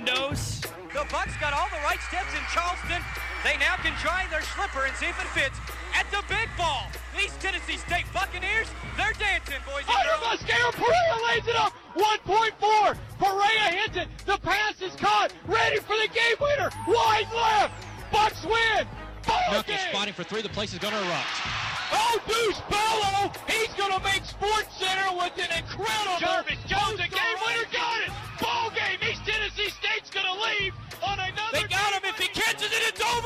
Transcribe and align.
Sandos. 0.00 0.62
The 0.92 1.06
Bucks 1.10 1.36
got 1.40 1.52
all 1.52 1.68
the 1.70 1.82
right 1.84 2.00
steps 2.08 2.32
in 2.34 2.42
Charleston. 2.52 3.02
They 3.44 3.56
now 3.58 3.76
can 3.76 3.94
try 4.00 4.26
their 4.30 4.42
slipper 4.42 4.84
and 4.84 4.94
see 4.96 5.06
if 5.06 5.18
it 5.20 5.28
fits 5.28 5.56
at 5.94 6.10
the 6.10 6.22
big 6.28 6.48
ball. 6.58 6.86
East 7.16 7.40
Tennessee 7.40 7.76
State 7.76 8.04
Buccaneers, 8.12 8.66
they're 8.96 9.14
dancing, 9.18 9.60
boys 9.66 9.84
and 9.86 9.96
Hunter 9.96 10.44
girls. 10.46 10.74
Perea 10.74 11.16
lays 11.30 11.46
it 11.46 11.56
up. 11.56 11.72
1.4. 11.94 12.96
Perea 13.18 13.82
hits 13.82 13.96
it. 13.96 14.08
The 14.26 14.38
pass 14.38 14.80
is 14.80 14.94
caught. 14.96 15.32
Ready 15.46 15.78
for 15.78 15.96
the 15.96 16.08
game 16.08 16.36
winner. 16.40 16.70
Wide 16.88 17.28
left. 17.34 17.74
Bucks 18.12 18.42
win. 18.44 18.86
Ball 19.26 19.40
Knuckles 19.50 19.76
game. 19.76 19.92
spotting 19.92 20.14
for 20.14 20.24
three. 20.24 20.42
The 20.42 20.48
place 20.48 20.72
is 20.72 20.78
going 20.78 20.94
to 20.94 21.00
erupt. 21.00 21.60
Oh, 21.92 22.18
Deuce 22.26 22.60
Bello. 22.70 23.32
He's 23.46 23.72
going 23.74 23.92
to 23.92 24.02
make 24.02 24.24
Sports 24.24 24.74
Center 24.78 25.16
with 25.16 25.34
an 25.38 25.50
incredible. 25.54 26.18
Jarvis 26.18 26.58
Jones, 26.66 26.98
the 26.98 27.08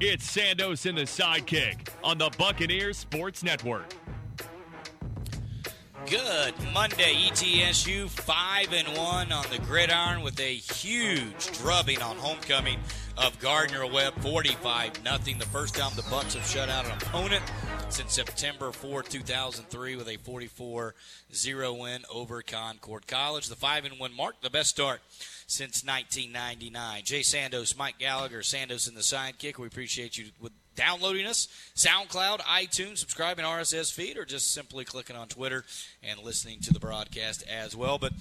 It's 0.00 0.28
Sandos 0.36 0.86
and 0.86 0.98
the 0.98 1.02
sidekick 1.02 1.86
on 2.02 2.18
the 2.18 2.28
Buccaneers 2.36 2.98
Sports 2.98 3.44
Network. 3.44 3.94
Good 6.10 6.54
Monday, 6.72 7.14
ETSU 7.30 8.08
five 8.10 8.72
and 8.72 8.88
one 8.98 9.30
on 9.30 9.46
the 9.50 9.58
gridiron 9.58 10.22
with 10.22 10.40
a 10.40 10.52
huge 10.52 11.46
drubbing 11.58 12.02
on 12.02 12.16
homecoming 12.16 12.80
of 13.16 13.38
Gardner 13.38 13.86
Webb, 13.86 14.14
forty-five 14.20 15.04
nothing. 15.04 15.38
The 15.38 15.46
first 15.46 15.76
time 15.76 15.92
the 15.94 16.02
Bucks 16.10 16.34
have 16.34 16.44
shut 16.44 16.68
out 16.68 16.86
an 16.86 16.90
opponent 17.00 17.44
since 17.88 18.12
September 18.14 18.72
4, 18.72 19.04
2003, 19.04 19.94
with 19.94 20.08
a 20.08 20.16
44-0 20.18 21.80
win 21.80 22.02
over 22.12 22.42
Concord 22.42 23.06
College. 23.06 23.48
The 23.48 23.54
five 23.54 23.84
and 23.84 24.00
one 24.00 24.14
mark, 24.14 24.40
the 24.42 24.50
best 24.50 24.70
start 24.70 25.00
since 25.46 25.84
1999. 25.84 27.02
Jay 27.04 27.20
Sandos, 27.20 27.76
Mike 27.76 27.98
Gallagher, 27.98 28.40
Sandos 28.40 28.88
in 28.88 28.94
the 28.94 29.00
sidekick. 29.00 29.58
We 29.58 29.66
appreciate 29.66 30.18
you 30.18 30.26
with 30.40 30.52
downloading 30.74 31.26
us, 31.26 31.48
SoundCloud, 31.76 32.40
iTunes, 32.40 32.98
subscribing 32.98 33.44
RSS 33.44 33.92
feed, 33.92 34.16
or 34.16 34.24
just 34.24 34.52
simply 34.52 34.84
clicking 34.84 35.16
on 35.16 35.28
Twitter 35.28 35.64
and 36.02 36.20
listening 36.20 36.60
to 36.60 36.72
the 36.72 36.80
broadcast 36.80 37.44
as 37.48 37.76
well. 37.76 37.98
But 37.98 38.12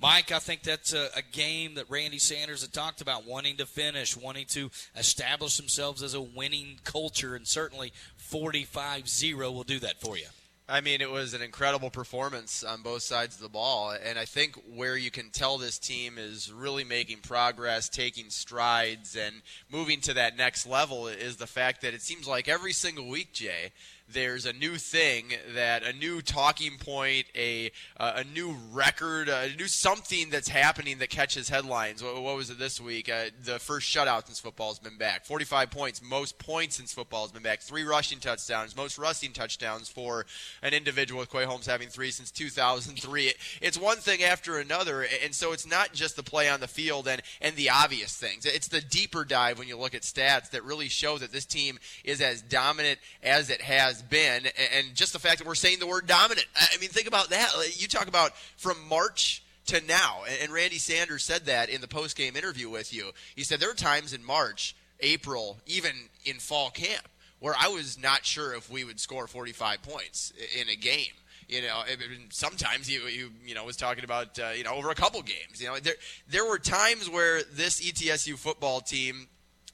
Mike, 0.00 0.32
I 0.32 0.38
think 0.38 0.62
that's 0.62 0.92
a, 0.92 1.08
a 1.16 1.22
game 1.22 1.74
that 1.74 1.88
Randy 1.88 2.18
Sanders 2.18 2.62
had 2.62 2.72
talked 2.72 3.00
about, 3.00 3.24
wanting 3.24 3.56
to 3.58 3.66
finish, 3.66 4.16
wanting 4.16 4.46
to 4.46 4.70
establish 4.96 5.56
themselves 5.56 6.02
as 6.02 6.14
a 6.14 6.20
winning 6.20 6.80
culture, 6.84 7.34
and 7.34 7.46
certainly 7.46 7.92
45-0 8.30 9.36
will 9.38 9.62
do 9.62 9.78
that 9.78 10.00
for 10.00 10.16
you. 10.16 10.26
I 10.68 10.80
mean, 10.80 11.00
it 11.00 11.10
was 11.10 11.34
an 11.34 11.42
incredible 11.42 11.90
performance 11.90 12.62
on 12.62 12.82
both 12.82 13.02
sides 13.02 13.34
of 13.34 13.42
the 13.42 13.48
ball. 13.48 13.90
And 13.90 14.18
I 14.18 14.24
think 14.24 14.56
where 14.74 14.96
you 14.96 15.10
can 15.10 15.30
tell 15.30 15.58
this 15.58 15.78
team 15.78 16.18
is 16.18 16.52
really 16.52 16.84
making 16.84 17.18
progress, 17.18 17.88
taking 17.88 18.30
strides, 18.30 19.16
and 19.16 19.42
moving 19.70 20.00
to 20.02 20.14
that 20.14 20.36
next 20.36 20.66
level 20.66 21.08
is 21.08 21.36
the 21.36 21.46
fact 21.46 21.82
that 21.82 21.94
it 21.94 22.02
seems 22.02 22.28
like 22.28 22.48
every 22.48 22.72
single 22.72 23.08
week, 23.08 23.32
Jay, 23.32 23.72
there's 24.10 24.46
a 24.46 24.52
new 24.52 24.76
thing 24.76 25.32
that 25.54 25.82
a 25.82 25.92
new 25.92 26.20
talking 26.20 26.78
point, 26.78 27.26
a 27.36 27.70
uh, 27.98 28.12
a 28.16 28.24
new 28.24 28.56
record, 28.72 29.28
a 29.28 29.54
new 29.56 29.66
something 29.66 30.30
that's 30.30 30.48
happening 30.48 30.98
that 30.98 31.10
catches 31.10 31.48
headlines. 31.48 32.02
What, 32.02 32.22
what 32.22 32.36
was 32.36 32.50
it 32.50 32.58
this 32.58 32.80
week? 32.80 33.08
Uh, 33.08 33.26
the 33.44 33.58
first 33.58 33.94
shutout 33.94 34.26
since 34.26 34.40
football 34.40 34.68
has 34.68 34.78
been 34.78 34.96
back. 34.96 35.24
45 35.24 35.70
points, 35.70 36.02
most 36.02 36.38
points 36.38 36.76
since 36.76 36.92
football 36.92 37.22
has 37.22 37.32
been 37.32 37.42
back. 37.42 37.60
Three 37.60 37.84
rushing 37.84 38.18
touchdowns, 38.18 38.76
most 38.76 38.98
rushing 38.98 39.32
touchdowns 39.32 39.88
for 39.88 40.26
an 40.62 40.74
individual 40.74 41.20
with 41.20 41.30
Quay 41.30 41.44
Holmes 41.44 41.66
having 41.66 41.88
three 41.88 42.10
since 42.10 42.30
2003. 42.30 43.26
It, 43.26 43.36
it's 43.60 43.78
one 43.78 43.98
thing 43.98 44.22
after 44.22 44.58
another, 44.58 45.06
and 45.22 45.34
so 45.34 45.52
it's 45.52 45.66
not 45.66 45.92
just 45.92 46.16
the 46.16 46.22
play 46.22 46.48
on 46.48 46.60
the 46.60 46.68
field 46.68 47.08
and 47.08 47.22
and 47.40 47.56
the 47.56 47.70
obvious 47.70 48.16
things. 48.16 48.46
It's 48.46 48.68
the 48.68 48.80
deeper 48.80 49.24
dive 49.24 49.58
when 49.58 49.68
you 49.68 49.78
look 49.78 49.94
at 49.94 50.02
stats 50.02 50.50
that 50.50 50.64
really 50.64 50.88
show 50.88 51.18
that 51.18 51.32
this 51.32 51.46
team 51.46 51.78
is 52.04 52.20
as 52.20 52.42
dominant 52.42 52.98
as 53.22 53.50
it 53.50 53.60
has 53.62 53.91
been, 54.00 54.44
and 54.74 54.94
just 54.94 55.12
the 55.12 55.18
fact 55.18 55.38
that 55.38 55.46
we're 55.46 55.54
saying 55.54 55.80
the 55.80 55.86
word 55.86 56.06
dominant. 56.06 56.46
I 56.56 56.78
mean, 56.78 56.88
think 56.88 57.08
about 57.08 57.30
that. 57.30 57.50
You 57.76 57.88
talk 57.88 58.08
about 58.08 58.36
from 58.56 58.76
March 58.88 59.42
to 59.66 59.84
now, 59.86 60.22
and 60.40 60.52
Randy 60.52 60.78
Sanders 60.78 61.24
said 61.24 61.46
that 61.46 61.68
in 61.68 61.80
the 61.80 61.88
post 61.88 62.16
game 62.16 62.36
interview 62.36 62.70
with 62.70 62.94
you. 62.94 63.10
He 63.34 63.44
said 63.44 63.60
there 63.60 63.70
are 63.70 63.74
times 63.74 64.12
in 64.12 64.24
March, 64.24 64.74
April, 65.00 65.58
even 65.66 65.92
in 66.24 66.36
fall 66.36 66.70
camp 66.70 67.08
where 67.42 67.54
I 67.58 67.68
was 67.68 68.00
not 68.00 68.24
sure 68.24 68.54
if 68.54 68.70
we 68.70 68.84
would 68.84 69.00
score 69.00 69.26
45 69.26 69.82
points 69.82 70.32
in 70.56 70.68
a 70.68 70.76
game. 70.76 71.10
You 71.48 71.60
know, 71.60 71.82
sometimes 72.30 72.88
you 72.88 73.02
you 73.08 73.30
you 73.44 73.54
know 73.54 73.64
was 73.64 73.76
talking 73.76 74.04
about 74.04 74.38
uh, 74.38 74.50
you 74.56 74.64
know 74.64 74.72
over 74.72 74.90
a 74.90 74.94
couple 74.94 75.20
games. 75.22 75.60
You 75.60 75.66
know, 75.66 75.78
there 75.78 75.96
there 76.30 76.46
were 76.46 76.58
times 76.58 77.10
where 77.10 77.42
this 77.42 77.82
ETSU 77.82 78.38
football 78.38 78.80
team 78.80 79.28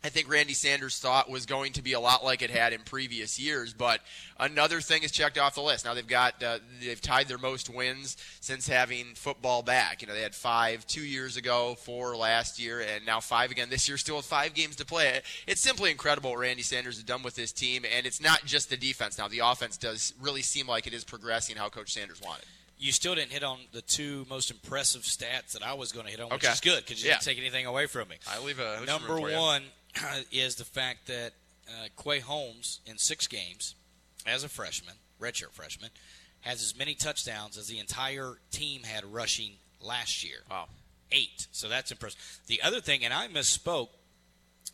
I 0.05 0.11
think 0.11 0.31
Randy 0.31 0.55
Sanders 0.55 1.01
thought 1.01 1.29
was 1.29 1.45
going 1.45 1.73
to 1.73 1.83
be 1.83 1.93
a 1.93 1.99
lot 2.01 2.25
like 2.25 2.41
it 2.41 2.51
had 2.51 2.73
in 2.73 2.83
previous 2.83 3.37
years. 3.39 3.75
But 3.75 4.01
another 4.39 4.81
thing 4.81 5.03
is 5.03 5.11
checked 5.11 5.37
off 5.37 5.57
the 5.57 5.61
list. 5.61 5.85
Now 5.85 5.95
they've 5.95 6.07
got 6.07 6.41
uh, 6.41 6.59
they've 6.81 7.01
tied 7.01 7.27
their 7.27 7.37
most 7.39 7.69
wins 7.69 8.17
since 8.41 8.69
having 8.69 9.07
football 9.17 9.63
back. 9.63 10.01
You 10.01 10.07
know 10.09 10.15
they 10.15 10.23
had 10.23 10.37
five 10.37 10.87
two 10.87 11.01
years 11.03 11.37
ago, 11.37 11.75
four 11.81 12.17
last 12.17 12.61
year, 12.61 12.81
and 12.81 13.05
now 13.07 13.19
five 13.19 13.51
again 13.51 13.71
this 13.71 13.89
year. 13.89 13.99
Still 13.99 14.17
with 14.19 14.27
five 14.27 14.55
games 14.55 14.77
to 14.77 14.85
play. 14.87 15.21
It's 15.49 15.61
simply 15.61 15.91
incredible 15.91 16.31
what 16.31 16.39
Randy 16.39 16.63
Sanders 16.63 16.95
has 16.95 17.03
done 17.05 17.25
with 17.25 17.35
this 17.35 17.51
team, 17.51 17.85
and 17.93 18.07
it's 18.07 18.21
not 18.21 18.45
just 18.45 18.71
the 18.71 18.77
defense. 18.77 19.19
Now 19.19 19.27
the 19.27 19.41
offense 19.41 19.77
does 19.77 20.15
really 20.21 20.43
seem 20.43 20.69
like 20.69 20.87
it 20.87 20.95
is 20.95 21.03
progressing 21.03 21.57
how 21.57 21.69
Coach 21.71 21.93
Sanders 21.93 22.21
wanted. 22.23 22.45
You 22.81 22.93
still 22.93 23.17
didn't 23.17 23.33
hit 23.33 23.43
on 23.43 23.59
the 23.73 23.83
two 23.83 24.25
most 24.31 24.53
impressive 24.53 25.03
stats 25.03 25.51
that 25.55 25.65
I 25.67 25.75
was 25.75 25.91
going 25.91 26.05
to 26.07 26.13
hit 26.13 26.21
on, 26.21 26.31
which 26.31 26.45
Okay. 26.45 26.53
is 26.53 26.61
good 26.61 26.85
because 26.87 27.03
you 27.03 27.09
Yeah. 27.09 27.15
didn't 27.17 27.25
take 27.25 27.39
anything 27.39 27.67
away 27.67 27.87
from 27.87 28.07
me. 28.07 28.15
I 28.31 28.39
leave 28.39 28.61
a 28.61 28.85
Number 28.87 29.09
room 29.15 29.23
for 29.23 29.31
you. 29.31 29.37
one 29.37 29.65
is 30.33 30.57
the 30.57 30.65
fact 30.65 31.07
that 31.07 31.33
uh, 31.69 31.89
Quay 32.03 32.21
Holmes, 32.21 32.81
in 32.87 32.99
six 32.99 33.27
games 33.27 33.75
as 34.27 34.45
a 34.45 34.49
freshman, 34.49 34.95
redshirt 35.21 35.53
freshman, 35.53 35.91
has 36.41 36.63
as 36.63 36.77
many 36.77 36.95
touchdowns 36.95 37.59
as 37.59 37.67
the 37.67 37.79
entire 37.79 38.39
team 38.51 38.83
had 38.83 39.05
rushing 39.05 39.53
last 39.81 40.25
year. 40.25 40.39
Wow. 40.51 40.67
Eight. 41.11 41.47
So 41.53 41.69
that's 41.69 41.91
impressive. 41.91 42.21
The 42.47 42.63
other 42.63 42.81
thing, 42.81 43.05
and 43.05 43.13
I 43.13 43.29
misspoke. 43.29 43.89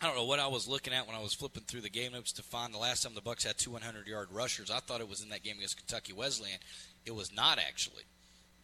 I 0.02 0.06
don't 0.06 0.16
know 0.16 0.24
what 0.24 0.40
I 0.40 0.48
was 0.48 0.66
looking 0.66 0.92
at 0.92 1.06
when 1.06 1.14
I 1.14 1.22
was 1.22 1.34
flipping 1.34 1.62
through 1.62 1.82
the 1.82 1.88
game 1.88 2.12
notes 2.12 2.32
to 2.32 2.42
find 2.42 2.74
the 2.74 2.78
last 2.78 3.04
time 3.04 3.14
the 3.14 3.20
Bucks 3.20 3.44
had 3.44 3.56
two 3.56 3.70
100 3.70 4.08
yard 4.08 4.28
rushers. 4.32 4.70
I 4.70 4.80
thought 4.80 5.00
it 5.00 5.08
was 5.08 5.22
in 5.22 5.28
that 5.28 5.44
game 5.44 5.56
against 5.56 5.76
Kentucky 5.76 6.12
Wesleyan. 6.12 6.58
It 7.06 7.14
was 7.14 7.32
not 7.32 7.58
actually 7.58 8.02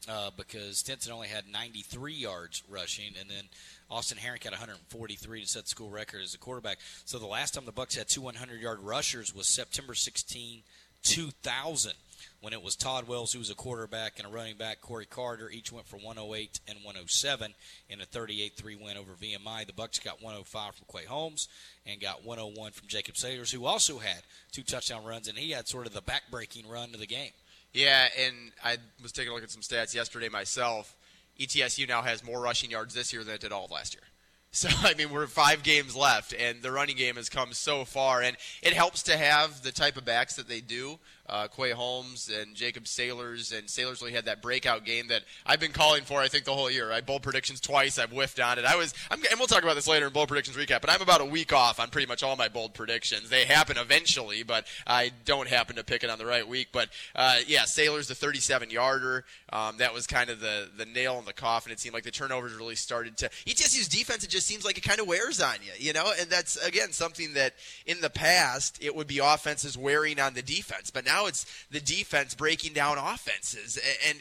uh, 0.08 0.30
because 0.36 0.78
Stinson 0.78 1.12
only 1.12 1.28
had 1.28 1.44
93 1.50 2.14
yards 2.14 2.62
rushing, 2.68 3.12
and 3.18 3.28
then 3.28 3.44
Austin 3.90 4.18
Herrick 4.18 4.44
had 4.44 4.52
143 4.52 5.40
to 5.40 5.46
set 5.46 5.64
the 5.64 5.68
school 5.68 5.90
record 5.90 6.22
as 6.22 6.34
a 6.34 6.38
quarterback. 6.38 6.78
So 7.04 7.18
the 7.18 7.26
last 7.26 7.54
time 7.54 7.64
the 7.64 7.72
Bucks 7.72 7.96
had 7.96 8.08
two 8.08 8.22
100-yard 8.22 8.80
rushers 8.80 9.34
was 9.34 9.46
September 9.46 9.94
16, 9.94 10.62
2000, 11.02 11.92
when 12.40 12.52
it 12.52 12.62
was 12.62 12.76
Todd 12.76 13.08
Wells 13.08 13.32
who 13.32 13.38
was 13.38 13.50
a 13.50 13.54
quarterback 13.54 14.18
and 14.18 14.26
a 14.26 14.30
running 14.30 14.56
back. 14.56 14.80
Corey 14.80 15.06
Carter 15.06 15.50
each 15.50 15.72
went 15.72 15.86
for 15.86 15.96
108 15.96 16.60
and 16.68 16.78
107 16.78 17.54
in 17.88 18.00
a 18.00 18.06
38-3 18.06 18.82
win 18.82 18.96
over 18.96 19.12
VMI. 19.12 19.66
The 19.66 19.72
Bucks 19.72 19.98
got 19.98 20.22
105 20.22 20.74
from 20.74 20.86
Quay 20.90 21.06
Holmes 21.06 21.48
and 21.86 22.00
got 22.00 22.24
101 22.24 22.72
from 22.72 22.88
Jacob 22.88 23.16
Saylors, 23.16 23.52
who 23.52 23.66
also 23.66 23.98
had 23.98 24.22
two 24.52 24.62
touchdown 24.62 25.04
runs, 25.04 25.28
and 25.28 25.36
he 25.36 25.50
had 25.50 25.68
sort 25.68 25.86
of 25.86 25.92
the 25.92 26.00
back-breaking 26.00 26.68
run 26.68 26.90
to 26.90 26.98
the 26.98 27.06
game. 27.06 27.32
Yeah, 27.72 28.08
and 28.18 28.34
I 28.64 28.78
was 29.02 29.12
taking 29.12 29.30
a 29.30 29.34
look 29.34 29.44
at 29.44 29.50
some 29.50 29.62
stats 29.62 29.94
yesterday 29.94 30.28
myself. 30.28 30.96
ETSU 31.38 31.88
now 31.88 32.02
has 32.02 32.24
more 32.24 32.40
rushing 32.40 32.70
yards 32.70 32.94
this 32.94 33.12
year 33.12 33.24
than 33.24 33.34
it 33.34 33.40
did 33.40 33.52
all 33.52 33.64
of 33.64 33.70
last 33.70 33.94
year. 33.94 34.02
So 34.52 34.68
I 34.82 34.94
mean, 34.94 35.12
we're 35.12 35.28
five 35.28 35.62
games 35.62 35.94
left, 35.94 36.34
and 36.36 36.60
the 36.60 36.72
running 36.72 36.96
game 36.96 37.14
has 37.14 37.28
come 37.28 37.52
so 37.52 37.84
far, 37.84 38.20
and 38.20 38.36
it 38.62 38.72
helps 38.72 39.04
to 39.04 39.16
have 39.16 39.62
the 39.62 39.70
type 39.70 39.96
of 39.96 40.04
backs 40.04 40.34
that 40.34 40.48
they 40.48 40.60
do. 40.60 40.98
Uh, 41.30 41.46
Quay 41.46 41.70
Holmes 41.70 42.28
and 42.28 42.56
Jacob 42.56 42.84
Saylors, 42.84 43.56
and 43.56 43.68
Saylors 43.68 44.00
really 44.02 44.12
had 44.12 44.24
that 44.24 44.42
breakout 44.42 44.84
game 44.84 45.06
that 45.08 45.22
I've 45.46 45.60
been 45.60 45.72
calling 45.72 46.02
for. 46.02 46.20
I 46.20 46.28
think 46.28 46.44
the 46.44 46.54
whole 46.54 46.70
year. 46.70 46.90
I 46.90 47.00
bold 47.00 47.22
predictions 47.22 47.60
twice. 47.60 47.98
I've 47.98 48.10
whiffed 48.10 48.40
on 48.40 48.58
it. 48.58 48.64
I 48.64 48.76
was, 48.76 48.92
I'm, 49.10 49.20
and 49.30 49.38
we'll 49.38 49.46
talk 49.46 49.62
about 49.62 49.76
this 49.76 49.86
later 49.86 50.08
in 50.08 50.12
bold 50.12 50.28
predictions 50.28 50.56
recap. 50.56 50.80
But 50.80 50.90
I'm 50.90 51.00
about 51.00 51.20
a 51.20 51.24
week 51.24 51.52
off 51.52 51.78
on 51.78 51.88
pretty 51.88 52.08
much 52.08 52.22
all 52.22 52.34
my 52.34 52.48
bold 52.48 52.74
predictions. 52.74 53.30
They 53.30 53.44
happen 53.44 53.78
eventually, 53.78 54.42
but 54.42 54.66
I 54.86 55.12
don't 55.24 55.48
happen 55.48 55.76
to 55.76 55.84
pick 55.84 56.02
it 56.02 56.10
on 56.10 56.18
the 56.18 56.26
right 56.26 56.46
week. 56.46 56.68
But 56.72 56.88
uh, 57.14 57.38
yeah, 57.46 57.62
Saylors 57.62 58.08
the 58.08 58.14
37 58.14 58.70
yarder. 58.70 59.24
Um, 59.52 59.78
that 59.78 59.94
was 59.94 60.06
kind 60.06 60.30
of 60.30 60.40
the 60.40 60.68
the 60.76 60.86
nail 60.86 61.18
in 61.18 61.24
the 61.24 61.32
coffin. 61.32 61.72
It 61.72 61.80
seemed 61.80 61.94
like 61.94 62.04
the 62.04 62.10
turnovers 62.10 62.54
really 62.54 62.74
started 62.74 63.16
to. 63.18 63.28
ETSU's 63.46 63.88
defense. 63.88 64.24
It 64.24 64.30
just 64.30 64.46
seems 64.46 64.64
like 64.64 64.78
it 64.78 64.82
kind 64.82 65.00
of 65.00 65.06
wears 65.06 65.40
on 65.40 65.54
you, 65.64 65.72
you 65.78 65.92
know. 65.92 66.12
And 66.20 66.28
that's 66.28 66.56
again 66.56 66.92
something 66.92 67.34
that 67.34 67.54
in 67.86 68.00
the 68.00 68.10
past 68.10 68.82
it 68.82 68.94
would 68.94 69.06
be 69.06 69.18
offenses 69.18 69.76
wearing 69.78 70.18
on 70.18 70.34
the 70.34 70.42
defense, 70.42 70.90
but 70.90 71.04
now 71.04 71.19
it's 71.26 71.46
the 71.70 71.80
defense 71.80 72.34
breaking 72.34 72.72
down 72.72 72.98
offenses. 72.98 73.78
And 74.08 74.18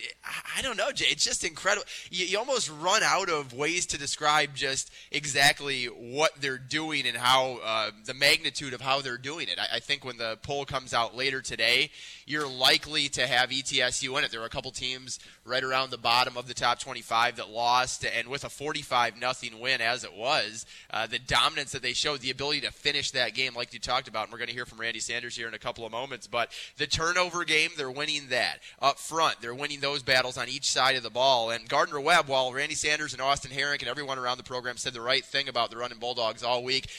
I 0.57 0.61
don't 0.61 0.77
know, 0.77 0.91
Jay. 0.91 1.07
It's 1.09 1.23
just 1.23 1.43
incredible. 1.43 1.85
You, 2.09 2.25
you 2.25 2.37
almost 2.37 2.69
run 2.69 3.03
out 3.03 3.29
of 3.29 3.53
ways 3.53 3.85
to 3.87 3.97
describe 3.97 4.55
just 4.55 4.91
exactly 5.11 5.85
what 5.85 6.31
they're 6.39 6.57
doing 6.57 7.07
and 7.07 7.17
how 7.17 7.59
uh, 7.63 7.91
the 8.05 8.13
magnitude 8.13 8.73
of 8.73 8.81
how 8.81 9.01
they're 9.01 9.17
doing 9.17 9.47
it. 9.47 9.59
I, 9.59 9.77
I 9.77 9.79
think 9.79 10.05
when 10.05 10.17
the 10.17 10.37
poll 10.41 10.65
comes 10.65 10.93
out 10.93 11.15
later 11.15 11.41
today, 11.41 11.91
you're 12.25 12.47
likely 12.47 13.09
to 13.09 13.25
have 13.25 13.49
ETSU 13.49 14.17
in 14.17 14.23
it. 14.23 14.31
There 14.31 14.39
were 14.39 14.45
a 14.45 14.49
couple 14.49 14.71
teams 14.71 15.19
right 15.45 15.63
around 15.63 15.89
the 15.89 15.97
bottom 15.97 16.37
of 16.37 16.47
the 16.47 16.53
top 16.53 16.79
25 16.79 17.37
that 17.37 17.49
lost, 17.49 18.05
and 18.05 18.27
with 18.27 18.43
a 18.43 18.49
45 18.49 19.19
nothing 19.19 19.59
win 19.59 19.81
as 19.81 20.03
it 20.03 20.13
was, 20.13 20.65
uh, 20.91 21.07
the 21.07 21.17
dominance 21.17 21.71
that 21.71 21.81
they 21.81 21.93
showed, 21.93 22.21
the 22.21 22.29
ability 22.29 22.61
to 22.61 22.71
finish 22.71 23.11
that 23.11 23.33
game, 23.33 23.55
like 23.55 23.73
you 23.73 23.79
talked 23.79 24.07
about, 24.07 24.25
and 24.25 24.31
we're 24.31 24.37
going 24.37 24.47
to 24.47 24.53
hear 24.53 24.65
from 24.65 24.79
Randy 24.79 24.99
Sanders 24.99 25.35
here 25.35 25.47
in 25.47 25.53
a 25.53 25.59
couple 25.59 25.85
of 25.85 25.91
moments. 25.91 26.27
But 26.27 26.51
the 26.77 26.85
turnover 26.89 27.45
game, 27.45 27.71
they're 27.77 27.91
winning 27.91 28.27
that 28.29 28.59
up 28.81 28.99
front. 28.99 29.41
They're 29.41 29.55
winning 29.55 29.79
those 29.79 30.03
battles 30.03 30.37
on 30.37 30.49
each 30.49 30.69
side 30.69 30.95
of 30.95 31.03
the 31.03 31.09
ball. 31.09 31.51
And 31.51 31.67
Gardner 31.69 31.99
Webb, 31.99 32.27
while 32.27 32.51
Randy 32.51 32.75
Sanders 32.75 33.13
and 33.13 33.21
Austin 33.21 33.51
Herrick 33.51 33.81
and 33.81 33.89
everyone 33.89 34.17
around 34.17 34.37
the 34.37 34.43
program 34.43 34.77
said 34.77 34.93
the 34.93 35.01
right 35.01 35.23
thing 35.23 35.47
about 35.47 35.71
the 35.71 35.77
running 35.77 35.99
Bulldogs 35.99 36.43
all 36.43 36.63
week, 36.63 36.89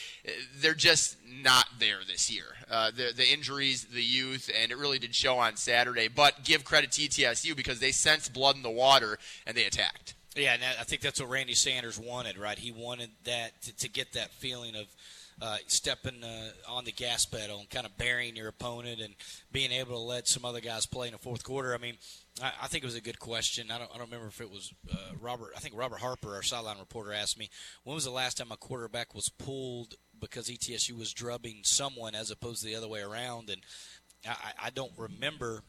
they're 0.57 0.75
just 0.75 1.17
not 1.43 1.67
there 1.79 1.99
this 2.07 2.31
year. 2.31 2.45
Uh, 2.71 2.91
the 2.91 3.13
the 3.17 3.31
injuries, 3.33 3.85
the 3.87 4.03
youth, 4.03 4.51
and 4.61 4.73
it 4.73 4.79
really 4.79 4.99
did 4.99 5.15
show 5.15 5.39
on 5.39 5.57
Saturday. 5.57 6.09
But 6.09 6.45
give 6.45 6.65
credit 6.65 6.93
to 6.93 7.03
ETSU 7.03 7.57
because 7.57 7.81
they 7.81 7.93
sensed 7.93 8.33
blood 8.33 8.57
in 8.57 8.63
the 8.63 8.71
water 8.71 9.19
and 9.47 9.57
they 9.57 9.65
attacked. 9.65 10.15
Yeah, 10.37 10.55
and 10.55 10.63
I 10.63 10.85
think 10.85 11.03
that's 11.03 11.21
what 11.21 11.29
Randy 11.29 11.55
Sanders 11.55 11.99
wanted, 11.99 12.39
right? 12.39 12.59
He 12.59 12.71
wanted 12.71 13.11
that 13.25 13.61
to, 13.63 13.77
to 13.79 13.89
get 13.89 14.13
that 14.13 14.31
feeling 14.31 14.77
of 14.77 14.87
uh, 15.43 15.57
stepping 15.67 16.23
uh, 16.23 16.51
on 16.69 16.85
the 16.85 16.93
gas 16.93 17.25
pedal 17.25 17.61
and 17.61 17.71
kind 17.71 17.87
of 17.87 17.97
burying 17.97 18.37
your 18.37 18.49
opponent 18.49 19.01
and 19.01 19.15
being 19.51 19.73
able 19.73 19.95
to 19.95 19.99
let 19.99 20.29
some 20.29 20.45
other 20.45 20.61
guys 20.61 20.87
play 20.87 21.07
in 21.07 21.13
the 21.13 21.19
fourth 21.19 21.43
quarter. 21.45 21.75
I 21.75 21.79
mean, 21.79 21.95
I, 22.43 22.53
I 22.63 22.67
think 22.67 22.85
it 22.85 22.87
was 22.87 22.97
a 22.97 23.01
good 23.01 23.19
question. 23.19 23.71
I 23.71 23.79
don't, 23.79 23.91
I 23.95 23.99
don't 23.99 24.07
remember 24.07 24.29
if 24.29 24.41
it 24.41 24.51
was 24.51 24.73
uh, 24.93 24.97
Robert. 25.21 25.53
I 25.57 25.61
think 25.61 25.75
Robert 25.77 26.01
Harper, 26.01 26.35
our 26.35 26.43
sideline 26.43 26.79
reporter, 26.79 27.13
asked 27.13 27.39
me 27.39 27.49
when 27.85 27.95
was 27.95 28.05
the 28.05 28.11
last 28.11 28.37
time 28.39 28.53
a 28.53 28.57
quarterback 28.57 29.15
was 29.15 29.29
pulled 29.29 29.95
because 30.21 30.49
ETSU 30.49 30.99
was 30.99 31.13
drubbing 31.13 31.61
someone 31.63 32.15
as 32.15 32.31
opposed 32.31 32.61
to 32.61 32.67
the 32.67 32.77
other 32.77 32.89
way 32.89 33.01
around, 33.01 33.49
and 33.49 33.63
I, 34.27 34.67
I 34.67 34.71
don't 34.71 34.93
remember. 34.99 35.63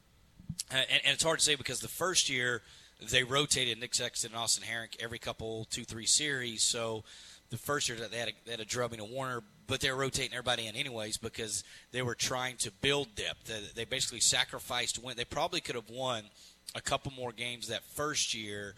And, 0.69 0.85
and 0.89 1.13
it's 1.13 1.23
hard 1.23 1.39
to 1.39 1.45
say 1.45 1.55
because 1.55 1.79
the 1.79 1.87
first 1.87 2.29
year 2.29 2.61
they 3.09 3.23
rotated 3.23 3.79
Nick 3.79 3.95
Sexton 3.95 4.31
and 4.31 4.39
Austin 4.39 4.63
Herrick 4.63 4.97
every 4.99 5.17
couple 5.19 5.65
two 5.65 5.85
three 5.85 6.05
series. 6.05 6.63
So 6.63 7.03
the 7.51 7.57
first 7.57 7.89
year 7.89 7.97
that 7.99 8.11
they 8.11 8.17
had 8.17 8.29
a, 8.29 8.31
they 8.45 8.51
had 8.51 8.59
a 8.61 8.65
drubbing 8.65 9.01
of 9.01 9.09
Warner, 9.09 9.43
but 9.67 9.81
they 9.81 9.91
were 9.91 9.97
rotating 9.97 10.31
everybody 10.31 10.67
in 10.67 10.75
anyways 10.75 11.17
because 11.17 11.63
they 11.91 12.01
were 12.01 12.15
trying 12.15 12.55
to 12.59 12.71
build 12.81 13.13
depth. 13.15 13.51
They, 13.75 13.85
basically 13.85 14.21
sacrificed 14.21 15.03
win. 15.03 15.17
They 15.17 15.25
probably 15.25 15.59
could 15.59 15.75
have 15.75 15.89
won 15.89 16.23
a 16.73 16.81
couple 16.81 17.11
more 17.11 17.33
games 17.33 17.67
that 17.67 17.83
first 17.83 18.33
year, 18.33 18.73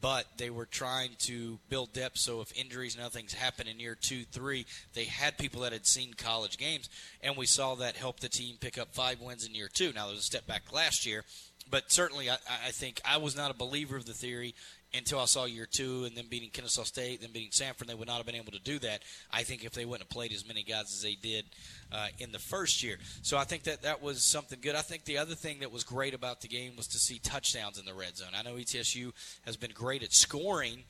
but 0.00 0.26
they 0.38 0.48
were 0.48 0.64
trying 0.64 1.10
to 1.26 1.58
build 1.68 1.92
depth. 1.92 2.18
So 2.18 2.40
if 2.40 2.58
injuries 2.58 2.94
and 2.94 3.04
other 3.04 3.12
things 3.12 3.34
happen 3.34 3.66
in 3.66 3.78
year 3.78 3.96
two, 4.00 4.24
three, 4.24 4.64
they 4.94 5.04
had 5.04 5.36
people 5.36 5.60
that 5.60 5.72
had 5.72 5.86
seen 5.86 6.14
college 6.14 6.56
games, 6.56 6.88
and 7.20 7.36
we 7.36 7.44
saw 7.44 7.74
that 7.76 7.96
help 7.96 8.20
the 8.20 8.30
team 8.30 8.56
pick 8.58 8.78
up 8.78 8.94
five 8.94 9.20
wins 9.20 9.46
in 9.46 9.54
year 9.54 9.68
two. 9.70 9.92
Now 9.92 10.06
there 10.06 10.14
was 10.14 10.20
a 10.20 10.22
step 10.22 10.46
back 10.46 10.72
last 10.72 11.04
year, 11.04 11.24
but 11.70 11.90
certainly, 11.90 12.30
I, 12.30 12.36
I, 12.66 12.70
think 12.70 13.00
I 13.04 13.16
was 13.16 13.36
not 13.36 13.50
a 13.50 13.54
believer 13.54 13.96
of 13.96 14.06
the 14.06 14.12
theory 14.12 14.54
until 14.96 15.20
I 15.20 15.26
saw 15.26 15.44
year 15.44 15.66
two 15.70 16.04
and 16.04 16.16
then 16.16 16.26
beating 16.28 16.50
Kennesaw 16.50 16.84
State, 16.84 17.20
then 17.20 17.30
beating 17.32 17.50
Samford, 17.50 17.86
They 17.86 17.94
would 17.94 18.08
not 18.08 18.16
have 18.16 18.26
been 18.26 18.34
able 18.34 18.52
to 18.52 18.60
do 18.60 18.78
that. 18.80 19.02
I 19.32 19.42
think 19.42 19.64
if 19.64 19.72
they 19.72 19.84
wouldn't 19.84 20.02
have 20.02 20.10
played 20.10 20.32
as 20.32 20.46
many 20.46 20.62
guys 20.62 20.92
as 20.92 21.02
they 21.02 21.14
did 21.14 21.44
uh, 21.92 22.08
in 22.18 22.32
the 22.32 22.38
first 22.38 22.82
year. 22.82 22.98
So 23.22 23.36
I 23.36 23.44
think 23.44 23.64
that 23.64 23.82
that 23.82 24.02
was 24.02 24.24
something 24.24 24.58
good. 24.60 24.74
I 24.74 24.82
think 24.82 25.04
the 25.04 25.18
other 25.18 25.34
thing 25.34 25.60
that 25.60 25.72
was 25.72 25.84
great 25.84 26.14
about 26.14 26.40
the 26.40 26.48
game 26.48 26.76
was 26.76 26.86
to 26.88 26.98
see 26.98 27.18
touchdowns 27.18 27.78
in 27.78 27.84
the 27.84 27.94
red 27.94 28.16
zone. 28.16 28.28
I 28.36 28.42
know 28.42 28.54
ETSU 28.54 29.12
has 29.44 29.56
been 29.56 29.72
great 29.72 30.02
at 30.02 30.12
scoring 30.12 30.84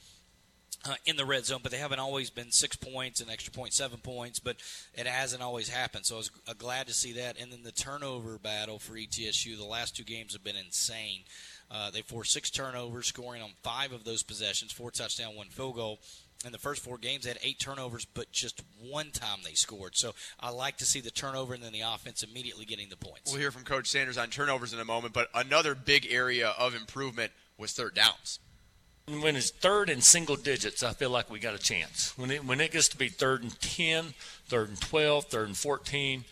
uh, 0.88 0.94
in 1.04 1.16
the 1.16 1.24
red 1.24 1.44
zone, 1.44 1.60
but 1.62 1.72
they 1.72 1.78
haven't 1.78 1.98
always 1.98 2.30
been 2.30 2.50
six 2.50 2.76
points 2.76 3.20
and 3.20 3.30
extra 3.30 3.52
point, 3.52 3.72
seven 3.72 3.98
points, 3.98 4.38
but 4.38 4.56
it 4.94 5.06
hasn't 5.06 5.42
always 5.42 5.68
happened. 5.68 6.06
So 6.06 6.16
I 6.16 6.18
was 6.18 6.30
uh, 6.48 6.54
glad 6.56 6.86
to 6.88 6.94
see 6.94 7.12
that. 7.12 7.40
And 7.40 7.52
then 7.52 7.62
the 7.62 7.72
turnover 7.72 8.38
battle 8.38 8.78
for 8.78 8.94
ETSU, 8.94 9.56
the 9.56 9.64
last 9.64 9.96
two 9.96 10.04
games 10.04 10.32
have 10.32 10.44
been 10.44 10.56
insane. 10.56 11.24
Uh, 11.70 11.90
they 11.90 12.02
forced 12.02 12.32
six 12.32 12.50
turnovers, 12.50 13.06
scoring 13.06 13.42
on 13.42 13.50
five 13.62 13.92
of 13.92 14.04
those 14.04 14.22
possessions, 14.22 14.72
four 14.72 14.90
touchdown, 14.90 15.34
one 15.34 15.48
field 15.48 15.74
goal. 15.74 15.98
In 16.44 16.52
the 16.52 16.58
first 16.58 16.84
four 16.84 16.98
games, 16.98 17.24
they 17.24 17.30
had 17.30 17.38
eight 17.42 17.58
turnovers, 17.58 18.04
but 18.04 18.30
just 18.30 18.62
one 18.78 19.10
time 19.10 19.38
they 19.42 19.54
scored. 19.54 19.96
So 19.96 20.14
I 20.38 20.50
like 20.50 20.76
to 20.78 20.84
see 20.84 21.00
the 21.00 21.10
turnover 21.10 21.54
and 21.54 21.62
then 21.62 21.72
the 21.72 21.80
offense 21.80 22.22
immediately 22.22 22.66
getting 22.66 22.90
the 22.90 22.96
points. 22.96 23.32
We'll 23.32 23.40
hear 23.40 23.50
from 23.50 23.64
Coach 23.64 23.88
Sanders 23.88 24.18
on 24.18 24.28
turnovers 24.28 24.72
in 24.72 24.78
a 24.78 24.84
moment, 24.84 25.14
but 25.14 25.28
another 25.34 25.74
big 25.74 26.06
area 26.10 26.50
of 26.58 26.74
improvement 26.74 27.32
was 27.58 27.72
third 27.72 27.94
downs. 27.94 28.38
When 29.08 29.36
it's 29.36 29.50
third 29.50 29.88
and 29.88 30.02
single 30.02 30.34
digits, 30.34 30.82
I 30.82 30.92
feel 30.92 31.10
like 31.10 31.30
we 31.30 31.38
got 31.38 31.54
a 31.54 31.58
chance. 31.58 32.12
When 32.18 32.32
it 32.32 32.44
when 32.44 32.60
it 32.60 32.72
gets 32.72 32.88
to 32.88 32.96
be 32.96 33.08
third 33.08 33.44
and 33.44 33.60
10, 33.60 34.14
third 34.46 34.68
and 34.68 34.80
12, 34.80 35.26
third 35.26 35.46
and 35.46 35.56
14, 35.56 36.24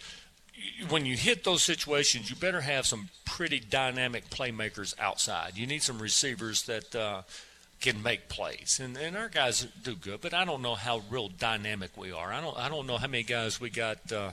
when 0.89 1.07
you 1.07 1.17
hit 1.17 1.45
those 1.45 1.63
situations, 1.63 2.31
you 2.31 2.35
better 2.35 2.63
have 2.63 2.85
some 2.85 3.11
pretty 3.25 3.61
dynamic 3.61 4.29
playmakers 4.29 4.93
outside. 4.99 5.57
You 5.57 5.69
need 5.69 5.83
some 5.85 6.01
receivers 6.01 6.65
that 6.65 6.97
uh, 6.97 7.23
can 7.81 8.03
make 8.03 8.29
plays, 8.29 8.81
and, 8.83 8.97
and 8.97 9.17
our 9.17 9.29
guys 9.29 9.69
do 9.85 9.95
good. 9.95 10.21
But 10.21 10.35
I 10.35 10.45
don't 10.45 10.61
know 10.61 10.75
how 10.75 11.03
real 11.11 11.29
dynamic 11.29 11.97
we 11.97 12.11
are. 12.11 12.33
I 12.33 12.41
don't 12.41 12.59
I 12.59 12.69
don't 12.69 12.89
know 12.89 12.97
how 12.97 13.07
many 13.07 13.23
guys 13.23 13.61
we 13.61 13.71
got. 13.71 14.11
Uh, 14.11 14.33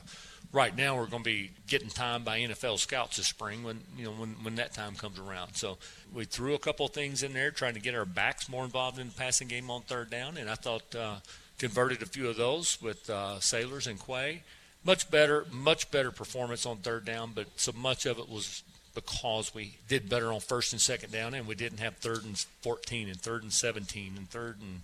right 0.53 0.75
now 0.75 0.95
we're 0.95 1.07
going 1.07 1.23
to 1.23 1.29
be 1.29 1.51
getting 1.67 1.89
time 1.89 2.23
by 2.23 2.39
NFL 2.39 2.79
scouts 2.79 3.17
this 3.17 3.27
spring 3.27 3.63
when 3.63 3.79
you 3.97 4.05
know 4.05 4.11
when, 4.11 4.29
when 4.43 4.55
that 4.55 4.73
time 4.73 4.95
comes 4.95 5.19
around. 5.19 5.55
So 5.55 5.77
we 6.13 6.25
threw 6.25 6.53
a 6.53 6.59
couple 6.59 6.87
things 6.87 7.23
in 7.23 7.33
there 7.33 7.51
trying 7.51 7.73
to 7.75 7.79
get 7.79 7.95
our 7.95 8.05
backs 8.05 8.49
more 8.49 8.63
involved 8.63 8.99
in 8.99 9.07
the 9.07 9.13
passing 9.13 9.47
game 9.47 9.69
on 9.69 9.81
third 9.81 10.09
down, 10.09 10.37
and 10.37 10.49
I 10.49 10.55
thought 10.55 10.95
uh, 10.95 11.15
converted 11.57 12.01
a 12.01 12.05
few 12.05 12.29
of 12.29 12.37
those 12.37 12.81
with 12.81 13.09
uh, 13.09 13.35
Saylors 13.39 13.87
and 13.87 13.99
Quay. 13.99 14.43
Much 14.83 15.11
better, 15.11 15.45
much 15.51 15.91
better 15.91 16.11
performance 16.11 16.65
on 16.65 16.77
third 16.77 17.05
down, 17.05 17.33
but 17.35 17.45
so 17.55 17.71
much 17.71 18.07
of 18.07 18.17
it 18.17 18.27
was 18.27 18.63
because 18.95 19.53
we 19.53 19.77
did 19.87 20.09
better 20.09 20.33
on 20.33 20.39
first 20.39 20.73
and 20.73 20.81
second 20.81 21.11
down, 21.11 21.33
and 21.33 21.47
we 21.47 21.55
didn't 21.55 21.79
have 21.79 21.95
third 21.97 22.23
and 22.23 22.37
14 22.61 23.07
and 23.07 23.21
third 23.21 23.43
and 23.43 23.53
17 23.53 24.15
and 24.17 24.29
third 24.29 24.57
and 24.59 24.81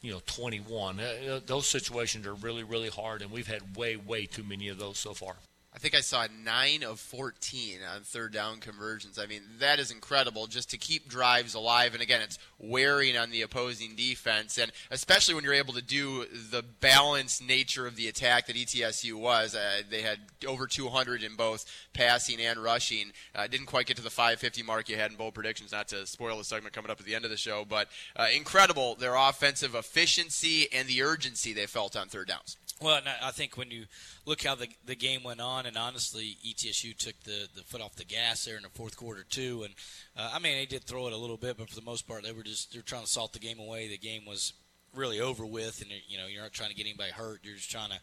you 0.00 0.12
know 0.12 0.20
21. 0.26 1.00
Uh, 1.00 1.40
those 1.46 1.66
situations 1.66 2.26
are 2.26 2.34
really, 2.34 2.62
really 2.62 2.88
hard, 2.88 3.22
and 3.22 3.30
we've 3.30 3.46
had 3.46 3.76
way, 3.76 3.96
way 3.96 4.26
too 4.26 4.42
many 4.42 4.68
of 4.68 4.78
those 4.78 4.98
so 4.98 5.14
far. 5.14 5.36
I 5.74 5.78
think 5.78 5.94
I 5.94 6.00
saw 6.00 6.26
nine 6.42 6.82
of 6.82 6.98
14 6.98 7.78
on 7.94 8.00
third 8.00 8.32
down 8.32 8.58
conversions. 8.58 9.18
I 9.18 9.26
mean, 9.26 9.42
that 9.58 9.78
is 9.78 9.90
incredible 9.90 10.46
just 10.46 10.70
to 10.70 10.78
keep 10.78 11.08
drives 11.08 11.54
alive. 11.54 11.92
And 11.92 12.02
again, 12.02 12.22
it's 12.22 12.38
wearing 12.58 13.18
on 13.18 13.30
the 13.30 13.42
opposing 13.42 13.94
defense. 13.94 14.56
And 14.56 14.72
especially 14.90 15.34
when 15.34 15.44
you're 15.44 15.52
able 15.52 15.74
to 15.74 15.82
do 15.82 16.24
the 16.50 16.64
balanced 16.80 17.46
nature 17.46 17.86
of 17.86 17.96
the 17.96 18.08
attack 18.08 18.46
that 18.46 18.56
ETSU 18.56 19.14
was. 19.14 19.54
Uh, 19.54 19.82
they 19.90 20.00
had 20.00 20.18
over 20.46 20.66
200 20.66 21.22
in 21.22 21.36
both 21.36 21.66
passing 21.92 22.40
and 22.40 22.58
rushing. 22.58 23.12
Uh, 23.34 23.46
didn't 23.46 23.66
quite 23.66 23.86
get 23.86 23.98
to 23.98 24.02
the 24.02 24.10
550 24.10 24.62
mark 24.62 24.88
you 24.88 24.96
had 24.96 25.10
in 25.10 25.18
bold 25.18 25.34
predictions, 25.34 25.70
not 25.70 25.86
to 25.88 26.06
spoil 26.06 26.38
the 26.38 26.44
segment 26.44 26.74
coming 26.74 26.90
up 26.90 26.98
at 26.98 27.04
the 27.04 27.14
end 27.14 27.26
of 27.26 27.30
the 27.30 27.36
show. 27.36 27.66
But 27.68 27.88
uh, 28.16 28.26
incredible, 28.34 28.94
their 28.94 29.14
offensive 29.14 29.74
efficiency 29.74 30.66
and 30.72 30.88
the 30.88 31.02
urgency 31.02 31.52
they 31.52 31.66
felt 31.66 31.94
on 31.94 32.08
third 32.08 32.28
downs. 32.28 32.56
Well, 32.80 33.00
I 33.22 33.32
think 33.32 33.56
when 33.56 33.70
you 33.70 33.86
look 34.24 34.42
how 34.44 34.54
the 34.54 34.68
the 34.84 34.94
game 34.94 35.24
went 35.24 35.40
on, 35.40 35.66
and 35.66 35.76
honestly, 35.76 36.36
ETSU 36.46 36.96
took 36.96 37.18
the, 37.24 37.48
the 37.56 37.62
foot 37.62 37.80
off 37.80 37.96
the 37.96 38.04
gas 38.04 38.44
there 38.44 38.56
in 38.56 38.62
the 38.62 38.68
fourth 38.68 38.96
quarter 38.96 39.24
too. 39.28 39.64
And 39.64 39.74
uh, 40.16 40.30
I 40.34 40.38
mean, 40.38 40.56
they 40.56 40.66
did 40.66 40.84
throw 40.84 41.08
it 41.08 41.12
a 41.12 41.16
little 41.16 41.36
bit, 41.36 41.56
but 41.58 41.68
for 41.68 41.74
the 41.74 41.82
most 41.82 42.06
part, 42.06 42.22
they 42.22 42.32
were 42.32 42.44
just 42.44 42.72
they 42.72 42.78
were 42.78 42.84
trying 42.84 43.02
to 43.02 43.08
salt 43.08 43.32
the 43.32 43.40
game 43.40 43.58
away. 43.58 43.88
The 43.88 43.98
game 43.98 44.24
was 44.26 44.52
really 44.94 45.20
over 45.20 45.44
with, 45.44 45.82
and 45.82 45.90
you 46.06 46.18
know 46.18 46.26
you're 46.26 46.42
not 46.42 46.52
trying 46.52 46.70
to 46.70 46.76
get 46.76 46.86
anybody 46.86 47.10
hurt. 47.10 47.40
You're 47.42 47.56
just 47.56 47.70
trying 47.70 47.90
to 47.90 47.98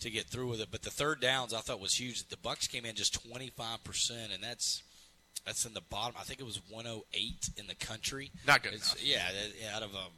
to 0.00 0.10
get 0.10 0.26
through 0.26 0.48
with 0.48 0.60
it. 0.60 0.68
But 0.70 0.82
the 0.82 0.90
third 0.90 1.20
downs 1.20 1.54
I 1.54 1.60
thought 1.60 1.80
was 1.80 1.94
huge. 1.94 2.26
The 2.28 2.36
Bucks 2.36 2.66
came 2.66 2.84
in 2.84 2.96
just 2.96 3.14
25 3.28 3.84
percent, 3.84 4.32
and 4.34 4.42
that's 4.42 4.82
that's 5.44 5.64
in 5.64 5.74
the 5.74 5.82
bottom. 5.82 6.16
I 6.18 6.24
think 6.24 6.40
it 6.40 6.46
was 6.46 6.60
108 6.68 7.50
in 7.56 7.66
the 7.68 7.74
country. 7.76 8.32
Not 8.46 8.62
good. 8.64 8.80
Yeah, 9.00 9.22
out 9.74 9.82
of 9.82 9.94
um, 9.94 10.10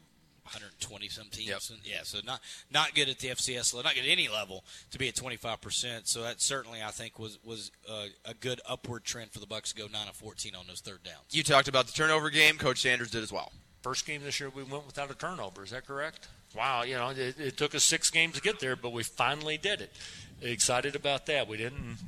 120 0.53 1.09
some 1.09 1.29
teams. 1.31 1.49
Yep. 1.49 1.61
And, 1.71 1.79
yeah, 1.85 2.03
so 2.03 2.19
not 2.25 2.41
not 2.71 2.95
good 2.95 3.09
at 3.09 3.19
the 3.19 3.29
FCS 3.29 3.75
level, 3.75 3.89
not 3.89 3.95
good 3.95 4.05
at 4.05 4.11
any 4.11 4.29
level 4.29 4.65
to 4.91 4.99
be 4.99 5.09
at 5.09 5.17
25 5.17 5.61
percent. 5.61 6.09
So 6.09 6.23
that 6.23 6.41
certainly 6.41 6.83
I 6.83 6.91
think 6.91 7.19
was 7.19 7.39
was 7.45 7.71
uh, 7.89 8.07
a 8.25 8.35
good 8.35 8.61
upward 8.69 9.05
trend 9.05 9.31
for 9.33 9.41
the 9.41 9.47
Bucks 9.47 9.73
to 9.73 9.77
go 9.81 9.87
9 9.91 10.09
of 10.09 10.17
14 10.17 10.55
on 10.55 10.67
those 10.67 10.81
third 10.81 11.03
downs. 11.03 11.25
You 11.31 11.43
talked 11.43 11.69
about 11.69 11.87
the 11.87 11.93
turnover 11.93 12.31
game. 12.31 12.57
Coach 12.57 12.81
Sanders 12.83 13.11
did 13.11 13.23
as 13.23 13.33
well. 13.33 13.53
First 13.83 14.07
game 14.07 14.23
this 14.25 14.41
year, 14.41 14.51
we 14.51 14.65
went 14.65 14.87
without 14.87 15.11
a 15.11 15.15
turnover. 15.15 15.63
Is 15.63 15.71
that 15.71 15.87
correct? 15.87 16.29
Wow, 16.57 16.83
you 16.83 16.95
know, 16.95 17.11
it, 17.11 17.39
it 17.39 17.57
took 17.57 17.75
us 17.75 17.85
six 17.85 18.11
games 18.11 18.35
to 18.35 18.41
get 18.41 18.59
there, 18.59 18.75
but 18.75 18.93
we 18.93 19.03
finally 19.03 19.57
did 19.59 19.81
it. 19.81 19.93
Excited 20.41 20.97
about 20.97 21.27
that. 21.27 21.47
We 21.47 21.59
didn't, 21.59 21.99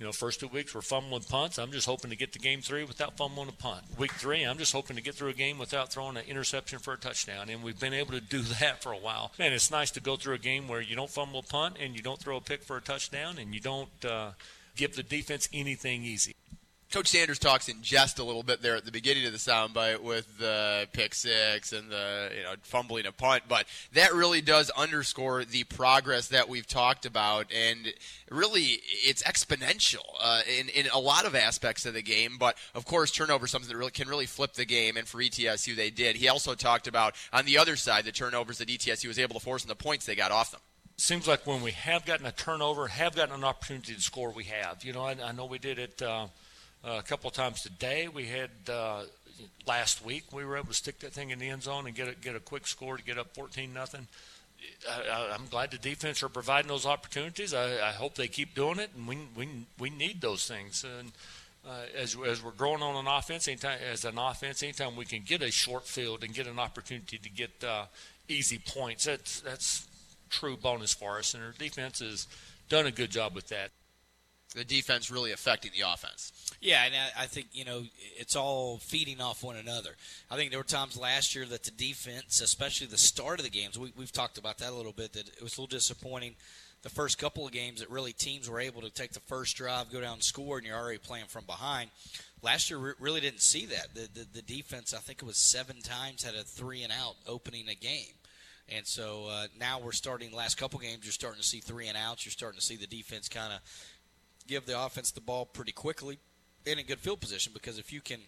you 0.00 0.06
know, 0.06 0.12
first 0.12 0.40
two 0.40 0.48
weeks 0.48 0.74
we're 0.74 0.80
fumbling 0.80 1.22
punts. 1.22 1.58
I'm 1.58 1.70
just 1.70 1.86
hoping 1.86 2.10
to 2.10 2.16
get 2.16 2.32
to 2.32 2.38
game 2.38 2.62
three 2.62 2.84
without 2.84 3.18
fumbling 3.18 3.50
a 3.50 3.52
punt. 3.52 3.82
Week 3.98 4.12
three, 4.12 4.42
I'm 4.42 4.56
just 4.56 4.72
hoping 4.72 4.96
to 4.96 5.02
get 5.02 5.14
through 5.14 5.28
a 5.28 5.34
game 5.34 5.58
without 5.58 5.92
throwing 5.92 6.16
an 6.16 6.24
interception 6.26 6.78
for 6.78 6.94
a 6.94 6.96
touchdown, 6.96 7.50
and 7.50 7.62
we've 7.62 7.78
been 7.78 7.92
able 7.92 8.12
to 8.12 8.20
do 8.20 8.40
that 8.60 8.82
for 8.82 8.92
a 8.92 8.98
while. 8.98 9.30
Man, 9.38 9.52
it's 9.52 9.70
nice 9.70 9.90
to 9.92 10.00
go 10.00 10.16
through 10.16 10.34
a 10.34 10.38
game 10.38 10.66
where 10.68 10.80
you 10.80 10.96
don't 10.96 11.10
fumble 11.10 11.40
a 11.40 11.42
punt 11.42 11.76
and 11.78 11.94
you 11.94 12.02
don't 12.02 12.18
throw 12.18 12.38
a 12.38 12.40
pick 12.40 12.62
for 12.62 12.78
a 12.78 12.80
touchdown 12.80 13.38
and 13.38 13.54
you 13.54 13.60
don't 13.60 14.04
uh, 14.04 14.30
give 14.74 14.96
the 14.96 15.02
defense 15.02 15.48
anything 15.52 16.02
easy. 16.02 16.34
Coach 16.90 17.06
Sanders 17.06 17.38
talks 17.38 17.68
in 17.68 17.82
jest 17.82 18.18
a 18.18 18.24
little 18.24 18.42
bit 18.42 18.62
there 18.62 18.74
at 18.74 18.84
the 18.84 18.90
beginning 18.90 19.24
of 19.24 19.30
the 19.30 19.38
soundbite 19.38 20.00
with 20.00 20.38
the 20.38 20.88
pick 20.92 21.14
six 21.14 21.72
and 21.72 21.88
the 21.88 22.32
you 22.36 22.42
know 22.42 22.54
fumbling 22.62 23.06
a 23.06 23.12
punt, 23.12 23.44
but 23.48 23.66
that 23.92 24.12
really 24.12 24.40
does 24.40 24.70
underscore 24.70 25.44
the 25.44 25.62
progress 25.64 26.26
that 26.28 26.48
we've 26.48 26.66
talked 26.66 27.06
about, 27.06 27.46
and 27.54 27.92
really 28.28 28.80
it's 29.04 29.22
exponential 29.22 30.04
uh, 30.20 30.40
in 30.58 30.68
in 30.70 30.88
a 30.92 30.98
lot 30.98 31.26
of 31.26 31.36
aspects 31.36 31.86
of 31.86 31.94
the 31.94 32.02
game. 32.02 32.36
But 32.40 32.56
of 32.74 32.84
course, 32.84 33.12
turnover 33.12 33.46
something 33.46 33.70
that 33.70 33.76
really 33.76 33.92
can 33.92 34.08
really 34.08 34.26
flip 34.26 34.54
the 34.54 34.64
game, 34.64 34.96
and 34.96 35.06
for 35.06 35.18
ETSU 35.18 35.76
they 35.76 35.90
did. 35.90 36.16
He 36.16 36.28
also 36.28 36.56
talked 36.56 36.88
about 36.88 37.14
on 37.32 37.44
the 37.44 37.56
other 37.56 37.76
side 37.76 38.04
the 38.04 38.10
turnovers 38.10 38.58
that 38.58 38.68
ETSU 38.68 39.06
was 39.06 39.18
able 39.20 39.34
to 39.34 39.40
force 39.40 39.62
and 39.62 39.70
the 39.70 39.76
points 39.76 40.06
they 40.06 40.16
got 40.16 40.32
off 40.32 40.50
them 40.50 40.60
seems 40.96 41.26
like 41.26 41.46
when 41.46 41.62
we 41.62 41.70
have 41.70 42.04
gotten 42.04 42.26
a 42.26 42.32
turnover, 42.32 42.86
have 42.88 43.16
gotten 43.16 43.34
an 43.34 43.42
opportunity 43.42 43.94
to 43.94 44.00
score, 44.02 44.32
we 44.32 44.44
have. 44.44 44.84
You 44.84 44.92
know, 44.92 45.02
I, 45.02 45.16
I 45.24 45.32
know 45.32 45.46
we 45.46 45.58
did 45.58 45.78
it 45.78 46.02
uh, 46.02 46.26
a 46.84 47.02
couple 47.02 47.28
of 47.28 47.34
times 47.34 47.62
today. 47.62 48.08
We 48.08 48.26
had 48.26 48.50
uh, 48.68 49.02
last 49.66 50.04
week 50.04 50.24
we 50.32 50.44
were 50.44 50.56
able 50.56 50.68
to 50.68 50.74
stick 50.74 51.00
that 51.00 51.12
thing 51.12 51.30
in 51.30 51.38
the 51.38 51.48
end 51.48 51.62
zone 51.62 51.86
and 51.86 51.94
get 51.94 52.08
a, 52.08 52.14
get 52.14 52.36
a 52.36 52.40
quick 52.40 52.66
score 52.66 52.96
to 52.96 53.02
get 53.02 53.18
up 53.18 53.34
14 53.34 53.72
nothing. 53.72 54.06
I'm 55.10 55.46
glad 55.46 55.70
the 55.70 55.78
defense 55.78 56.22
are 56.22 56.28
providing 56.28 56.68
those 56.68 56.86
opportunities. 56.86 57.54
I, 57.54 57.88
I 57.88 57.92
hope 57.92 58.14
they 58.14 58.28
keep 58.28 58.54
doing 58.54 58.78
it, 58.78 58.90
and 58.94 59.08
we 59.08 59.18
we 59.34 59.48
we 59.78 59.88
need 59.88 60.20
those 60.20 60.46
things. 60.46 60.84
And 60.84 61.12
uh, 61.66 61.86
as 61.96 62.16
as 62.26 62.42
we're 62.42 62.50
growing 62.50 62.82
on 62.82 62.96
an 62.96 63.06
offense, 63.06 63.48
anytime 63.48 63.78
as 63.90 64.04
an 64.04 64.18
offense, 64.18 64.62
anytime 64.62 64.96
we 64.96 65.06
can 65.06 65.22
get 65.22 65.42
a 65.42 65.50
short 65.50 65.86
field 65.86 66.22
and 66.24 66.34
get 66.34 66.46
an 66.46 66.58
opportunity 66.58 67.16
to 67.16 67.30
get 67.30 67.64
uh, 67.64 67.86
easy 68.28 68.58
points, 68.58 69.04
that's 69.04 69.40
that's 69.40 69.88
true 70.28 70.58
bonus 70.58 70.92
for 70.92 71.18
us. 71.18 71.32
And 71.32 71.42
our 71.42 71.52
defense 71.52 72.00
has 72.00 72.26
done 72.68 72.86
a 72.86 72.92
good 72.92 73.10
job 73.10 73.34
with 73.34 73.48
that 73.48 73.70
the 74.54 74.64
defense 74.64 75.10
really 75.10 75.32
affecting 75.32 75.70
the 75.76 75.88
offense. 75.88 76.32
Yeah, 76.60 76.84
and 76.84 76.94
I, 77.18 77.26
think 77.26 77.48
you 77.52 77.64
know 77.64 77.84
it's 78.16 78.36
all 78.36 78.78
feeding 78.78 79.20
off 79.20 79.42
one 79.42 79.56
another. 79.56 79.90
I 80.30 80.36
think 80.36 80.50
there 80.50 80.58
were 80.58 80.64
times 80.64 80.96
last 80.96 81.34
year 81.34 81.46
that 81.46 81.64
the 81.64 81.70
defense, 81.70 82.40
especially 82.40 82.86
the 82.88 82.98
start 82.98 83.38
of 83.38 83.44
the 83.44 83.50
games, 83.50 83.78
we, 83.78 83.92
we've 83.96 84.12
talked 84.12 84.38
about 84.38 84.58
that 84.58 84.70
a 84.70 84.74
little 84.74 84.92
bit. 84.92 85.12
That 85.12 85.28
it 85.28 85.42
was 85.42 85.56
a 85.56 85.60
little 85.60 85.78
disappointing. 85.78 86.34
The 86.82 86.90
first 86.90 87.18
couple 87.18 87.46
of 87.46 87.52
games 87.52 87.80
that 87.80 87.90
really 87.90 88.12
teams 88.12 88.48
were 88.48 88.58
able 88.58 88.80
to 88.82 88.90
take 88.90 89.12
the 89.12 89.20
first 89.20 89.56
drive, 89.56 89.92
go 89.92 90.00
down 90.00 90.14
and 90.14 90.22
score, 90.22 90.56
and 90.56 90.66
you're 90.66 90.78
already 90.78 90.98
playing 90.98 91.26
from 91.26 91.44
behind. 91.44 91.90
Last 92.42 92.70
year, 92.70 92.80
we 92.80 92.90
really 92.98 93.20
didn't 93.20 93.42
see 93.42 93.66
that. 93.66 93.88
The, 93.94 94.08
the, 94.14 94.26
the 94.32 94.42
defense, 94.42 94.94
I 94.94 94.98
think 94.98 95.20
it 95.20 95.26
was 95.26 95.36
seven 95.36 95.82
times, 95.82 96.22
had 96.22 96.34
a 96.34 96.42
three 96.42 96.82
and 96.82 96.92
out 96.92 97.16
opening 97.26 97.68
a 97.68 97.74
game. 97.74 98.14
And 98.72 98.86
so 98.86 99.26
uh, 99.28 99.46
now 99.58 99.80
we're 99.80 99.92
starting. 99.92 100.32
Last 100.32 100.56
couple 100.56 100.78
games, 100.78 101.04
you're 101.04 101.12
starting 101.12 101.40
to 101.40 101.46
see 101.46 101.58
three 101.58 101.88
and 101.88 101.98
outs. 101.98 102.24
You're 102.24 102.32
starting 102.32 102.58
to 102.58 102.64
see 102.64 102.76
the 102.76 102.86
defense 102.86 103.28
kind 103.28 103.52
of 103.52 103.60
give 104.46 104.66
the 104.66 104.80
offense 104.80 105.10
the 105.10 105.20
ball 105.20 105.46
pretty 105.46 105.72
quickly 105.72 106.18
in 106.66 106.78
a 106.78 106.82
good 106.82 106.98
field 106.98 107.20
position 107.20 107.52
because 107.54 107.78
if 107.78 107.92
you 107.92 108.00
can, 108.00 108.20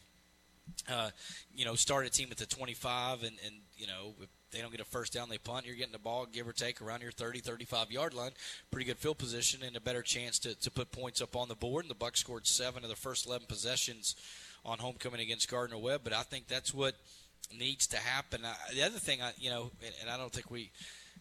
uh, 0.90 1.10
you 1.54 1.64
know, 1.64 1.74
start 1.74 2.06
a 2.06 2.10
team 2.10 2.28
at 2.30 2.36
the 2.36 2.46
25 2.46 3.22
and, 3.22 3.36
and, 3.44 3.56
you 3.76 3.86
know, 3.86 4.14
if 4.20 4.28
they 4.50 4.60
don't 4.60 4.70
get 4.70 4.80
a 4.80 4.84
first 4.84 5.12
down, 5.12 5.28
they 5.28 5.38
punt, 5.38 5.66
you're 5.66 5.74
getting 5.74 5.92
the 5.92 5.98
ball, 5.98 6.26
give 6.30 6.46
or 6.46 6.52
take, 6.52 6.80
around 6.80 7.02
your 7.02 7.12
30, 7.12 7.40
35 7.40 7.90
yard 7.90 8.14
line. 8.14 8.30
Pretty 8.70 8.86
good 8.86 8.98
field 8.98 9.18
position 9.18 9.62
and 9.62 9.76
a 9.76 9.80
better 9.80 10.02
chance 10.02 10.38
to, 10.40 10.54
to 10.60 10.70
put 10.70 10.92
points 10.92 11.20
up 11.20 11.36
on 11.36 11.48
the 11.48 11.54
board. 11.54 11.84
And 11.84 11.90
the 11.90 11.96
Bucks 11.96 12.20
scored 12.20 12.46
seven 12.46 12.82
of 12.84 12.90
the 12.90 12.96
first 12.96 13.26
11 13.26 13.46
possessions 13.48 14.14
on 14.64 14.78
homecoming 14.78 15.20
against 15.20 15.50
Gardner 15.50 15.78
Webb. 15.78 16.02
But 16.04 16.12
I 16.12 16.22
think 16.22 16.48
that's 16.48 16.72
what 16.72 16.94
needs 17.56 17.86
to 17.88 17.96
happen. 17.96 18.42
I, 18.44 18.54
the 18.72 18.82
other 18.82 18.98
thing, 18.98 19.20
I, 19.20 19.32
you 19.38 19.50
know, 19.50 19.70
and, 19.84 19.94
and 20.02 20.10
I 20.10 20.16
don't 20.16 20.32
think 20.32 20.50
we 20.50 20.70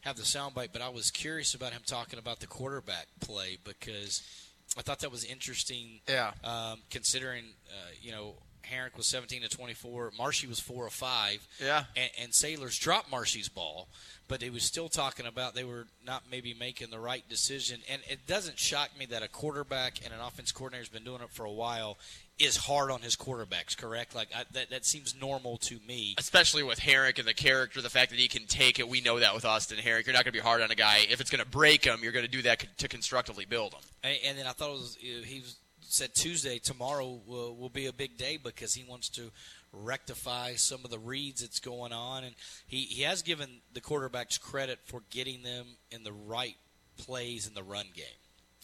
have 0.01 0.17
the 0.17 0.23
soundbite, 0.23 0.69
but 0.73 0.81
I 0.81 0.89
was 0.89 1.11
curious 1.11 1.53
about 1.53 1.73
him 1.73 1.81
talking 1.85 2.19
about 2.19 2.39
the 2.39 2.47
quarterback 2.47 3.07
play 3.19 3.57
because– 3.63 4.21
I 4.77 4.81
thought 4.81 4.99
that 4.99 5.11
was 5.11 5.23
interesting. 5.25 5.99
Yeah. 6.07 6.31
Um, 6.43 6.81
considering, 6.89 7.45
uh, 7.69 7.91
you 8.01 8.11
know, 8.11 8.35
Herrick 8.63 8.97
was 8.97 9.07
17 9.07 9.41
to 9.41 9.49
24. 9.49 10.13
Marchi 10.17 10.47
was 10.47 10.59
four 10.59 10.85
or 10.85 10.89
five. 10.89 11.47
Yeah. 11.63 11.85
And, 11.95 12.09
and 12.21 12.31
Saylors 12.31 12.79
dropped 12.79 13.11
Marchi's 13.11 13.49
ball, 13.49 13.87
but 14.27 14.41
he 14.41 14.49
was 14.49 14.63
still 14.63 14.89
talking 14.89 15.25
about 15.25 15.55
they 15.55 15.63
were 15.63 15.87
not 16.05 16.23
maybe 16.29 16.53
making 16.53 16.89
the 16.89 16.99
right 16.99 17.27
decision. 17.29 17.81
And 17.89 18.01
it 18.09 18.27
doesn't 18.27 18.59
shock 18.59 18.89
me 18.97 19.05
that 19.07 19.23
a 19.23 19.27
quarterback 19.27 19.99
and 20.03 20.13
an 20.13 20.19
offense 20.19 20.51
coordinator 20.51 20.81
has 20.81 20.89
been 20.89 21.03
doing 21.03 21.21
it 21.21 21.29
for 21.29 21.45
a 21.45 21.51
while 21.51 21.97
is 22.41 22.57
hard 22.57 22.89
on 22.89 23.01
his 23.01 23.15
quarterbacks, 23.15 23.77
correct? 23.77 24.15
Like 24.15 24.29
I, 24.35 24.45
that, 24.53 24.71
that 24.71 24.85
seems 24.85 25.15
normal 25.19 25.57
to 25.57 25.79
me. 25.87 26.15
Especially 26.17 26.63
with 26.63 26.79
Herrick 26.79 27.19
and 27.19 27.27
the 27.27 27.33
character, 27.33 27.81
the 27.81 27.89
fact 27.89 28.09
that 28.09 28.19
he 28.19 28.27
can 28.27 28.45
take 28.47 28.79
it. 28.79 28.89
We 28.89 28.99
know 29.01 29.19
that 29.19 29.35
with 29.35 29.45
Austin 29.45 29.77
Herrick. 29.77 30.07
You're 30.07 30.13
not 30.13 30.23
going 30.23 30.33
to 30.33 30.39
be 30.39 30.43
hard 30.43 30.61
on 30.61 30.71
a 30.71 30.75
guy. 30.75 31.05
If 31.09 31.21
it's 31.21 31.29
going 31.29 31.43
to 31.43 31.49
break 31.49 31.85
him, 31.85 31.99
you're 32.01 32.11
going 32.11 32.25
to 32.25 32.31
do 32.31 32.41
that 32.43 32.65
to 32.79 32.87
constructively 32.87 33.45
build 33.45 33.73
him. 33.73 33.81
And, 34.03 34.17
and 34.25 34.37
then 34.37 34.47
I 34.47 34.51
thought 34.51 34.69
it 34.69 34.73
was 34.73 34.97
he 34.99 35.43
said 35.91 36.13
Tuesday 36.13 36.59
tomorrow 36.59 37.19
will, 37.25 37.55
will 37.55 37.69
be 37.69 37.87
a 37.87 37.93
big 37.93 38.17
day 38.17 38.37
because 38.37 38.73
he 38.73 38.83
wants 38.83 39.09
to 39.09 39.31
rectify 39.73 40.55
some 40.55 40.81
of 40.83 40.91
the 40.91 40.99
reads 40.99 41.41
that's 41.41 41.59
going 41.59 41.93
on, 41.93 42.23
and 42.23 42.35
he 42.67 42.81
he 42.81 43.03
has 43.03 43.21
given 43.21 43.61
the 43.73 43.81
quarterbacks 43.81 44.39
credit 44.39 44.79
for 44.85 45.01
getting 45.09 45.43
them 45.43 45.65
in 45.91 46.03
the 46.03 46.13
right 46.13 46.57
plays 46.97 47.47
in 47.47 47.53
the 47.53 47.63
run 47.63 47.87
game, 47.95 48.05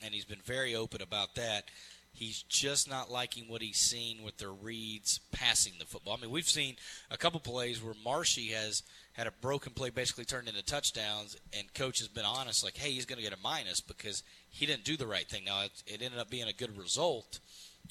and 0.04 0.14
he's 0.14 0.26
been 0.26 0.42
very 0.46 0.76
open 0.76 1.02
about 1.02 1.36
that. 1.36 1.66
He's 2.14 2.42
just 2.44 2.90
not 2.90 3.12
liking 3.12 3.48
what 3.48 3.62
he's 3.62 3.78
seen 3.78 4.24
with 4.24 4.38
their 4.38 4.52
reads 4.52 5.20
passing 5.32 5.74
the 5.78 5.86
football. 5.86 6.18
I 6.18 6.22
mean, 6.22 6.32
we've 6.32 6.50
seen 6.50 6.76
a 7.12 7.18
couple 7.18 7.40
plays 7.40 7.82
where 7.82 7.94
Marchi 8.04 8.48
has 8.48 8.82
had 9.18 9.26
a 9.26 9.32
broken 9.42 9.74
play 9.74 9.90
basically 9.90 10.26
turned 10.26 10.48
into 10.48 10.64
touchdowns, 10.64 11.36
and 11.58 11.74
coach 11.74 12.00
has 12.00 12.08
been 12.08 12.24
honest, 12.24 12.64
like, 12.64 12.78
hey, 12.78 12.92
he's 12.92 13.06
going 13.06 13.18
to 13.18 13.24
get 13.24 13.34
a 13.34 13.42
minus 13.42 13.82
because 13.82 14.22
he 14.50 14.68
didn't 14.68 14.84
do 14.86 14.96
the 14.96 15.08
right 15.08 15.28
thing. 15.28 15.44
Now, 15.44 15.64
it, 15.64 15.72
it 15.88 16.02
ended 16.04 16.20
up 16.20 16.30
being 16.30 16.48
a 16.48 16.54
good 16.54 16.78
result, 16.78 17.40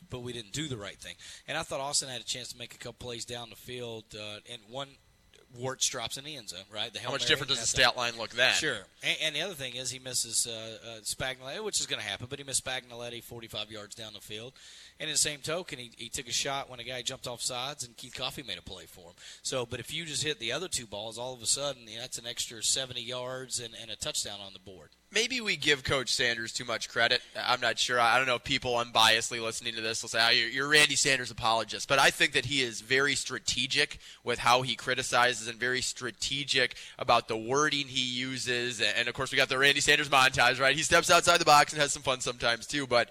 but 0.08 0.20
we 0.20 0.32
didn't 0.32 0.52
do 0.52 0.68
the 0.68 0.76
right 0.76 0.96
thing. 0.96 1.16
And 1.48 1.58
I 1.58 1.64
thought 1.64 1.80
Austin 1.80 2.08
had 2.08 2.20
a 2.20 2.24
chance 2.24 2.52
to 2.52 2.58
make 2.58 2.74
a 2.74 2.78
couple 2.78 3.06
plays 3.06 3.24
down 3.24 3.50
the 3.50 3.56
field, 3.56 4.04
uh, 4.14 4.38
and 4.50 4.62
one 4.70 4.88
Warts 5.58 5.88
drops 5.88 6.16
in 6.16 6.24
the 6.24 6.36
end 6.36 6.48
zone, 6.50 6.60
right? 6.72 6.92
The 6.92 7.00
How 7.00 7.10
much 7.10 7.26
different 7.26 7.50
does 7.50 7.60
the 7.60 7.66
stat 7.66 7.96
line 7.96 8.14
look 8.18 8.30
then? 8.30 8.54
Sure. 8.54 8.78
And, 9.02 9.16
and, 9.22 9.36
the 9.36 9.42
other 9.42 9.54
thing 9.54 9.76
is 9.76 9.90
he 9.90 9.98
misses 9.98 10.46
uh, 10.46 10.78
uh, 10.86 11.00
Spagnoletti, 11.02 11.62
which 11.64 11.80
is 11.80 11.86
going 11.86 12.00
to 12.00 12.06
happen, 12.06 12.26
but 12.28 12.38
he 12.38 12.44
missed 12.44 12.64
Spagnoletti 12.64 13.22
45 13.22 13.70
yards 13.70 13.94
down 13.94 14.12
the 14.12 14.20
field. 14.20 14.52
And 14.98 15.08
in 15.08 15.14
the 15.14 15.18
same 15.18 15.40
token, 15.40 15.78
he, 15.78 15.90
he 15.96 16.08
took 16.08 16.28
a 16.28 16.32
shot 16.32 16.70
when 16.70 16.80
a 16.80 16.84
guy 16.84 17.02
jumped 17.02 17.26
off 17.26 17.40
sides, 17.40 17.84
and 17.84 17.96
Keith 17.96 18.14
Coffee 18.14 18.42
made 18.42 18.58
a 18.58 18.62
play 18.62 18.84
for 18.86 19.10
him. 19.10 19.14
So, 19.42 19.66
but 19.66 19.80
if 19.80 19.92
you 19.92 20.04
just 20.04 20.22
hit 20.22 20.38
the 20.38 20.52
other 20.52 20.68
two 20.68 20.86
balls, 20.86 21.18
all 21.18 21.34
of 21.34 21.42
a 21.42 21.46
sudden, 21.46 21.82
you 21.86 21.96
know, 21.96 22.02
that's 22.02 22.18
an 22.18 22.26
extra 22.26 22.62
70 22.62 23.00
yards 23.00 23.60
and, 23.60 23.74
and 23.80 23.90
a 23.90 23.96
touchdown 23.96 24.38
on 24.44 24.52
the 24.52 24.58
board 24.58 24.90
maybe 25.16 25.40
we 25.40 25.56
give 25.56 25.82
Coach 25.82 26.12
Sanders 26.12 26.52
too 26.52 26.66
much 26.66 26.90
credit. 26.90 27.22
I'm 27.34 27.62
not 27.62 27.78
sure. 27.78 27.98
I 27.98 28.18
don't 28.18 28.26
know 28.26 28.34
if 28.34 28.44
people 28.44 28.72
unbiasedly 28.72 29.42
listening 29.42 29.74
to 29.76 29.80
this 29.80 30.02
will 30.02 30.10
say, 30.10 30.20
oh, 30.22 30.28
you're, 30.28 30.68
Randy 30.68 30.94
Sanders 30.94 31.30
apologist. 31.30 31.88
But 31.88 31.98
I 31.98 32.10
think 32.10 32.32
that 32.32 32.44
he 32.44 32.60
is 32.60 32.82
very 32.82 33.14
strategic 33.14 33.98
with 34.24 34.38
how 34.38 34.60
he 34.60 34.74
criticizes 34.74 35.48
and 35.48 35.58
very 35.58 35.80
strategic 35.80 36.76
about 36.98 37.28
the 37.28 37.36
wording 37.36 37.86
he 37.86 38.04
uses. 38.04 38.82
And, 38.82 39.08
of 39.08 39.14
course, 39.14 39.32
we 39.32 39.38
got 39.38 39.48
the 39.48 39.56
Randy 39.56 39.80
Sanders 39.80 40.10
montage, 40.10 40.60
right? 40.60 40.76
He 40.76 40.82
steps 40.82 41.10
outside 41.10 41.40
the 41.40 41.46
box 41.46 41.72
and 41.72 41.80
has 41.80 41.94
some 41.94 42.02
fun 42.02 42.20
sometimes, 42.20 42.66
too. 42.66 42.86
But 42.86 43.08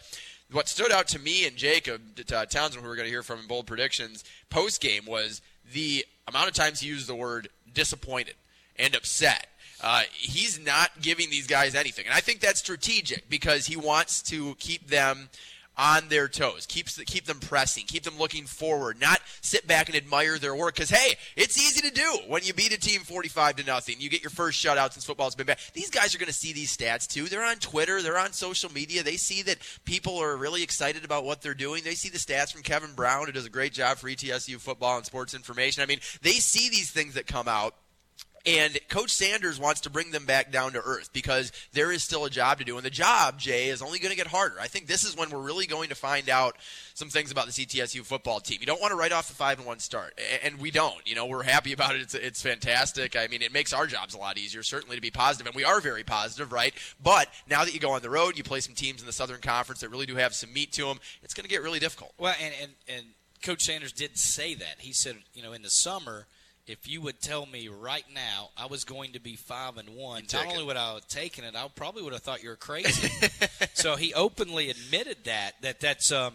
what 0.52 0.70
stood 0.70 0.92
out 0.92 1.08
to 1.08 1.20
me 1.20 1.48
and 1.48 1.56
Jacob 1.56 2.02
uh, 2.32 2.46
Townsend, 2.46 2.84
who 2.84 2.88
we're 2.88 2.98
going 2.98 3.08
to 3.08 3.12
hear 3.12 3.24
from 3.24 3.40
in 3.40 3.48
bold 3.48 3.66
predictions 3.66 4.24
post 4.52 4.80
game, 4.80 5.08
was 5.08 5.42
the 5.74 6.06
amount 6.28 6.50
of 6.50 6.54
times 6.54 6.82
he 6.82 6.88
used 6.88 7.08
the 7.08 7.16
word 7.16 7.50
disappointed 7.74 8.36
and 8.78 8.94
upset 8.94 9.48
uh, 9.86 10.02
he's 10.12 10.60
not 10.60 10.90
giving 11.02 11.30
these 11.30 11.48
guys 11.48 11.76
anything. 11.76 12.06
And 12.06 12.14
I 12.14 12.20
think 12.20 12.40
that's 12.40 12.60
strategic 12.60 13.30
because 13.30 13.68
he 13.68 13.78
wants 13.78 14.22
to 14.24 14.56
keep 14.56 14.88
them 14.88 15.30
on 15.78 16.08
their 16.08 16.30
toes, 16.30 16.66
keeps 16.66 16.98
keep 17.04 17.26
them 17.26 17.40
pressing, 17.42 17.84
keep 17.86 18.04
them 18.04 18.18
looking 18.18 18.46
forward, 18.46 19.00
not 19.00 19.20
sit 19.42 19.68
back 19.68 19.90
and 19.90 19.96
admire 19.98 20.40
their 20.40 20.56
work. 20.56 20.74
Because 20.74 20.90
hey, 20.90 21.16
it's 21.36 21.60
easy 21.60 21.82
to 21.82 21.94
do 21.94 22.18
when 22.28 22.44
you 22.44 22.54
beat 22.54 22.74
a 22.74 22.80
team 22.80 23.02
forty-five 23.02 23.58
to 23.58 23.66
nothing. 23.66 23.98
You 24.00 24.10
get 24.10 24.24
your 24.24 24.30
first 24.30 24.64
shutout 24.64 24.94
since 24.94 25.06
football's 25.06 25.36
been 25.36 25.48
back. 25.48 25.60
These 25.74 25.90
guys 25.90 26.16
are 26.16 26.18
going 26.18 26.28
to 26.28 26.34
see 26.34 26.54
these 26.54 26.76
stats 26.76 27.08
too. 27.08 27.26
They're 27.26 27.44
on 27.44 27.58
Twitter, 27.58 28.02
they're 28.02 28.18
on 28.18 28.32
social 28.32 28.72
media. 28.72 29.04
They 29.04 29.18
see 29.18 29.42
that 29.44 29.58
people 29.84 30.18
are 30.18 30.38
really 30.38 30.64
excited 30.64 31.04
about 31.04 31.26
what 31.26 31.42
they're 31.42 31.54
doing. 31.54 31.84
They 31.84 31.96
see 31.96 32.10
the 32.10 32.20
stats 32.20 32.54
from 32.54 32.64
Kevin 32.64 32.94
Brown, 32.94 33.26
who 33.26 33.34
does 33.34 33.46
a 33.46 33.50
great 33.50 33.74
job 33.74 33.98
for 33.98 34.10
ETSU 34.10 34.60
football 34.62 34.96
and 34.96 35.06
sports 35.06 35.34
information. 35.34 35.84
I 35.84 35.86
mean, 35.86 36.00
they 36.22 36.32
see 36.32 36.70
these 36.70 36.90
things 36.90 37.16
that 37.16 37.28
come 37.28 37.50
out 37.50 37.76
And 38.46 38.78
Coach 38.90 39.12
Sanders 39.12 39.60
wants 39.60 39.82
to 39.82 39.90
bring 39.90 40.12
them 40.12 40.26
back 40.26 40.52
down 40.52 40.74
to 40.74 40.82
earth 40.82 41.10
because 41.14 41.52
there 41.74 41.92
is 41.92 42.04
still 42.04 42.26
a 42.26 42.30
job 42.30 42.60
to 42.60 42.64
do. 42.64 42.78
And 42.78 42.86
the 42.86 42.92
job, 42.92 43.40
Jay, 43.40 43.70
is 43.70 43.82
only 43.82 43.98
going 43.98 44.12
to 44.12 44.16
get 44.16 44.28
harder. 44.28 44.58
I 44.62 44.68
think 44.68 44.86
this 44.86 45.04
is 45.04 45.18
when 45.18 45.32
we're 45.32 45.40
really 45.42 45.66
going 45.66 45.90
to 45.90 45.96
find 45.96 46.30
out 46.30 46.56
some 46.94 47.10
things 47.10 47.32
about 47.32 47.48
the 47.48 47.52
ETSU 47.52 48.06
football 48.06 48.40
team. 48.40 48.58
You 48.60 48.68
don't 48.68 48.80
want 48.80 48.92
to 48.92 48.98
write 48.98 49.12
off 49.12 49.28
the 49.28 49.34
five 49.34 49.58
and 49.58 49.66
one 49.66 49.80
start, 49.80 50.20
and 50.44 50.60
we 50.60 50.70
don't. 50.70 50.96
You 51.06 51.16
know, 51.16 51.26
we're 51.26 51.44
happy 51.44 51.74
about 51.74 51.96
it. 51.96 52.02
It's 52.02 52.14
it's 52.14 52.42
fantastic. 52.42 53.16
I 53.16 53.28
mean, 53.28 53.42
it 53.42 53.52
makes 53.52 53.74
our 53.74 53.88
jobs 53.88 54.14
a 54.14 54.20
lot 54.20 54.38
easier, 54.38 54.62
certainly 54.62 54.96
to 54.96 55.02
be 55.02 55.12
positive, 55.12 55.48
and 55.48 55.56
we 55.56 55.64
are 55.64 55.82
very 55.82 56.04
positive, 56.04 56.52
right? 56.52 56.74
But 57.02 57.30
now 57.50 57.66
that 57.66 57.74
you 57.74 57.80
go 57.80 57.92
on 57.92 58.02
the 58.04 58.12
road, 58.12 58.38
you 58.38 58.44
play 58.44 58.60
some 58.60 58.76
teams 58.76 59.02
in 59.02 59.08
the 59.08 59.14
Southern 59.14 59.42
Conference 59.42 59.82
that 59.82 59.90
really 59.90 60.06
do 60.06 60.16
have 60.18 60.36
some 60.36 60.54
meat 60.54 60.72
to 60.74 60.86
them. 60.86 61.00
It's 61.24 61.34
going 61.34 61.46
to 61.46 61.50
get 61.50 61.64
really 61.64 61.80
difficult. 61.80 62.14
Well, 62.20 62.36
and 62.40 62.54
and 62.62 62.72
and 62.88 63.06
Coach 63.42 63.64
Sanders 63.64 63.92
did 63.92 64.18
say 64.18 64.54
that. 64.54 64.76
He 64.80 64.94
said, 64.94 65.18
you 65.34 65.42
know, 65.42 65.52
in 65.54 65.64
the 65.64 65.70
summer 65.70 66.28
if 66.68 66.88
you 66.88 67.02
would 67.02 67.22
tell 67.22 67.46
me 67.46 67.68
right 67.68 68.06
now 68.14 68.50
I 68.58 68.66
was 68.66 68.84
going 68.84 69.14
to 69.14 69.20
be 69.20 69.36
five 69.36 69.78
and 69.78 69.90
one, 69.90 70.24
not 70.34 70.48
only 70.48 70.64
would 70.64 70.78
I 70.78 70.94
have 70.94 71.08
taken 71.08 71.44
it, 71.44 71.56
I 71.56 71.68
probably 71.76 72.02
would 72.04 72.14
have 72.14 72.24
thought 72.24 72.44
you 72.44 72.50
were 72.50 72.56
crazy. 72.56 73.10
so 73.74 73.96
he 73.96 74.14
openly 74.14 74.70
admitted 74.70 75.18
that 75.26 75.54
that 75.62 75.80
that's 75.80 76.12
um, 76.12 76.34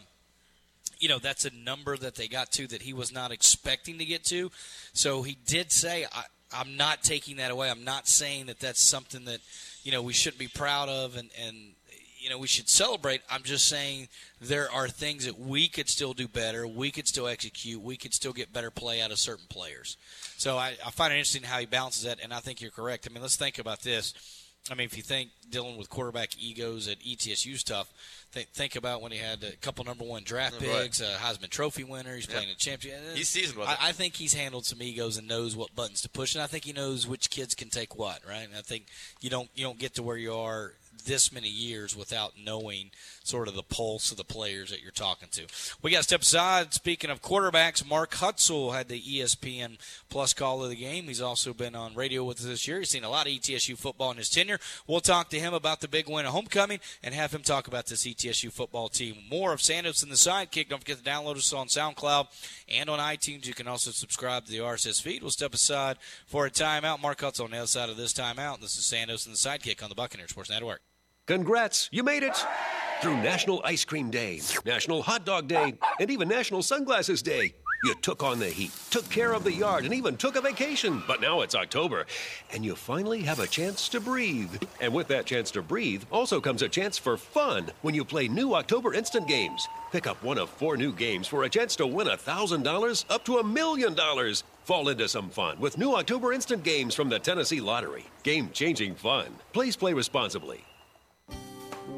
you 0.99 1.09
know 1.09 1.19
that's 1.19 1.45
a 1.45 1.51
number 1.51 1.97
that 1.97 2.15
they 2.15 2.29
got 2.29 2.53
to 2.53 2.67
that 2.69 2.83
he 2.83 2.93
was 2.93 3.13
not 3.13 3.33
expecting 3.33 3.99
to 3.99 4.05
get 4.05 4.25
to. 4.27 4.51
So 4.93 5.23
he 5.23 5.37
did 5.47 5.73
say, 5.73 6.07
I, 6.13 6.25
"I'm 6.53 6.77
not 6.77 7.03
taking 7.03 7.37
that 7.37 7.51
away. 7.51 7.71
I'm 7.71 7.85
not 7.85 8.07
saying 8.07 8.47
that 8.47 8.61
that's 8.61 8.81
something 8.81 9.25
that 9.25 9.41
you 9.83 9.91
know 9.91 10.03
we 10.03 10.13
shouldn't 10.13 10.39
be 10.39 10.49
proud 10.49 10.89
of 10.89 11.17
and 11.17 11.31
and 11.45 11.57
you 12.21 12.31
know 12.31 12.39
we 12.39 12.47
should 12.47 12.69
celebrate. 12.69 13.23
I'm 13.31 13.43
just 13.43 13.67
saying 13.67 14.09
there 14.41 14.71
are 14.71 14.89
things 14.89 15.25
that 15.25 15.39
we 15.39 15.69
could 15.69 15.89
still 15.89 16.13
do 16.13 16.29
better. 16.29 16.67
We 16.67 16.91
could 16.91 17.09
still 17.09 17.27
execute. 17.27 17.81
We 17.81 17.97
could 17.97 18.15
still 18.15 18.33
get 18.33 18.53
better 18.53 18.71
play 18.71 19.01
out 19.01 19.11
of 19.11 19.19
certain 19.19 19.47
players. 19.49 19.97
So 20.41 20.57
I, 20.57 20.75
I 20.87 20.91
find 20.91 21.13
it 21.13 21.17
interesting 21.17 21.43
how 21.43 21.59
he 21.59 21.67
balances 21.67 22.05
that, 22.05 22.19
and 22.23 22.33
I 22.33 22.41
think 22.41 22.63
you're 22.63 22.71
correct. 22.71 23.07
I 23.07 23.13
mean, 23.13 23.21
let's 23.21 23.37
think 23.37 23.59
about 23.59 23.83
this. 23.83 24.15
I 24.71 24.75
mean, 24.75 24.87
if 24.87 24.97
you 24.97 25.03
think 25.03 25.29
dealing 25.51 25.77
with 25.77 25.91
quarterback 25.91 26.31
egos 26.41 26.89
at 26.89 26.99
ETSU 27.01 27.59
stuff, 27.59 27.93
think, 28.33 28.49
think 28.49 28.75
about 28.75 29.03
when 29.03 29.13
he 29.13 29.19
had 29.19 29.45
a 29.45 29.55
couple 29.57 29.85
number 29.85 30.05
one 30.05 30.23
draft 30.23 30.59
picks, 30.59 31.03
a 31.03 31.17
Heisman 31.17 31.51
Trophy 31.51 31.85
winner. 31.85 32.15
He's 32.15 32.27
playing 32.27 32.49
a 32.49 32.55
champion. 32.55 32.99
He's 33.15 33.29
seasoned 33.29 33.59
with 33.59 33.69
I, 33.69 33.77
I, 33.89 33.93
think 33.93 34.17
he's 34.17 34.33
handled 34.33 34.65
some 34.65 34.81
egos 34.81 35.19
and 35.19 35.29
knows 35.29 35.57
what 35.57 35.77
buttons 35.77 36.01
to 36.03 36.09
push, 36.09 36.35
and 36.35 36.43
I 36.43 36.47
think 36.47 36.65
he 36.65 36.73
knows 36.73 37.07
which 37.07 37.29
kids 37.29 37.55
can 37.55 37.69
take 37.69 37.99
what. 37.99 38.21
Right? 38.27 38.49
And 38.49 38.57
I 38.57 38.63
think 38.63 38.87
you 39.21 39.29
don't 39.29 39.51
you 39.55 39.65
don't 39.65 39.79
get 39.79 39.97
to 39.97 40.03
where 40.03 40.17
you 40.17 40.33
are 40.33 40.73
this 41.05 41.33
many 41.33 41.49
years 41.49 41.95
without 41.95 42.33
knowing 42.43 42.93
sort 43.31 43.49
of 43.49 43.55
the 43.55 43.63
pulse 43.63 44.11
of 44.11 44.17
the 44.17 44.25
players 44.25 44.71
that 44.71 44.83
you're 44.83 44.91
talking 44.91 45.29
to. 45.31 45.47
We 45.83 45.93
got 45.93 45.99
to 45.99 46.03
step 46.03 46.23
aside. 46.23 46.75
Speaking 46.75 47.11
of 47.11 47.23
quarterbacks, 47.23 47.89
Mark 47.89 48.13
Hutzel 48.13 48.75
had 48.75 48.89
the 48.89 49.01
ESPN 49.01 49.79
Plus 50.09 50.35
call 50.35 50.65
of 50.65 50.71
the 50.71 50.77
game. 50.77 51.05
He's 51.05 51.21
also 51.21 51.53
been 51.53 51.77
on 51.77 51.95
radio 51.95 52.25
with 52.25 52.41
us 52.41 52.47
this 52.47 52.67
year. 52.67 52.81
He's 52.81 52.91
seen 52.91 53.05
a 53.05 53.09
lot 53.09 53.27
of 53.27 53.33
ETSU 53.33 53.79
football 53.79 54.11
in 54.11 54.17
his 54.17 54.29
tenure. 54.29 54.59
We'll 54.89 55.01
talk 55.01 55.31
to 55.31 55.39
him 55.39 55.55
about 55.55 55.81
the 55.81 55.87
big 55.89 56.09
win 56.09 56.27
at 56.27 56.33
homecoming 56.33 56.81
and 57.03 57.15
have 57.15 57.33
him 57.33 57.43
talk 57.43 57.69
about 57.69 57.87
this 57.87 58.05
ETSU 58.05 58.53
football 58.53 58.89
team. 58.89 59.17
More 59.31 59.53
of 59.53 59.61
Sandos 59.61 60.03
in 60.03 60.09
the 60.09 60.17
Sidekick. 60.17 60.69
Don't 60.69 60.81
forget 60.81 60.99
to 60.99 61.09
download 61.09 61.37
us 61.37 61.53
on 61.53 61.69
SoundCloud 61.69 62.27
and 62.69 62.91
on 62.91 62.99
iTunes. 62.99 63.47
You 63.47 63.55
can 63.55 63.69
also 63.69 63.93
subscribe 63.93 64.47
to 64.47 64.51
the 64.51 64.59
RSS 64.59 65.01
feed. 65.01 65.23
We'll 65.23 65.31
step 65.31 65.55
aside 65.55 65.99
for 66.27 66.47
a 66.47 66.51
timeout. 66.51 67.01
Mark 67.01 67.21
Hutzel 67.21 67.45
on 67.45 67.53
the 67.53 67.59
other 67.59 67.67
side 67.69 67.91
of 67.91 67.97
this 67.97 68.13
timeout. 68.13 68.61
This 68.61 68.77
is 68.77 68.85
Sandos 68.85 69.27
and 69.27 69.35
the 69.35 69.39
Sidekick 69.39 69.83
on 69.83 69.89
the 69.89 69.95
Buccaneer 69.95 70.27
Sports 70.29 70.51
Network. 70.51 70.81
Congrats, 71.31 71.89
you 71.93 72.03
made 72.03 72.25
it! 72.25 72.45
Through 73.01 73.19
National 73.19 73.63
Ice 73.65 73.85
Cream 73.85 74.11
Day, 74.11 74.41
National 74.67 75.01
Hot 75.01 75.25
Dog 75.25 75.47
Day, 75.47 75.75
and 76.01 76.11
even 76.11 76.27
National 76.27 76.61
Sunglasses 76.61 77.23
Day. 77.23 77.55
You 77.85 77.95
took 78.03 78.25
on 78.25 78.41
the 78.41 78.49
heat, 78.49 78.73
took 78.91 79.09
care 79.11 79.33
of 79.33 79.45
the 79.45 79.53
yard, 79.53 79.85
and 79.85 79.95
even 79.95 80.17
took 80.17 80.35
a 80.35 80.41
vacation. 80.41 81.05
But 81.07 81.21
now 81.21 81.43
it's 81.43 81.55
October, 81.55 82.07
and 82.53 82.65
you 82.65 82.75
finally 82.75 83.23
have 83.23 83.39
a 83.39 83.47
chance 83.47 83.89
to 83.91 84.01
breathe. 84.01 84.61
And 84.81 84.93
with 84.93 85.07
that 85.07 85.25
chance 85.25 85.53
to 85.53 85.63
breathe 85.63 86.03
also 86.11 86.41
comes 86.41 86.63
a 86.63 86.69
chance 86.69 86.99
for 86.99 87.17
fun 87.17 87.71
when 87.83 87.95
you 87.95 88.05
play 88.05 88.27
new 88.27 88.55
October 88.55 88.93
Instant 88.93 89.29
Games. 89.29 89.69
Pick 89.93 90.09
up 90.09 90.21
one 90.25 90.37
of 90.37 90.51
four 90.51 90.77
new 90.77 90.91
games 90.91 91.29
for 91.29 91.45
a 91.45 91.49
chance 91.49 91.77
to 91.77 91.87
win 91.87 92.09
$1,000 92.09 93.05
up 93.09 93.25
to 93.27 93.39
a 93.39 93.45
million 93.45 93.95
dollars. 93.95 94.43
Fall 94.65 94.89
into 94.89 95.09
some 95.09 95.31
fun 95.31 95.61
with 95.61 95.79
new 95.79 95.95
October 95.95 96.33
Instant 96.33 96.65
Games 96.65 96.93
from 96.93 97.09
the 97.09 97.21
Tennessee 97.21 97.61
Lottery. 97.61 98.07
Game 98.25 98.51
changing 98.53 98.97
fun. 98.97 99.29
Please 99.53 99.77
play 99.77 99.93
responsibly. 99.93 100.65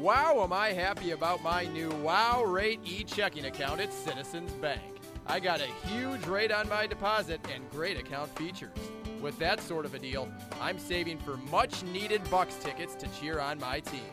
Wow, 0.03 0.43
am 0.43 0.51
I 0.51 0.73
happy 0.73 1.11
about 1.11 1.41
my 1.41 1.63
new 1.63 1.89
Wow 1.89 2.43
Rate 2.43 2.81
e 2.83 3.05
checking 3.05 3.45
account 3.45 3.79
at 3.79 3.93
Citizens 3.93 4.51
Bank. 4.51 4.81
I 5.27 5.39
got 5.39 5.61
a 5.61 5.87
huge 5.87 6.25
rate 6.27 6.51
on 6.51 6.67
my 6.67 6.85
deposit 6.87 7.39
and 7.49 7.63
great 7.71 7.97
account 7.97 8.29
features. 8.37 8.75
With 9.21 9.39
that 9.39 9.61
sort 9.61 9.85
of 9.85 9.93
a 9.93 9.99
deal, 9.99 10.29
I'm 10.59 10.77
saving 10.77 11.19
for 11.19 11.37
much 11.37 11.83
needed 11.83 12.21
Bucks 12.29 12.55
tickets 12.55 12.95
to 12.95 13.07
cheer 13.17 13.39
on 13.39 13.61
my 13.61 13.79
team. 13.79 14.03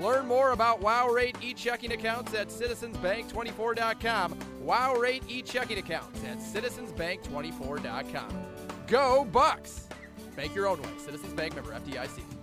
Learn 0.00 0.26
more 0.26 0.52
about 0.52 0.80
Wow 0.80 1.10
Rate 1.10 1.36
e 1.42 1.52
checking 1.52 1.92
accounts 1.92 2.32
at 2.32 2.48
citizensbank24.com. 2.48 4.38
Wow 4.62 4.94
Rate 4.94 5.24
e 5.28 5.42
checking 5.42 5.76
accounts 5.76 6.24
at 6.24 6.38
citizensbank24.com. 6.38 8.28
Go 8.86 9.26
Bucks! 9.26 9.86
Bank 10.34 10.54
your 10.54 10.66
own 10.66 10.80
way. 10.80 10.88
Citizens 10.96 11.34
Bank 11.34 11.54
member 11.54 11.72
FDIC. 11.72 12.35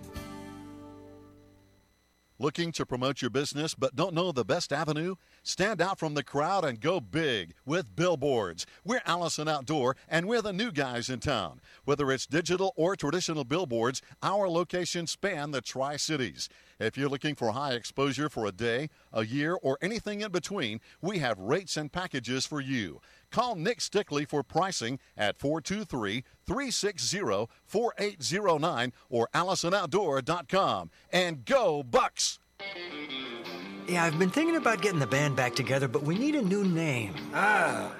Looking 2.40 2.72
to 2.72 2.84
promote 2.84 3.22
your 3.22 3.30
business 3.30 3.76
but 3.76 3.94
don't 3.94 4.12
know 4.12 4.32
the 4.32 4.44
best 4.44 4.72
avenue? 4.72 5.14
Stand 5.44 5.80
out 5.80 6.00
from 6.00 6.14
the 6.14 6.24
crowd 6.24 6.64
and 6.64 6.80
go 6.80 6.98
big 6.98 7.54
with 7.64 7.94
billboards. 7.94 8.66
We're 8.84 9.02
Allison 9.06 9.46
Outdoor 9.46 9.94
and 10.08 10.26
we're 10.26 10.42
the 10.42 10.52
new 10.52 10.72
guys 10.72 11.08
in 11.08 11.20
town. 11.20 11.60
Whether 11.84 12.10
it's 12.10 12.26
digital 12.26 12.72
or 12.74 12.96
traditional 12.96 13.44
billboards, 13.44 14.02
our 14.20 14.48
locations 14.48 15.12
span 15.12 15.52
the 15.52 15.60
Tri 15.60 15.96
Cities. 15.96 16.48
If 16.78 16.96
you're 16.96 17.08
looking 17.08 17.34
for 17.34 17.52
high 17.52 17.72
exposure 17.72 18.28
for 18.28 18.46
a 18.46 18.52
day, 18.52 18.88
a 19.12 19.24
year, 19.24 19.54
or 19.62 19.78
anything 19.80 20.20
in 20.20 20.30
between, 20.32 20.80
we 21.00 21.18
have 21.18 21.38
rates 21.38 21.76
and 21.76 21.92
packages 21.92 22.46
for 22.46 22.60
you. 22.60 23.00
Call 23.30 23.54
Nick 23.56 23.78
Stickley 23.78 24.28
for 24.28 24.42
pricing 24.42 24.98
at 25.16 25.38
423 25.38 26.24
360 26.46 27.46
4809 27.64 28.92
or 29.08 29.28
AllisonOutdoor.com. 29.34 30.90
And 31.10 31.44
go, 31.44 31.82
Bucks! 31.82 32.38
Yeah, 33.86 34.04
I've 34.04 34.18
been 34.18 34.30
thinking 34.30 34.56
about 34.56 34.80
getting 34.80 34.98
the 34.98 35.06
band 35.06 35.36
back 35.36 35.54
together, 35.54 35.88
but 35.88 36.02
we 36.02 36.16
need 36.18 36.34
a 36.34 36.42
new 36.42 36.64
name. 36.64 37.14
Ah. 37.34 37.92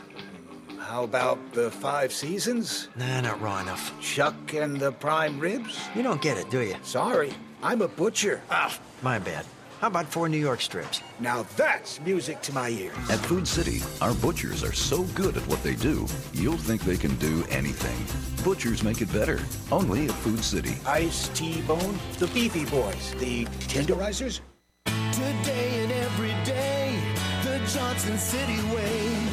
How 0.78 1.02
about 1.02 1.38
the 1.54 1.70
Five 1.70 2.12
Seasons? 2.12 2.88
Nah, 2.94 3.22
not 3.22 3.40
raw 3.40 3.60
enough. 3.60 3.98
Chuck 4.02 4.52
and 4.52 4.78
the 4.78 4.92
Prime 4.92 5.40
Ribs? 5.40 5.78
You 5.94 6.02
don't 6.02 6.20
get 6.20 6.37
it, 6.37 6.50
do 6.50 6.60
you? 6.60 6.76
Sorry, 6.82 7.32
I'm 7.64 7.81
a 7.81 7.88
butcher. 7.88 8.42
Ah, 8.50 8.79
my 9.00 9.18
bad. 9.18 9.46
How 9.81 9.87
about 9.87 10.07
four 10.07 10.29
New 10.29 10.38
York 10.38 10.61
strips? 10.61 11.00
Now 11.18 11.46
that's 11.57 11.98
music 12.03 12.42
to 12.42 12.53
my 12.53 12.68
ears. 12.68 12.94
At 13.09 13.20
Food 13.20 13.48
City, 13.48 13.81
our 14.03 14.12
butchers 14.12 14.62
are 14.62 14.74
so 14.74 15.05
good 15.14 15.38
at 15.38 15.46
what 15.48 15.62
they 15.62 15.74
do, 15.74 16.07
you'll 16.35 16.59
think 16.59 16.83
they 16.83 16.98
can 16.98 17.14
do 17.16 17.42
anything. 17.48 17.96
Butchers 18.44 18.83
make 18.83 19.00
it 19.00 19.11
better. 19.14 19.40
Only 19.72 20.05
at 20.05 20.11
Food 20.11 20.44
City. 20.44 20.77
Ice, 20.85 21.29
T-bone, 21.29 21.98
the 22.18 22.27
beefy 22.29 22.66
boys, 22.66 23.14
the 23.18 23.46
tenderizers. 23.72 24.40
Today 24.85 25.85
and 25.85 25.92
every 25.92 26.35
day, 26.44 26.98
the 27.44 27.59
Johnson 27.72 28.18
City 28.18 28.61
way. 28.74 29.03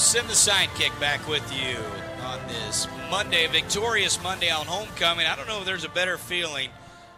And 0.00 0.28
the 0.28 0.32
sidekick 0.32 0.98
back 0.98 1.28
with 1.28 1.44
you 1.52 1.76
on 2.24 2.40
this 2.48 2.88
Monday, 3.10 3.46
victorious 3.46 4.20
Monday 4.22 4.50
on 4.50 4.64
homecoming. 4.64 5.26
I 5.26 5.36
don't 5.36 5.46
know 5.46 5.60
if 5.60 5.66
there's 5.66 5.84
a 5.84 5.90
better 5.90 6.16
feeling 6.16 6.70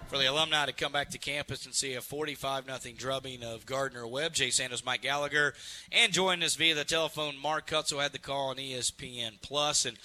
for 0.08 0.18
the 0.18 0.26
alumni 0.26 0.66
to 0.66 0.72
come 0.72 0.90
back 0.90 1.10
to 1.10 1.18
campus 1.18 1.64
and 1.64 1.72
see 1.72 1.94
a 1.94 2.00
45 2.00 2.66
nothing 2.66 2.96
drubbing 2.96 3.44
of 3.44 3.66
Gardner 3.66 4.04
Webb. 4.04 4.34
Jay 4.34 4.48
Sandos, 4.48 4.84
Mike 4.84 5.02
Gallagher, 5.02 5.54
and 5.92 6.12
joining 6.12 6.42
us 6.42 6.56
via 6.56 6.74
the 6.74 6.84
telephone, 6.84 7.38
Mark 7.40 7.68
Hutzel 7.68 8.02
had 8.02 8.10
the 8.10 8.18
call 8.18 8.48
on 8.48 8.56
ESPN 8.56 9.40
Plus. 9.40 9.86
And 9.86 9.96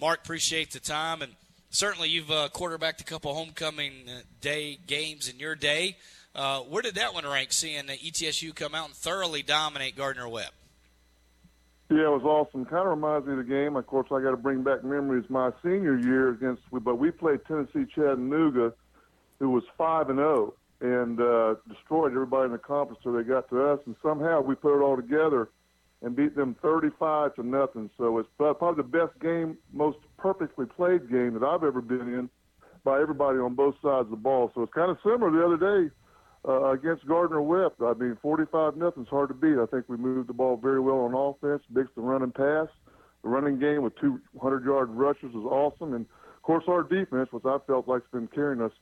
Mark, 0.00 0.24
appreciate 0.24 0.72
the 0.72 0.80
time 0.80 1.22
and 1.22 1.36
certainly 1.70 2.08
you've 2.08 2.32
uh, 2.32 2.48
quarterbacked 2.48 3.00
a 3.00 3.04
couple 3.04 3.32
homecoming 3.32 3.92
uh, 4.08 4.20
day 4.40 4.76
games 4.88 5.28
in 5.28 5.38
your 5.38 5.54
day. 5.54 5.96
Uh, 6.34 6.60
where 6.60 6.82
did 6.82 6.96
that 6.96 7.14
one 7.14 7.24
rank? 7.24 7.52
Seeing 7.52 7.86
the 7.86 7.92
ETSU 7.92 8.54
come 8.56 8.74
out 8.74 8.86
and 8.86 8.94
thoroughly 8.94 9.42
dominate 9.42 9.96
Gardner 9.96 10.28
Webb. 10.28 10.50
Yeah, 11.90 12.06
it 12.06 12.22
was 12.22 12.22
awesome. 12.22 12.64
Kind 12.64 12.88
of 12.88 12.96
reminds 12.96 13.26
me 13.26 13.32
of 13.32 13.38
the 13.38 13.44
game. 13.44 13.76
Of 13.76 13.86
course, 13.86 14.08
I 14.10 14.22
got 14.22 14.30
to 14.30 14.38
bring 14.38 14.62
back 14.62 14.84
memories 14.84 15.24
my 15.28 15.50
senior 15.62 15.98
year 15.98 16.30
against, 16.30 16.62
but 16.72 16.96
we 16.96 17.10
played 17.10 17.40
Tennessee 17.46 17.84
Chattanooga, 17.94 18.72
who 19.38 19.50
was 19.50 19.64
five 19.76 20.08
and 20.08 20.18
zero, 20.18 20.54
oh, 20.54 20.54
and 20.80 21.20
uh, 21.20 21.54
destroyed 21.68 22.12
everybody 22.12 22.46
in 22.46 22.52
the 22.52 22.58
conference 22.58 23.00
till 23.02 23.12
they 23.12 23.22
got 23.22 23.50
to 23.50 23.62
us. 23.62 23.80
And 23.84 23.96
somehow 24.02 24.40
we 24.40 24.54
put 24.54 24.78
it 24.78 24.82
all 24.82 24.96
together 24.96 25.50
and 26.00 26.16
beat 26.16 26.34
them 26.34 26.56
35 26.62 27.34
to 27.34 27.42
nothing. 27.42 27.90
So 27.98 28.18
it's 28.18 28.28
probably 28.38 28.82
the 28.82 28.88
best 28.88 29.18
game, 29.20 29.58
most 29.72 29.98
perfectly 30.16 30.66
played 30.66 31.10
game 31.10 31.34
that 31.34 31.42
I've 31.42 31.64
ever 31.64 31.82
been 31.82 32.00
in 32.00 32.30
by 32.84 33.00
everybody 33.00 33.38
on 33.38 33.54
both 33.54 33.74
sides 33.82 34.06
of 34.06 34.10
the 34.10 34.16
ball. 34.16 34.50
So 34.54 34.62
it's 34.62 34.72
kind 34.72 34.90
of 34.90 34.98
similar 35.02 35.30
the 35.30 35.44
other 35.44 35.56
day 35.56 35.94
uh, 36.46 36.70
against 36.72 37.06
Gardner 37.06 37.42
Webb. 37.42 37.72
I 37.80 37.94
mean, 37.94 38.16
45 38.20 38.76
nothing's 38.76 39.08
hard 39.08 39.28
to 39.28 39.34
beat. 39.34 39.58
I 39.58 39.66
think 39.66 39.88
we 39.88 39.96
moved 39.96 40.28
the 40.28 40.34
ball 40.34 40.56
very 40.56 40.80
well 40.80 41.00
on 41.00 41.14
offense, 41.14 41.62
mixed 41.70 41.94
the 41.94 42.02
run 42.02 42.22
and 42.22 42.34
pass. 42.34 42.68
The 43.22 43.30
running 43.30 43.58
game 43.58 43.82
with 43.82 43.98
200 43.98 44.64
yard 44.64 44.90
rushes 44.90 45.32
was 45.32 45.46
awesome, 45.46 45.94
and 45.94 46.04
of 46.04 46.42
course 46.42 46.64
our 46.68 46.82
defense, 46.82 47.32
which 47.32 47.44
I 47.46 47.56
felt 47.66 47.88
like's 47.88 48.10
been 48.12 48.28
carrying 48.28 48.60
us 48.60 48.72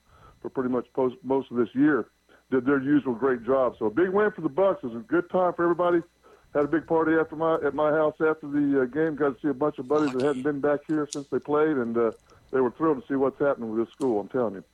for 0.40 0.50
pretty 0.50 0.70
much 0.70 0.86
post, 0.94 1.14
most 1.22 1.50
of 1.52 1.56
this 1.56 1.68
year, 1.74 2.08
did 2.50 2.66
their 2.66 2.82
usual 2.82 3.14
great 3.14 3.44
job. 3.44 3.76
So 3.78 3.86
a 3.86 3.90
big 3.90 4.10
win 4.10 4.32
for 4.32 4.40
the 4.40 4.48
Bucks. 4.48 4.82
Was 4.82 4.94
a 4.94 4.98
good 4.98 5.30
time 5.30 5.52
for 5.54 5.62
everybody. 5.62 6.02
Had 6.54 6.64
a 6.64 6.68
big 6.68 6.86
party 6.86 7.12
after 7.14 7.36
my 7.36 7.54
at 7.64 7.74
my 7.74 7.90
house 7.92 8.14
after 8.20 8.48
the 8.48 8.82
uh, 8.82 8.84
game. 8.86 9.14
Got 9.14 9.36
to 9.36 9.40
see 9.40 9.48
a 9.48 9.54
bunch 9.54 9.78
of 9.78 9.86
buddies 9.88 10.12
that 10.12 10.22
hadn't 10.22 10.42
been 10.42 10.60
back 10.60 10.80
here 10.88 11.08
since 11.10 11.28
they 11.28 11.38
played, 11.38 11.76
and 11.76 11.96
uh, 11.96 12.10
they 12.50 12.60
were 12.60 12.72
thrilled 12.72 13.00
to 13.00 13.08
see 13.08 13.14
what's 13.14 13.38
happening 13.38 13.70
with 13.70 13.86
this 13.86 13.94
school. 13.94 14.20
I'm 14.20 14.28
telling 14.28 14.54
you. 14.54 14.64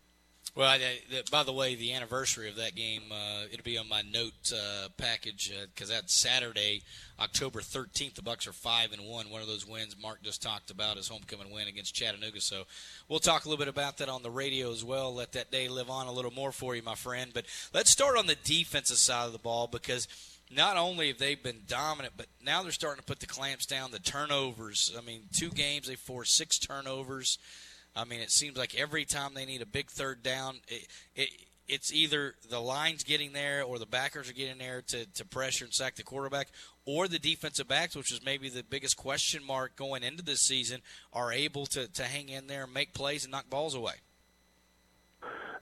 Well, 0.54 0.68
I, 0.68 0.76
I, 0.76 1.22
by 1.30 1.44
the 1.44 1.52
way, 1.52 1.74
the 1.76 1.92
anniversary 1.92 2.48
of 2.48 2.56
that 2.56 2.74
game, 2.74 3.02
uh, 3.12 3.44
it'll 3.52 3.62
be 3.62 3.78
on 3.78 3.88
my 3.88 4.02
note 4.02 4.52
uh, 4.52 4.88
package 4.96 5.52
because 5.72 5.90
uh, 5.90 5.94
that's 5.94 6.14
Saturday, 6.14 6.82
October 7.20 7.60
13th. 7.60 8.14
The 8.14 8.22
Bucks 8.22 8.46
are 8.46 8.52
five 8.52 8.92
and 8.92 9.06
one. 9.06 9.30
One 9.30 9.40
of 9.40 9.46
those 9.46 9.68
wins 9.68 9.94
Mark 10.00 10.22
just 10.22 10.42
talked 10.42 10.70
about 10.70 10.96
his 10.96 11.06
homecoming 11.06 11.52
win 11.52 11.68
against 11.68 11.94
Chattanooga. 11.94 12.40
So 12.40 12.64
we'll 13.08 13.20
talk 13.20 13.44
a 13.44 13.48
little 13.48 13.62
bit 13.64 13.68
about 13.68 13.98
that 13.98 14.08
on 14.08 14.22
the 14.22 14.30
radio 14.30 14.72
as 14.72 14.84
well. 14.84 15.14
Let 15.14 15.32
that 15.32 15.52
day 15.52 15.68
live 15.68 15.90
on 15.90 16.06
a 16.06 16.12
little 16.12 16.32
more 16.32 16.50
for 16.50 16.74
you, 16.74 16.82
my 16.82 16.96
friend. 16.96 17.30
But 17.32 17.44
let's 17.72 17.90
start 17.90 18.18
on 18.18 18.26
the 18.26 18.36
defensive 18.42 18.98
side 18.98 19.26
of 19.26 19.32
the 19.32 19.38
ball 19.38 19.68
because 19.68 20.08
not 20.50 20.76
only 20.76 21.08
have 21.08 21.18
they 21.18 21.34
been 21.34 21.60
dominant, 21.68 22.14
but 22.16 22.26
now 22.42 22.62
they're 22.62 22.72
starting 22.72 23.00
to 23.00 23.06
put 23.06 23.20
the 23.20 23.26
clamps 23.26 23.66
down. 23.66 23.90
The 23.90 23.98
turnovers. 23.98 24.92
I 24.96 25.02
mean, 25.02 25.22
two 25.32 25.50
games 25.50 25.86
they 25.86 25.94
forced 25.94 26.34
six 26.34 26.58
turnovers. 26.58 27.38
I 27.98 28.04
mean, 28.04 28.20
it 28.20 28.30
seems 28.30 28.56
like 28.56 28.74
every 28.78 29.04
time 29.04 29.34
they 29.34 29.44
need 29.44 29.60
a 29.60 29.66
big 29.66 29.90
third 29.90 30.22
down, 30.22 30.60
it, 30.68 30.86
it 31.16 31.28
it's 31.66 31.92
either 31.92 32.34
the 32.48 32.60
line's 32.60 33.04
getting 33.04 33.32
there 33.32 33.62
or 33.62 33.78
the 33.78 33.86
backers 33.86 34.30
are 34.30 34.32
getting 34.32 34.58
there 34.58 34.82
to, 34.82 35.04
to 35.04 35.24
pressure 35.26 35.64
and 35.64 35.74
sack 35.74 35.96
the 35.96 36.02
quarterback, 36.02 36.48
or 36.86 37.08
the 37.08 37.18
defensive 37.18 37.68
backs, 37.68 37.94
which 37.94 38.10
is 38.10 38.24
maybe 38.24 38.48
the 38.48 38.62
biggest 38.62 38.96
question 38.96 39.44
mark 39.44 39.76
going 39.76 40.02
into 40.02 40.22
this 40.22 40.40
season, 40.40 40.80
are 41.12 41.32
able 41.32 41.66
to, 41.66 41.86
to 41.88 42.04
hang 42.04 42.30
in 42.30 42.46
there 42.46 42.64
and 42.64 42.72
make 42.72 42.94
plays 42.94 43.24
and 43.24 43.32
knock 43.32 43.50
balls 43.50 43.74
away. 43.74 43.94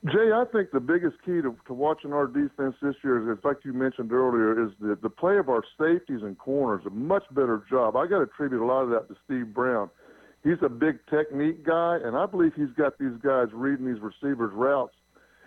Jay, 0.04 0.30
I 0.32 0.44
think 0.52 0.70
the 0.70 0.78
biggest 0.78 1.16
key 1.24 1.42
to, 1.42 1.56
to 1.66 1.74
watching 1.74 2.12
our 2.12 2.28
defense 2.28 2.76
this 2.80 2.94
year 3.02 3.32
is, 3.32 3.38
like 3.42 3.56
you 3.64 3.72
mentioned 3.72 4.12
earlier, 4.12 4.64
is 4.64 4.70
the, 4.78 4.96
the 5.02 5.10
play 5.10 5.38
of 5.38 5.48
our 5.48 5.64
safeties 5.80 6.22
and 6.22 6.38
corners. 6.38 6.86
A 6.86 6.90
much 6.90 7.24
better 7.32 7.64
job. 7.68 7.96
I 7.96 8.06
got 8.06 8.18
to 8.18 8.24
attribute 8.24 8.62
a 8.62 8.64
lot 8.64 8.82
of 8.82 8.90
that 8.90 9.08
to 9.08 9.16
Steve 9.24 9.52
Brown 9.52 9.90
he's 10.46 10.62
a 10.62 10.68
big 10.68 10.98
technique 11.10 11.64
guy, 11.64 11.98
and 12.02 12.16
I 12.16 12.26
believe 12.26 12.52
he's 12.54 12.72
got 12.76 12.98
these 12.98 13.16
guys 13.22 13.48
reading 13.52 13.86
these 13.92 14.00
receivers' 14.00 14.52
routes 14.54 14.94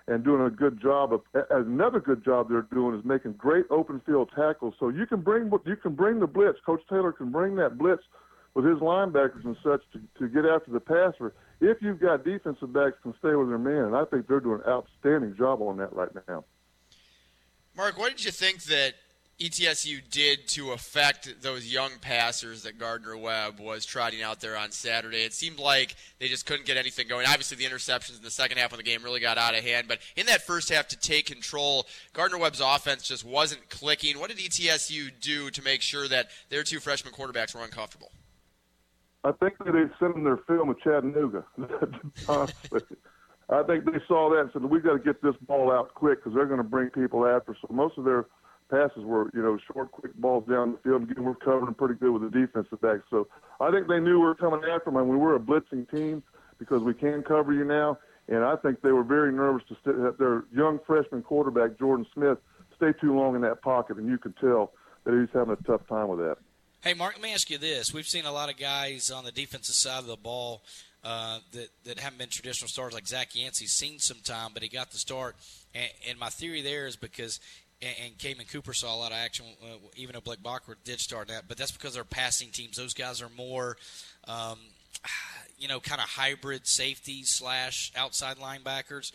and 0.07 0.23
doing 0.23 0.41
a 0.41 0.49
good 0.49 0.81
job 0.81 1.13
of. 1.13 1.21
Another 1.49 1.99
good 1.99 2.23
job 2.23 2.49
they're 2.49 2.67
doing 2.73 2.97
is 2.97 3.05
making 3.05 3.33
great 3.33 3.65
open 3.69 4.01
field 4.05 4.29
tackles. 4.35 4.73
So 4.79 4.89
you 4.89 5.05
can 5.05 5.21
bring 5.21 5.49
you 5.65 5.75
can 5.75 5.95
bring 5.95 6.19
the 6.19 6.27
blitz. 6.27 6.59
Coach 6.65 6.81
Taylor 6.89 7.13
can 7.13 7.31
bring 7.31 7.55
that 7.55 7.77
blitz 7.77 8.03
with 8.55 8.65
his 8.65 8.79
linebackers 8.79 9.45
and 9.45 9.55
such 9.63 9.81
to, 9.93 10.01
to 10.19 10.27
get 10.27 10.45
after 10.45 10.71
the 10.71 10.79
passer. 10.79 11.33
If 11.61 11.77
you've 11.81 11.99
got 11.99 12.25
defensive 12.25 12.73
backs 12.73 12.97
can 13.03 13.13
stay 13.19 13.35
with 13.35 13.49
their 13.49 13.59
man, 13.59 13.85
and 13.85 13.95
I 13.95 14.05
think 14.05 14.27
they're 14.27 14.39
doing 14.39 14.61
an 14.65 14.71
outstanding 14.71 15.35
job 15.37 15.61
on 15.61 15.77
that 15.77 15.93
right 15.93 16.09
now. 16.27 16.43
Mark, 17.75 17.97
what 17.97 18.09
did 18.09 18.25
you 18.25 18.31
think 18.31 18.63
that 18.63 18.95
ETSU 19.39 20.01
did 20.11 20.49
to 20.49 20.73
affect 20.73 21.41
those 21.41 21.71
young 21.71 21.91
passers 22.01 22.63
that 22.63 22.77
Gardner 22.77 23.15
Webb 23.15 23.59
was 23.59 23.85
trotting 23.85 24.21
out 24.21 24.41
there 24.41 24.57
on 24.57 24.71
Saturday. 24.71 25.23
It 25.23 25.33
seemed 25.33 25.59
like 25.59 25.95
they 26.19 26.27
just 26.27 26.45
couldn't 26.45 26.65
get 26.65 26.75
anything 26.75 27.07
going. 27.07 27.25
Obviously, 27.25 27.55
the 27.55 27.63
interceptions 27.63 28.17
in 28.17 28.23
the 28.23 28.31
second 28.31 28.57
half 28.57 28.73
of 28.73 28.77
the 28.77 28.83
game 28.83 29.01
really 29.01 29.21
got 29.21 29.37
out 29.37 29.57
of 29.57 29.63
hand, 29.63 29.87
but 29.87 29.99
in 30.17 30.25
that 30.25 30.41
first 30.41 30.69
half 30.69 30.89
to 30.89 30.97
take 30.97 31.25
control, 31.25 31.87
Gardner 32.11 32.37
Webb's 32.37 32.59
offense 32.59 33.07
just 33.07 33.23
wasn't 33.23 33.69
clicking. 33.69 34.19
What 34.19 34.29
did 34.29 34.39
ETSU 34.39 35.11
do 35.21 35.49
to 35.51 35.61
make 35.61 35.81
sure 35.81 36.09
that 36.09 36.27
their 36.49 36.63
two 36.63 36.81
freshman 36.81 37.13
quarterbacks 37.13 37.55
were 37.55 37.63
uncomfortable? 37.63 38.11
I 39.23 39.31
think 39.31 39.57
that 39.59 39.71
they 39.71 39.85
sent 39.99 40.15
them 40.15 40.25
their 40.25 40.39
film 40.47 40.69
of 40.69 40.79
Chattanooga. 40.81 41.45
I 43.49 43.63
think 43.63 43.85
they 43.85 43.99
saw 44.05 44.29
that 44.31 44.41
and 44.41 44.49
said, 44.51 44.65
we've 44.65 44.83
got 44.83 44.93
to 44.93 44.99
get 44.99 45.21
this 45.21 45.35
ball 45.47 45.71
out 45.71 45.93
quick 45.93 46.19
because 46.19 46.35
they're 46.35 46.45
going 46.45 46.57
to 46.59 46.63
bring 46.63 46.89
people 46.89 47.25
after. 47.25 47.55
So 47.61 47.73
most 47.73 47.97
of 47.97 48.03
their– 48.03 48.25
passes 48.69 49.03
were, 49.03 49.29
you 49.33 49.41
know, 49.41 49.57
short, 49.71 49.91
quick 49.91 50.13
balls 50.15 50.45
down 50.49 50.73
the 50.73 50.77
field. 50.79 51.03
Again, 51.03 51.23
we're 51.23 51.35
covering 51.35 51.73
pretty 51.73 51.95
good 51.95 52.11
with 52.11 52.31
the 52.31 52.39
defensive 52.39 52.79
backs. 52.81 53.03
So 53.09 53.27
I 53.59 53.71
think 53.71 53.87
they 53.87 53.99
knew 53.99 54.19
we 54.19 54.25
were 54.25 54.35
coming 54.35 54.61
after 54.69 54.85
them. 54.85 54.97
and 54.97 55.09
we 55.09 55.17
were 55.17 55.35
a 55.35 55.39
blitzing 55.39 55.89
team 55.89 56.23
because 56.57 56.81
we 56.81 56.93
can 56.93 57.23
cover 57.23 57.53
you 57.53 57.65
now. 57.65 57.97
And 58.27 58.43
I 58.43 58.55
think 58.57 58.81
they 58.81 58.91
were 58.91 59.03
very 59.03 59.31
nervous 59.31 59.63
to 59.69 59.75
st- 59.83 59.99
have 59.99 60.17
their 60.17 60.43
young 60.55 60.79
freshman 60.85 61.23
quarterback, 61.23 61.79
Jordan 61.79 62.05
Smith, 62.13 62.37
stay 62.75 62.93
too 63.01 63.15
long 63.15 63.35
in 63.35 63.41
that 63.41 63.61
pocket. 63.61 63.97
And 63.97 64.07
you 64.07 64.17
could 64.17 64.37
tell 64.37 64.71
that 65.03 65.19
he's 65.19 65.29
having 65.33 65.53
a 65.53 65.63
tough 65.63 65.87
time 65.87 66.09
with 66.09 66.19
that. 66.19 66.37
Hey, 66.81 66.93
Mark, 66.93 67.13
let 67.15 67.23
me 67.23 67.33
ask 67.33 67.49
you 67.49 67.57
this. 67.57 67.93
We've 67.93 68.05
seen 68.05 68.25
a 68.25 68.31
lot 68.31 68.49
of 68.49 68.57
guys 68.57 69.11
on 69.11 69.25
the 69.25 69.31
defensive 69.31 69.75
side 69.75 69.99
of 69.99 70.07
the 70.07 70.15
ball 70.15 70.61
uh, 71.03 71.39
that, 71.51 71.69
that 71.85 71.99
haven't 71.99 72.19
been 72.19 72.29
traditional 72.29 72.67
stars 72.67 72.93
like 72.93 73.07
Zach 73.07 73.35
Yancey's 73.35 73.71
seen 73.71 73.99
some 73.99 74.19
time, 74.23 74.51
but 74.53 74.63
he 74.63 74.69
got 74.69 74.91
the 74.91 74.97
start. 74.97 75.35
And, 75.73 75.89
and 76.09 76.19
my 76.19 76.29
theory 76.29 76.61
there 76.61 76.87
is 76.87 76.95
because 76.95 77.39
and, 77.81 77.95
and 78.03 78.17
Cayman 78.17 78.45
Cooper 78.45 78.73
saw 78.73 78.93
a 78.93 78.97
lot 78.97 79.11
of 79.11 79.17
action, 79.17 79.45
uh, 79.63 79.77
even 79.95 80.13
though 80.13 80.21
Blake 80.21 80.43
Bachler 80.43 80.75
did 80.83 80.99
start 80.99 81.27
that. 81.29 81.43
But 81.47 81.57
that's 81.57 81.71
because 81.71 81.93
they're 81.93 82.03
passing 82.03 82.49
teams. 82.49 82.77
Those 82.77 82.93
guys 82.93 83.21
are 83.21 83.29
more, 83.37 83.77
um, 84.27 84.57
you 85.57 85.67
know, 85.67 85.79
kind 85.79 86.01
of 86.01 86.07
hybrid 86.07 86.67
safety 86.67 87.23
slash 87.23 87.91
outside 87.95 88.37
linebackers. 88.37 89.11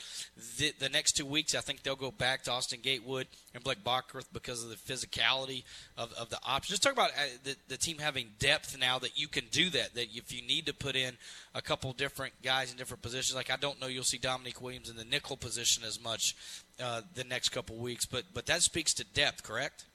The, 0.58 0.72
the, 0.78 0.88
next 0.88 1.12
two 1.12 1.26
weeks, 1.26 1.54
I 1.54 1.60
think 1.60 1.82
they'll 1.82 1.96
go 1.96 2.10
back 2.10 2.44
to 2.44 2.52
Austin 2.52 2.80
Gatewood 2.82 3.26
and 3.54 3.64
Blake 3.64 3.82
Bachler 3.82 4.24
because 4.32 4.62
of 4.62 4.70
the 4.70 4.76
physicality 4.76 5.64
of, 5.96 6.12
of 6.14 6.30
the 6.30 6.38
options. 6.46 6.78
Just 6.78 6.82
talk 6.82 6.92
about 6.92 7.10
uh, 7.10 7.36
the, 7.44 7.56
the 7.68 7.76
team 7.76 7.98
having 7.98 8.28
depth 8.38 8.78
now 8.78 8.98
that 8.98 9.18
you 9.18 9.28
can 9.28 9.44
do 9.50 9.70
that. 9.70 9.94
That 9.94 10.06
if 10.14 10.32
you 10.32 10.46
need 10.46 10.66
to 10.66 10.74
put 10.74 10.96
in 10.96 11.14
a 11.54 11.62
couple 11.62 11.92
different 11.92 12.34
guys 12.42 12.70
in 12.70 12.76
different 12.76 13.02
positions, 13.02 13.34
like 13.34 13.50
I 13.50 13.56
don't 13.56 13.80
know, 13.80 13.86
you'll 13.86 14.04
see 14.04 14.18
Dominique 14.18 14.60
Williams 14.60 14.90
in 14.90 14.96
the 14.96 15.04
nickel 15.04 15.36
position 15.36 15.82
as 15.84 16.02
much 16.02 16.34
uh, 16.82 17.02
the 17.14 17.24
next 17.24 17.50
couple 17.50 17.76
weeks, 17.76 18.06
but 18.06 18.24
but 18.32 18.46
that 18.46 18.62
speaks 18.62 18.94
to 18.94 19.04
depth, 19.04 19.42
correct? 19.42 19.86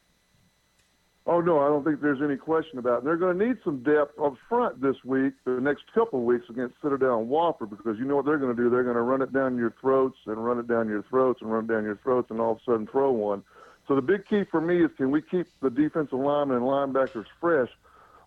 Oh 1.26 1.42
no, 1.42 1.60
I 1.60 1.68
don't 1.68 1.84
think 1.84 2.02
there's 2.02 2.22
any 2.22 2.38
question 2.38 2.80
about 2.80 3.00
it. 3.00 3.04
They're 3.04 3.18
going 3.18 3.38
to 3.38 3.48
need 3.48 3.58
some 3.64 3.84
depth 3.84 4.20
up 4.20 4.34
front 4.48 4.82
this 4.82 4.96
week, 5.04 5.34
the 5.46 5.62
next 5.62 5.84
couple 5.94 6.20
of 6.20 6.26
weeks 6.26 6.46
against 6.50 6.76
Citadel 6.82 7.20
and 7.20 7.30
Wofford, 7.30 7.70
because 7.70 8.00
you 8.00 8.06
know 8.06 8.16
what 8.16 8.26
they're 8.26 8.40
going 8.40 8.56
to 8.56 8.62
do. 8.62 8.70
They're 8.70 8.84
going 8.84 8.96
to 8.96 9.02
run 9.02 9.22
it 9.22 9.32
down 9.32 9.58
your 9.58 9.74
throats 9.80 10.18
and 10.26 10.44
run 10.44 10.58
it 10.60 10.68
down 10.68 10.88
your 10.88 11.04
throats 11.04 11.42
and 11.42 11.52
run 11.52 11.66
it 11.66 11.68
down 11.68 11.84
your 11.84 11.98
throats, 11.98 12.32
and 12.32 12.40
all 12.40 12.54
of 12.54 12.58
a 12.58 12.62
sudden 12.66 12.88
throw 12.88 13.12
one. 13.12 13.44
So 13.88 13.96
the 13.96 14.02
big 14.02 14.26
key 14.28 14.44
for 14.50 14.62
me 14.62 14.84
is 14.84 14.92
can 14.98 15.12
we 15.12 15.22
keep 15.22 15.48
the 15.62 15.70
defensive 15.70 16.18
linemen 16.18 16.58
and 16.58 16.66
linebackers 16.66 17.26
fresh 17.40 17.70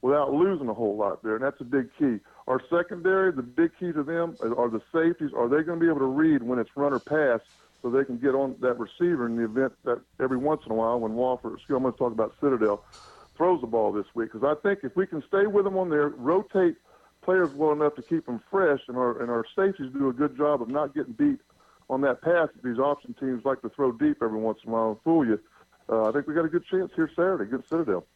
without 0.03 0.33
losing 0.33 0.69
a 0.69 0.75
whole 0.75 0.97
lot 0.97 1.23
there, 1.23 1.37
and 1.37 1.45
that's 1.45 1.61
a 1.61 1.65
big 1.65 1.88
key. 1.99 2.19
Our 2.47 2.61
secondary, 2.69 3.33
the 3.33 3.43
big 3.43 3.71
key 3.79 3.93
to 3.93 4.03
them 4.03 4.37
are 4.43 4.69
the 4.69 4.83
safeties. 4.93 5.31
Are 5.35 5.49
they 5.49 5.62
going 5.62 5.79
to 5.79 5.85
be 5.85 5.88
able 5.88 6.01
to 6.01 6.07
read 6.07 6.43
when 6.43 6.59
it's 6.59 6.71
run 6.77 6.93
or 6.93 6.99
pass? 6.99 7.41
So 7.83 7.90
they 7.90 8.05
can 8.05 8.16
get 8.16 8.35
on 8.35 8.55
that 8.61 8.79
receiver 8.79 9.27
in 9.27 9.37
the 9.37 9.45
event 9.45 9.73
that 9.85 10.01
every 10.21 10.37
once 10.37 10.62
in 10.64 10.73
a 10.73 10.75
while 10.75 11.01
when 11.01 11.12
Wofford, 11.12 11.55
excuse, 11.55 11.77
I'm 11.77 11.83
going 11.83 11.92
to 11.92 11.99
talk 11.99 12.12
about 12.12 12.35
Citadel, 12.40 12.85
throws 13.37 13.61
the 13.61 13.66
ball 13.66 13.92
this 13.92 14.07
week. 14.14 14.33
Because 14.33 14.47
I 14.47 14.61
think 14.62 14.81
if 14.85 14.95
we 14.95 15.07
can 15.07 15.23
stay 15.27 15.47
with 15.47 15.64
them 15.64 15.77
on 15.77 15.90
there, 15.90 16.09
rotate 16.11 16.77
players 17.23 17.53
well 17.55 17.73
enough 17.73 17.95
to 17.97 18.03
keep 18.03 18.27
them 18.27 18.40
fresh, 18.51 18.81
and 18.88 18.97
our 18.97 19.21
and 19.21 19.31
our 19.31 19.45
safeties 19.57 19.92
do 19.92 20.09
a 20.09 20.12
good 20.12 20.37
job 20.37 20.62
of 20.62 20.68
not 20.68 20.95
getting 20.95 21.12
beat 21.12 21.40
on 21.90 22.01
that 22.03 22.23
pass. 22.23 22.49
that 22.55 22.62
These 22.62 22.79
option 22.79 23.14
teams 23.18 23.45
like 23.45 23.62
to 23.62 23.68
throw 23.71 23.92
deep 23.92 24.18
every 24.23 24.38
once 24.38 24.59
in 24.64 24.71
a 24.71 24.73
while 24.73 24.90
and 24.90 25.01
fool 25.03 25.27
you. 25.27 25.40
Uh, 25.88 26.09
I 26.09 26.12
think 26.12 26.27
we 26.27 26.35
got 26.35 26.45
a 26.45 26.49
good 26.49 26.66
chance 26.66 26.92
here 26.95 27.11
Saturday 27.14 27.45
against 27.45 27.68
Citadel. 27.68 28.07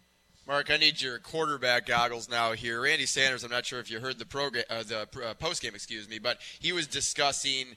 Mark, 0.46 0.70
I 0.70 0.76
need 0.76 1.02
your 1.02 1.18
quarterback 1.18 1.86
goggles 1.86 2.30
now 2.30 2.52
here. 2.52 2.80
Randy 2.80 3.06
Sanders, 3.06 3.42
I'm 3.42 3.50
not 3.50 3.66
sure 3.66 3.80
if 3.80 3.90
you 3.90 3.98
heard 3.98 4.20
the 4.20 4.26
program, 4.26 4.62
uh, 4.70 4.84
the 4.84 5.08
uh, 5.24 5.34
post 5.34 5.60
game, 5.60 5.74
excuse 5.74 6.08
me, 6.08 6.20
but 6.20 6.38
he 6.60 6.72
was 6.72 6.86
discussing 6.86 7.76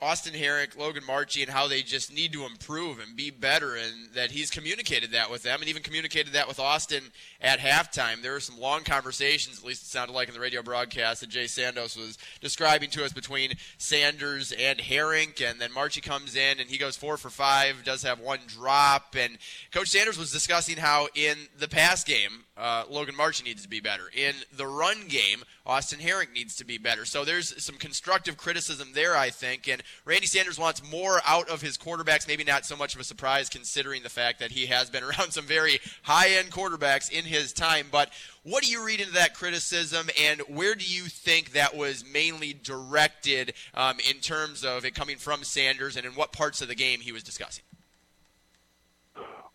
Austin 0.00 0.34
Herrick, 0.34 0.76
Logan 0.76 1.04
Marchi, 1.06 1.42
and 1.42 1.50
how 1.50 1.68
they 1.68 1.82
just 1.82 2.12
need 2.12 2.32
to 2.32 2.44
improve 2.44 3.00
and 3.00 3.16
be 3.16 3.30
better, 3.30 3.74
and 3.74 4.12
that 4.14 4.30
he's 4.30 4.50
communicated 4.50 5.12
that 5.12 5.30
with 5.30 5.42
them, 5.42 5.60
and 5.60 5.68
even 5.68 5.82
communicated 5.82 6.32
that 6.32 6.48
with 6.48 6.60
Austin 6.60 7.02
at 7.40 7.58
halftime. 7.58 8.22
There 8.22 8.32
were 8.32 8.40
some 8.40 8.58
long 8.58 8.82
conversations, 8.82 9.58
at 9.58 9.64
least 9.64 9.82
it 9.82 9.86
sounded 9.86 10.12
like 10.12 10.28
in 10.28 10.34
the 10.34 10.40
radio 10.40 10.62
broadcast, 10.62 11.20
that 11.20 11.30
Jay 11.30 11.44
Sandos 11.44 11.96
was 11.96 12.18
describing 12.40 12.90
to 12.90 13.04
us 13.04 13.12
between 13.12 13.52
Sanders 13.78 14.52
and 14.52 14.80
Herrick, 14.80 15.40
and 15.40 15.60
then 15.60 15.72
Marchi 15.72 16.00
comes 16.00 16.36
in 16.36 16.60
and 16.60 16.68
he 16.68 16.78
goes 16.78 16.96
four 16.96 17.16
for 17.16 17.30
five, 17.30 17.84
does 17.84 18.02
have 18.02 18.20
one 18.20 18.40
drop, 18.46 19.14
and 19.18 19.38
Coach 19.72 19.88
Sanders 19.88 20.18
was 20.18 20.32
discussing 20.32 20.76
how 20.76 21.08
in 21.14 21.36
the 21.58 21.68
pass 21.68 22.04
game, 22.04 22.44
uh, 22.56 22.84
Logan 22.88 23.14
Marchi 23.14 23.44
needs 23.44 23.62
to 23.62 23.68
be 23.68 23.80
better. 23.80 24.04
In 24.14 24.34
the 24.56 24.66
run 24.66 25.08
game, 25.08 25.42
Austin 25.66 26.00
Herrick 26.00 26.32
needs 26.32 26.56
to 26.56 26.64
be 26.64 26.78
better. 26.78 27.04
So 27.04 27.24
there's 27.24 27.62
some 27.62 27.76
constructive 27.76 28.36
criticism 28.36 28.90
there, 28.94 29.16
I 29.16 29.30
think. 29.30 29.68
And 29.68 29.82
Randy 30.04 30.26
Sanders 30.26 30.58
wants 30.58 30.82
more 30.90 31.20
out 31.26 31.48
of 31.50 31.60
his 31.60 31.76
quarterbacks. 31.76 32.26
Maybe 32.26 32.44
not 32.44 32.64
so 32.64 32.76
much 32.76 32.94
of 32.94 33.00
a 33.00 33.04
surprise 33.04 33.48
considering 33.48 34.02
the 34.02 34.08
fact 34.08 34.40
that 34.40 34.52
he 34.52 34.66
has 34.66 34.88
been 34.88 35.04
around 35.04 35.32
some 35.32 35.44
very 35.44 35.80
high 36.02 36.30
end 36.30 36.50
quarterbacks 36.50 37.10
in 37.10 37.24
his 37.24 37.52
time. 37.52 37.86
But 37.90 38.10
what 38.42 38.62
do 38.62 38.70
you 38.70 38.84
read 38.84 39.00
into 39.00 39.14
that 39.14 39.34
criticism, 39.34 40.08
and 40.20 40.40
where 40.42 40.74
do 40.74 40.84
you 40.84 41.02
think 41.02 41.52
that 41.52 41.76
was 41.76 42.04
mainly 42.10 42.52
directed 42.52 43.54
um, 43.74 43.96
in 44.08 44.20
terms 44.20 44.64
of 44.64 44.84
it 44.84 44.94
coming 44.94 45.16
from 45.16 45.42
Sanders, 45.42 45.96
and 45.96 46.06
in 46.06 46.12
what 46.12 46.32
parts 46.32 46.62
of 46.62 46.68
the 46.68 46.74
game 46.74 47.00
he 47.00 47.12
was 47.12 47.24
discussing? 47.24 47.64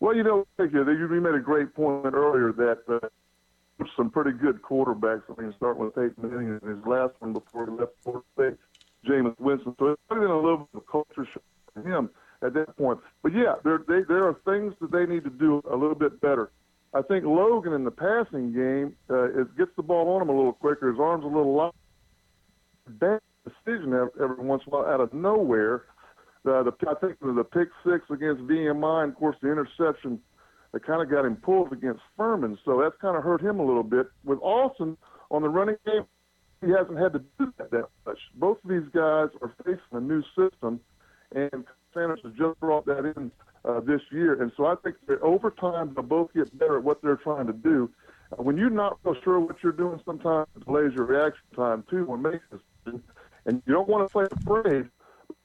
Well, 0.02 0.16
you 0.16 0.24
know, 0.24 0.44
you. 0.58 1.20
Made 1.22 1.34
a 1.36 1.38
great 1.38 1.76
point 1.76 2.12
earlier 2.12 2.52
that 2.54 2.80
uh, 2.92 3.84
some 3.96 4.10
pretty 4.10 4.32
good 4.32 4.60
quarterbacks. 4.60 5.22
I 5.30 5.40
mean, 5.40 5.54
starting 5.56 5.84
with 5.84 5.94
Peyton 5.94 6.16
Manning 6.18 6.58
and 6.60 6.76
his 6.76 6.84
last 6.84 7.14
one 7.20 7.32
before 7.32 7.66
he 7.66 7.70
left 7.70 7.92
Florida 8.02 8.24
State, 8.34 8.56
Jameis 9.06 9.38
Winston. 9.38 9.76
So 9.78 9.90
it's 9.90 10.02
been 10.08 10.18
a 10.18 10.34
little 10.34 10.56
bit 10.56 10.68
of 10.74 10.82
a 10.82 10.90
culture 10.90 11.24
shock 11.32 11.44
for 11.72 11.88
him 11.88 12.10
at 12.44 12.52
that 12.54 12.76
point. 12.76 12.98
But 13.22 13.32
yeah, 13.32 13.54
there 13.62 13.84
they, 13.86 14.00
there 14.08 14.26
are 14.26 14.34
things 14.44 14.74
that 14.80 14.90
they 14.90 15.06
need 15.06 15.22
to 15.22 15.30
do 15.30 15.62
a 15.70 15.76
little 15.76 15.94
bit 15.94 16.20
better. 16.20 16.50
I 16.92 17.02
think 17.02 17.24
Logan 17.24 17.72
in 17.72 17.84
the 17.84 17.92
passing 17.92 18.52
game 18.52 18.96
uh, 19.08 19.40
it 19.40 19.56
gets 19.56 19.70
the 19.76 19.84
ball 19.84 20.16
on 20.16 20.22
him 20.22 20.30
a 20.30 20.36
little 20.36 20.52
quicker. 20.52 20.90
His 20.90 20.98
arms 20.98 21.22
a 21.22 21.28
little 21.28 21.54
light. 21.54 21.74
Bad 22.88 23.20
decision 23.44 23.94
every 24.20 24.44
once 24.44 24.64
in 24.66 24.72
a 24.72 24.76
while 24.76 24.92
out 24.92 25.00
of 25.00 25.14
nowhere 25.14 25.84
the, 26.44 26.62
the 26.64 26.90
I 26.90 26.94
think 26.94 27.18
the, 27.20 27.44
pick 27.44 27.68
six 27.84 28.04
against 28.10 28.42
VMI, 28.42 29.04
and 29.04 29.12
of 29.12 29.18
course 29.18 29.36
the 29.42 29.50
interception 29.50 30.20
that 30.72 30.84
kind 30.86 31.02
of 31.02 31.10
got 31.10 31.24
him 31.24 31.36
pulled 31.36 31.72
against 31.72 32.00
Furman. 32.16 32.58
So 32.64 32.80
that's 32.80 32.96
kind 33.00 33.16
of 33.16 33.22
hurt 33.22 33.40
him 33.40 33.60
a 33.60 33.64
little 33.64 33.82
bit. 33.82 34.06
With 34.24 34.38
Austin 34.40 34.96
on 35.30 35.42
the 35.42 35.48
running 35.48 35.76
game, 35.86 36.04
he 36.64 36.70
hasn't 36.70 36.98
had 36.98 37.12
to 37.12 37.20
do 37.38 37.52
that 37.58 37.70
that 37.70 37.86
much. 38.06 38.18
Both 38.34 38.58
of 38.64 38.70
these 38.70 38.88
guys 38.92 39.28
are 39.40 39.52
facing 39.64 39.80
a 39.92 40.00
new 40.00 40.22
system, 40.36 40.80
and 41.34 41.64
Sanders 41.92 42.20
has 42.24 42.32
just 42.34 42.58
brought 42.60 42.86
that 42.86 43.12
in 43.16 43.30
uh, 43.64 43.80
this 43.80 44.00
year. 44.10 44.40
And 44.40 44.50
so 44.56 44.66
I 44.66 44.74
think 44.82 44.96
that 45.08 45.20
over 45.20 45.50
time 45.50 45.92
they'll 45.94 46.04
both 46.04 46.32
get 46.34 46.56
better 46.58 46.78
at 46.78 46.84
what 46.84 47.02
they're 47.02 47.16
trying 47.16 47.46
to 47.46 47.52
do. 47.52 47.90
Uh, 48.32 48.42
when 48.42 48.56
you're 48.56 48.70
not 48.70 48.98
so 49.04 49.14
sure 49.22 49.40
what 49.40 49.56
you're 49.62 49.72
doing, 49.72 50.00
sometimes 50.04 50.48
it 50.56 50.64
delays 50.64 50.92
your 50.94 51.06
reaction 51.06 51.42
time 51.54 51.84
too 51.90 52.04
when 52.04 52.22
making 52.22 52.40
a 52.52 52.56
decision. 52.84 53.02
And 53.44 53.62
you 53.66 53.72
don't 53.72 53.88
want 53.88 54.08
to 54.08 54.12
play 54.12 54.26
afraid 54.30 54.88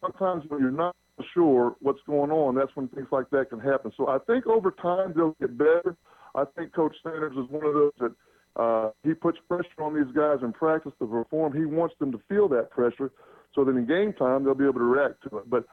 sometimes 0.01 0.43
when 0.47 0.61
you're 0.61 0.71
not 0.71 0.95
sure 1.33 1.75
what's 1.79 2.01
going 2.05 2.31
on, 2.31 2.55
that's 2.55 2.75
when 2.75 2.87
things 2.89 3.07
like 3.11 3.29
that 3.31 3.49
can 3.49 3.59
happen. 3.59 3.91
So 3.97 4.07
I 4.07 4.19
think 4.19 4.47
over 4.47 4.71
time 4.71 5.13
they'll 5.15 5.35
get 5.39 5.57
better. 5.57 5.95
I 6.35 6.43
think 6.55 6.73
Coach 6.73 6.95
Sanders 7.03 7.33
is 7.33 7.49
one 7.49 7.65
of 7.65 7.73
those 7.73 7.91
that 7.99 8.15
uh, 8.61 8.91
he 9.03 9.13
puts 9.13 9.37
pressure 9.47 9.81
on 9.81 9.95
these 9.95 10.13
guys 10.15 10.37
in 10.41 10.53
practice 10.53 10.93
to 10.99 11.07
perform. 11.07 11.53
He 11.53 11.65
wants 11.65 11.95
them 11.99 12.11
to 12.11 12.19
feel 12.29 12.47
that 12.49 12.69
pressure 12.71 13.11
so 13.55 13.63
that 13.63 13.71
in 13.71 13.85
game 13.85 14.13
time 14.13 14.43
they'll 14.43 14.53
be 14.53 14.65
able 14.65 14.79
to 14.79 14.83
react 14.83 15.23
to 15.29 15.37
it. 15.39 15.49
But 15.49 15.65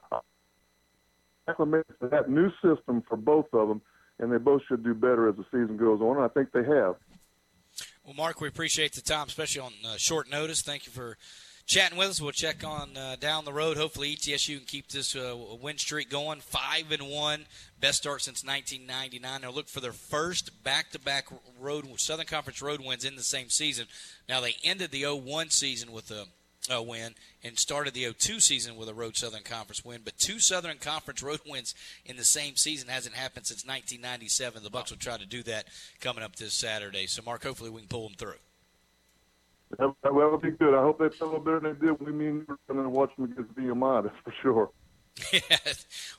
acclimate 1.48 1.86
to 2.00 2.08
that 2.08 2.30
new 2.30 2.50
system 2.62 3.02
for 3.08 3.16
both 3.16 3.46
of 3.52 3.68
them, 3.68 3.82
and 4.18 4.32
they 4.32 4.38
both 4.38 4.62
should 4.68 4.84
do 4.84 4.94
better 4.94 5.28
as 5.28 5.36
the 5.36 5.44
season 5.44 5.76
goes 5.76 6.00
on. 6.00 6.16
And 6.16 6.24
I 6.24 6.28
think 6.28 6.52
they 6.52 6.64
have. 6.64 6.96
Well, 8.04 8.14
Mark, 8.16 8.40
we 8.40 8.48
appreciate 8.48 8.92
the 8.92 9.00
time, 9.00 9.26
especially 9.28 9.62
on 9.62 9.72
uh, 9.84 9.96
short 9.96 10.30
notice. 10.30 10.62
Thank 10.62 10.86
you 10.86 10.92
for 10.92 11.16
chatting 11.66 11.98
with 11.98 12.10
us. 12.10 12.20
We'll 12.20 12.32
check 12.32 12.64
on 12.64 12.96
uh, 12.96 13.16
down 13.18 13.44
the 13.44 13.52
road. 13.52 13.76
Hopefully, 13.76 14.14
ETSU 14.14 14.58
can 14.58 14.66
keep 14.66 14.88
this 14.88 15.16
uh, 15.16 15.36
win 15.60 15.78
streak 15.78 16.10
going. 16.10 16.40
Five 16.40 16.90
and 16.90 17.08
one, 17.08 17.46
best 17.80 17.98
start 17.98 18.22
since 18.22 18.44
1999. 18.44 19.40
They'll 19.40 19.52
look 19.52 19.68
for 19.68 19.80
their 19.80 19.92
first 19.92 20.62
back-to-back 20.62 21.26
road 21.60 21.86
Southern 21.98 22.26
Conference 22.26 22.62
road 22.62 22.80
wins 22.84 23.04
in 23.04 23.16
the 23.16 23.22
same 23.22 23.48
season. 23.48 23.86
Now 24.28 24.40
they 24.40 24.56
ended 24.62 24.90
the 24.90 25.02
0-1 25.02 25.52
season 25.52 25.92
with 25.92 26.10
a, 26.10 26.26
a 26.70 26.82
win 26.82 27.14
and 27.42 27.58
started 27.58 27.94
the 27.94 28.04
0-2 28.04 28.40
season 28.40 28.76
with 28.76 28.88
a 28.88 28.94
road 28.94 29.16
Southern 29.16 29.42
Conference 29.42 29.84
win. 29.84 30.00
But 30.04 30.18
two 30.18 30.38
Southern 30.38 30.78
Conference 30.78 31.22
road 31.22 31.40
wins 31.46 31.74
in 32.04 32.16
the 32.16 32.24
same 32.24 32.56
season 32.56 32.88
hasn't 32.88 33.14
happened 33.14 33.46
since 33.46 33.64
1997. 33.64 34.62
The 34.62 34.70
Bucks 34.70 34.90
will 34.90 34.98
try 34.98 35.16
to 35.16 35.26
do 35.26 35.42
that 35.44 35.66
coming 36.00 36.24
up 36.24 36.36
this 36.36 36.54
Saturday. 36.54 37.06
So, 37.06 37.22
Mark, 37.24 37.42
hopefully 37.42 37.70
we 37.70 37.80
can 37.80 37.88
pull 37.88 38.08
them 38.08 38.16
through. 38.16 38.38
That, 39.78 40.14
will 40.14 40.38
be 40.38 40.50
good. 40.50 40.74
I 40.74 40.82
hope 40.82 40.98
they 40.98 41.08
play 41.08 41.26
a 41.26 41.30
little 41.30 41.40
better 41.40 41.60
than 41.60 41.78
they 41.78 41.86
did 41.86 42.00
when 42.00 42.16
me 42.18 42.26
and 42.28 42.40
you 42.40 42.46
were 42.48 42.74
going 42.74 42.84
to 42.84 42.90
watch 42.90 43.10
them 43.16 43.30
against 43.30 43.54
VMI, 43.54 44.04
that's 44.04 44.16
for 44.24 44.34
sure. 44.42 44.70
Yeah, 45.32 45.40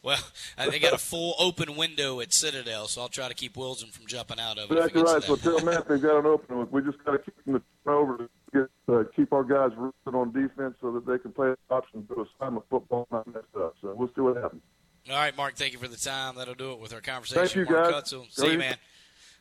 well, 0.03 0.19
uh, 0.57 0.69
they 0.69 0.79
got 0.79 0.93
a 0.93 0.97
full 0.97 1.35
open 1.37 1.75
window 1.75 2.21
at 2.21 2.31
Citadel, 2.31 2.87
so 2.87 3.01
I'll 3.01 3.09
try 3.09 3.27
to 3.27 3.33
keep 3.33 3.57
Wilson 3.57 3.89
from 3.89 4.05
jumping 4.07 4.39
out 4.39 4.57
of 4.57 4.71
it. 4.71 4.75
That's 4.75 4.93
right. 4.93 5.21
So 5.21 5.35
tell 5.35 5.59
Matt 5.65 5.87
they 5.87 5.97
got 5.97 6.19
an 6.19 6.25
open 6.25 6.57
one. 6.57 6.67
We 6.71 6.81
just 6.81 7.03
got 7.03 7.11
to 7.11 7.17
keep 7.19 7.35
them 7.45 7.61
over 7.85 8.17
to 8.17 8.29
get 8.53 8.69
uh, 8.87 9.03
keep 9.15 9.33
our 9.33 9.43
guys 9.43 9.71
rooted 9.77 10.15
on 10.15 10.31
defense 10.31 10.75
so 10.79 10.91
that 10.91 11.05
they 11.05 11.17
can 11.19 11.31
play 11.31 11.49
an 11.49 11.57
option 11.69 12.07
do 12.07 12.25
assignment 12.39 12.65
football, 12.69 13.07
not 13.11 13.27
mess 13.27 13.43
up. 13.57 13.75
So 13.81 13.93
we'll 13.95 14.09
see 14.15 14.21
what 14.21 14.37
happens. 14.37 14.61
All 15.09 15.15
right, 15.15 15.35
Mark. 15.35 15.55
Thank 15.55 15.73
you 15.73 15.79
for 15.79 15.87
the 15.87 15.97
time. 15.97 16.35
That'll 16.35 16.55
do 16.55 16.71
it 16.71 16.79
with 16.79 16.93
our 16.93 17.01
conversation. 17.01 17.47
Thank 17.47 17.69
you, 17.69 17.75
Mark 17.75 17.91
guys. 17.91 18.13
Hutzel. 18.13 18.31
See 18.31 18.51
you, 18.53 18.57
man. 18.57 18.75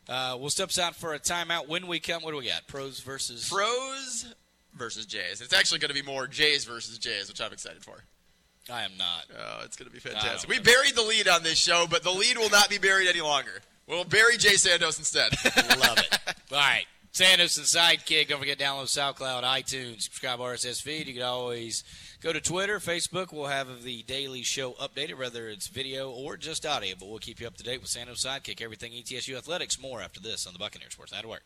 Uh, 0.08 0.36
we'll 0.38 0.50
step 0.50 0.70
aside 0.70 0.94
for 0.94 1.14
a 1.14 1.18
timeout. 1.18 1.68
When 1.68 1.86
we 1.86 1.98
come, 2.00 2.22
what 2.22 2.32
do 2.32 2.36
we 2.36 2.46
got? 2.46 2.66
Pros 2.66 3.00
versus 3.00 3.48
pros 3.48 4.34
versus 4.74 5.06
Jays. 5.06 5.40
It's 5.40 5.52
actually 5.52 5.78
going 5.78 5.94
to 5.94 5.94
be 5.94 6.02
more 6.02 6.26
Jays 6.26 6.64
versus 6.64 6.98
Jays, 6.98 7.28
which 7.28 7.40
I'm 7.40 7.52
excited 7.52 7.82
for. 7.82 8.04
I 8.70 8.82
am 8.82 8.92
not. 8.98 9.24
Oh, 9.38 9.62
it's 9.64 9.76
going 9.76 9.88
to 9.88 9.92
be 9.92 10.00
fantastic. 10.00 10.48
We 10.48 10.58
buried 10.58 10.94
the 10.94 11.02
lead 11.02 11.28
on 11.28 11.42
this 11.42 11.58
show, 11.58 11.86
but 11.88 12.02
the 12.02 12.10
lead 12.10 12.38
will 12.38 12.50
not 12.50 12.70
be 12.70 12.78
buried 12.78 13.08
any 13.08 13.20
longer. 13.20 13.60
We'll 13.86 14.04
bury 14.04 14.38
Jay 14.38 14.54
Sandos 14.54 14.98
instead. 14.98 15.32
Love 15.78 15.98
it. 15.98 16.18
All 16.52 16.58
right. 16.58 16.86
Sandos 17.12 17.58
and 17.58 17.66
Sidekick. 17.66 18.28
Don't 18.28 18.40
forget 18.40 18.58
to 18.58 18.64
download 18.64 18.86
SoundCloud, 18.86 19.42
iTunes, 19.42 20.02
subscribe 20.02 20.40
RSS 20.40 20.82
feed. 20.82 21.06
You 21.06 21.14
can 21.14 21.22
always 21.22 21.84
go 22.24 22.32
to 22.32 22.40
Twitter, 22.40 22.80
Facebook. 22.80 23.32
We'll 23.32 23.48
have 23.48 23.82
the 23.82 24.02
daily 24.04 24.42
show 24.42 24.72
updated, 24.72 25.18
whether 25.18 25.46
it's 25.48 25.68
video 25.68 26.10
or 26.10 26.38
just 26.38 26.64
audio. 26.64 26.94
But 26.98 27.10
we'll 27.10 27.18
keep 27.18 27.38
you 27.38 27.46
up 27.46 27.56
to 27.58 27.62
date 27.62 27.82
with 27.82 27.90
Sandos 27.90 28.24
Sidekick. 28.24 28.62
Everything 28.62 28.92
ETSU 28.92 29.36
athletics. 29.36 29.78
More 29.80 30.00
after 30.00 30.20
this 30.20 30.46
on 30.46 30.54
the 30.54 30.58
Buccaneer 30.58 30.90
Sports 30.90 31.12
Network. 31.12 31.42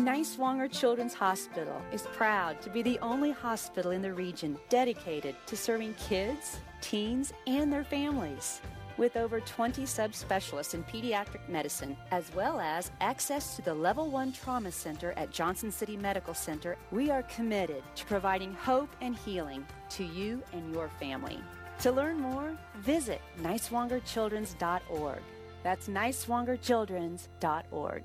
Niswonger 0.00 0.70
Children's 0.70 1.14
Hospital 1.14 1.80
is 1.92 2.02
proud 2.12 2.60
to 2.62 2.70
be 2.70 2.82
the 2.82 2.98
only 2.98 3.30
hospital 3.30 3.92
in 3.92 4.02
the 4.02 4.12
region 4.12 4.58
dedicated 4.68 5.36
to 5.46 5.56
serving 5.56 5.94
kids, 5.94 6.58
teens, 6.80 7.32
and 7.46 7.72
their 7.72 7.84
families. 7.84 8.60
With 8.98 9.16
over 9.18 9.40
20 9.40 9.82
subspecialists 9.82 10.72
in 10.72 10.82
pediatric 10.84 11.46
medicine, 11.48 11.98
as 12.10 12.32
well 12.34 12.58
as 12.58 12.90
access 13.02 13.54
to 13.56 13.62
the 13.62 13.74
Level 13.74 14.10
1 14.10 14.32
Trauma 14.32 14.72
Center 14.72 15.12
at 15.18 15.30
Johnson 15.30 15.70
City 15.70 15.98
Medical 15.98 16.32
Center, 16.32 16.78
we 16.90 17.10
are 17.10 17.22
committed 17.24 17.82
to 17.96 18.06
providing 18.06 18.54
hope 18.54 18.88
and 19.02 19.14
healing 19.14 19.66
to 19.90 20.04
you 20.04 20.42
and 20.54 20.72
your 20.72 20.88
family. 20.98 21.38
To 21.80 21.92
learn 21.92 22.18
more, 22.18 22.56
visit 22.78 23.20
niswongerchildrens.org. 23.42 25.20
That's 25.62 25.88
niswongerchildrens.org. 25.88 28.04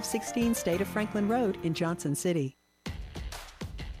1216 0.01 0.55
State 0.55 0.81
of 0.81 0.87
Franklin 0.87 1.27
Road 1.27 1.57
in 1.63 1.73
Johnson 1.73 2.15
City. 2.15 2.57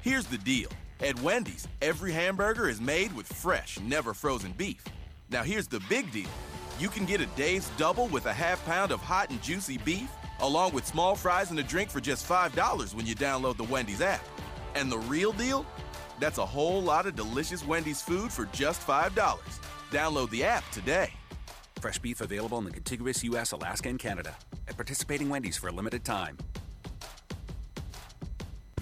Here's 0.01 0.25
the 0.25 0.39
deal 0.39 0.69
at 0.99 1.19
Wendy's, 1.21 1.67
every 1.81 2.11
hamburger 2.11 2.67
is 2.69 2.81
made 2.81 3.13
with 3.13 3.27
fresh, 3.27 3.79
never 3.79 4.13
frozen 4.13 4.51
beef. 4.53 4.83
Now, 5.29 5.43
here's 5.43 5.67
the 5.67 5.79
big 5.89 6.11
deal 6.11 6.29
you 6.79 6.89
can 6.89 7.05
get 7.05 7.21
a 7.21 7.27
Dave's 7.37 7.69
double 7.77 8.07
with 8.07 8.25
a 8.25 8.33
half 8.33 8.65
pound 8.65 8.91
of 8.91 8.99
hot 8.99 9.29
and 9.29 9.41
juicy 9.43 9.77
beef 9.79 10.09
along 10.39 10.73
with 10.73 10.87
small 10.87 11.15
fries 11.15 11.51
and 11.51 11.59
a 11.59 11.63
drink 11.63 11.89
for 11.89 12.01
just 12.01 12.27
$5 12.27 12.95
when 12.95 13.05
you 13.05 13.15
download 13.15 13.57
the 13.57 13.63
Wendy's 13.65 14.01
app. 14.01 14.25
And 14.73 14.91
the 14.91 14.97
real 14.97 15.31
deal? 15.31 15.65
That's 16.19 16.39
a 16.39 16.45
whole 16.45 16.81
lot 16.81 17.05
of 17.05 17.15
delicious 17.15 17.65
Wendy's 17.65 18.01
food 18.01 18.31
for 18.31 18.45
just 18.45 18.85
$5. 18.85 19.11
Download 19.91 20.29
the 20.31 20.43
app 20.43 20.69
today. 20.71 21.11
Fresh 21.79 21.99
beef 21.99 22.21
available 22.21 22.57
in 22.57 22.65
the 22.65 22.71
contiguous 22.71 23.23
U.S., 23.23 23.51
Alaska, 23.51 23.89
and 23.89 23.99
Canada. 23.99 24.35
At 24.67 24.75
participating 24.75 25.29
Wendy's 25.29 25.57
for 25.57 25.67
a 25.67 25.71
limited 25.71 26.03
time. 26.03 26.37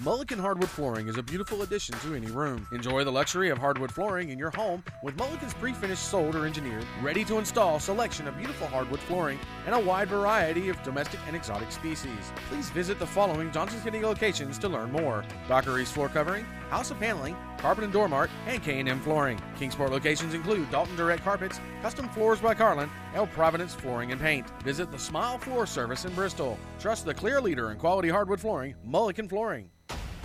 Mullican 0.00 0.40
Hardwood 0.40 0.70
Flooring 0.70 1.08
is 1.08 1.18
a 1.18 1.22
beautiful 1.22 1.60
addition 1.60 1.94
to 1.98 2.14
any 2.14 2.28
room. 2.28 2.66
Enjoy 2.72 3.04
the 3.04 3.12
luxury 3.12 3.50
of 3.50 3.58
hardwood 3.58 3.92
flooring 3.92 4.30
in 4.30 4.38
your 4.38 4.50
home 4.50 4.82
with 5.02 5.14
Mullican's 5.18 5.52
pre-finished, 5.52 6.02
sold 6.02 6.34
or 6.34 6.46
engineered, 6.46 6.86
ready 7.02 7.22
to 7.26 7.36
install 7.36 7.78
selection 7.78 8.26
of 8.26 8.34
beautiful 8.38 8.66
hardwood 8.68 9.00
flooring 9.00 9.38
and 9.66 9.74
a 9.74 9.78
wide 9.78 10.08
variety 10.08 10.70
of 10.70 10.82
domestic 10.82 11.20
and 11.26 11.36
exotic 11.36 11.70
species. 11.70 12.32
Please 12.48 12.70
visit 12.70 12.98
the 12.98 13.06
following 13.06 13.52
Johnson 13.52 13.78
City 13.82 14.00
locations 14.00 14.58
to 14.60 14.70
learn 14.70 14.90
more: 14.90 15.22
Dockery's 15.48 15.90
Floor 15.90 16.08
Covering, 16.08 16.46
House 16.70 16.90
of 16.90 16.98
Paneling, 17.00 17.36
Carpet 17.58 17.84
and 17.84 17.92
Door 17.92 18.08
Mart, 18.08 18.30
and 18.46 18.62
K&M 18.62 19.00
Flooring. 19.00 19.40
Kingsport 19.58 19.90
locations 19.90 20.34
include 20.34 20.70
Dalton 20.70 20.96
Direct 20.96 21.22
Carpets, 21.24 21.60
Custom 21.82 22.08
Floors 22.10 22.40
by 22.40 22.54
Carlin, 22.54 22.88
El 23.14 23.26
Providence 23.26 23.74
Flooring 23.74 24.12
and 24.12 24.20
Paint. 24.20 24.48
Visit 24.62 24.90
the 24.90 24.98
Smile 24.98 25.36
Floor 25.36 25.66
Service 25.66 26.04
in 26.04 26.14
Bristol. 26.14 26.58
Trust 26.78 27.04
the 27.04 27.12
clear 27.12 27.40
leader 27.40 27.72
in 27.72 27.78
quality 27.78 28.08
hardwood 28.08 28.40
flooring, 28.40 28.74
Mullican 28.88 29.28
Flooring. 29.28 29.68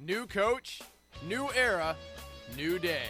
New 0.00 0.28
coach, 0.28 0.80
new 1.26 1.50
era, 1.56 1.96
new 2.56 2.78
day. 2.78 3.08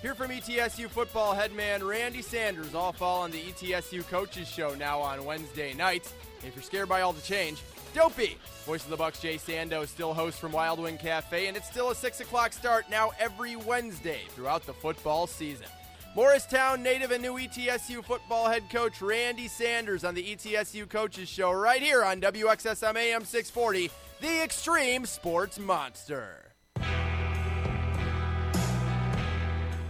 Here 0.00 0.14
from 0.14 0.30
ETSU 0.30 0.88
football 0.88 1.34
headman 1.34 1.84
Randy 1.84 2.22
Sanders 2.22 2.74
all 2.74 2.92
fall 2.94 3.20
on 3.20 3.30
the 3.30 3.42
ETSU 3.42 4.08
Coaches 4.08 4.48
Show 4.48 4.74
now 4.74 4.98
on 4.98 5.26
Wednesday 5.26 5.74
nights. 5.74 6.14
If 6.42 6.56
you're 6.56 6.62
scared 6.62 6.88
by 6.88 7.02
all 7.02 7.12
the 7.12 7.20
change, 7.20 7.60
don't 7.92 8.16
be. 8.16 8.38
Voice 8.64 8.82
of 8.82 8.88
the 8.88 8.96
Bucks 8.96 9.20
Jay 9.20 9.36
Sando 9.36 9.86
still 9.86 10.14
hosts 10.14 10.40
from 10.40 10.52
Wild 10.52 10.78
Wing 10.78 10.96
Cafe, 10.96 11.48
and 11.48 11.56
it's 11.56 11.68
still 11.68 11.90
a 11.90 11.94
6 11.94 12.20
o'clock 12.20 12.54
start 12.54 12.86
now 12.90 13.10
every 13.18 13.54
Wednesday 13.54 14.22
throughout 14.30 14.64
the 14.64 14.72
football 14.72 15.26
season. 15.26 15.66
Morristown 16.14 16.82
native 16.82 17.10
and 17.10 17.22
new 17.22 17.34
ETSU 17.34 18.04
football 18.04 18.48
head 18.48 18.68
coach 18.70 19.00
Randy 19.02 19.48
Sanders 19.48 20.02
on 20.02 20.14
the 20.14 20.22
ETSU 20.34 20.88
Coaches 20.88 21.28
Show 21.28 21.52
right 21.52 21.80
here 21.80 22.04
on 22.04 22.20
WXSM 22.20 22.96
AM 22.96 23.24
640, 23.24 23.90
the 24.22 24.40
Extreme 24.44 25.04
Sports 25.04 25.58
Monster. 25.58 26.54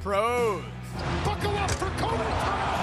Pros. 0.01 0.65
Buckle 1.23 1.53
up 1.61 1.71
for 1.73 1.93
Kobe 2.01 2.17
Bryant. 2.17 2.81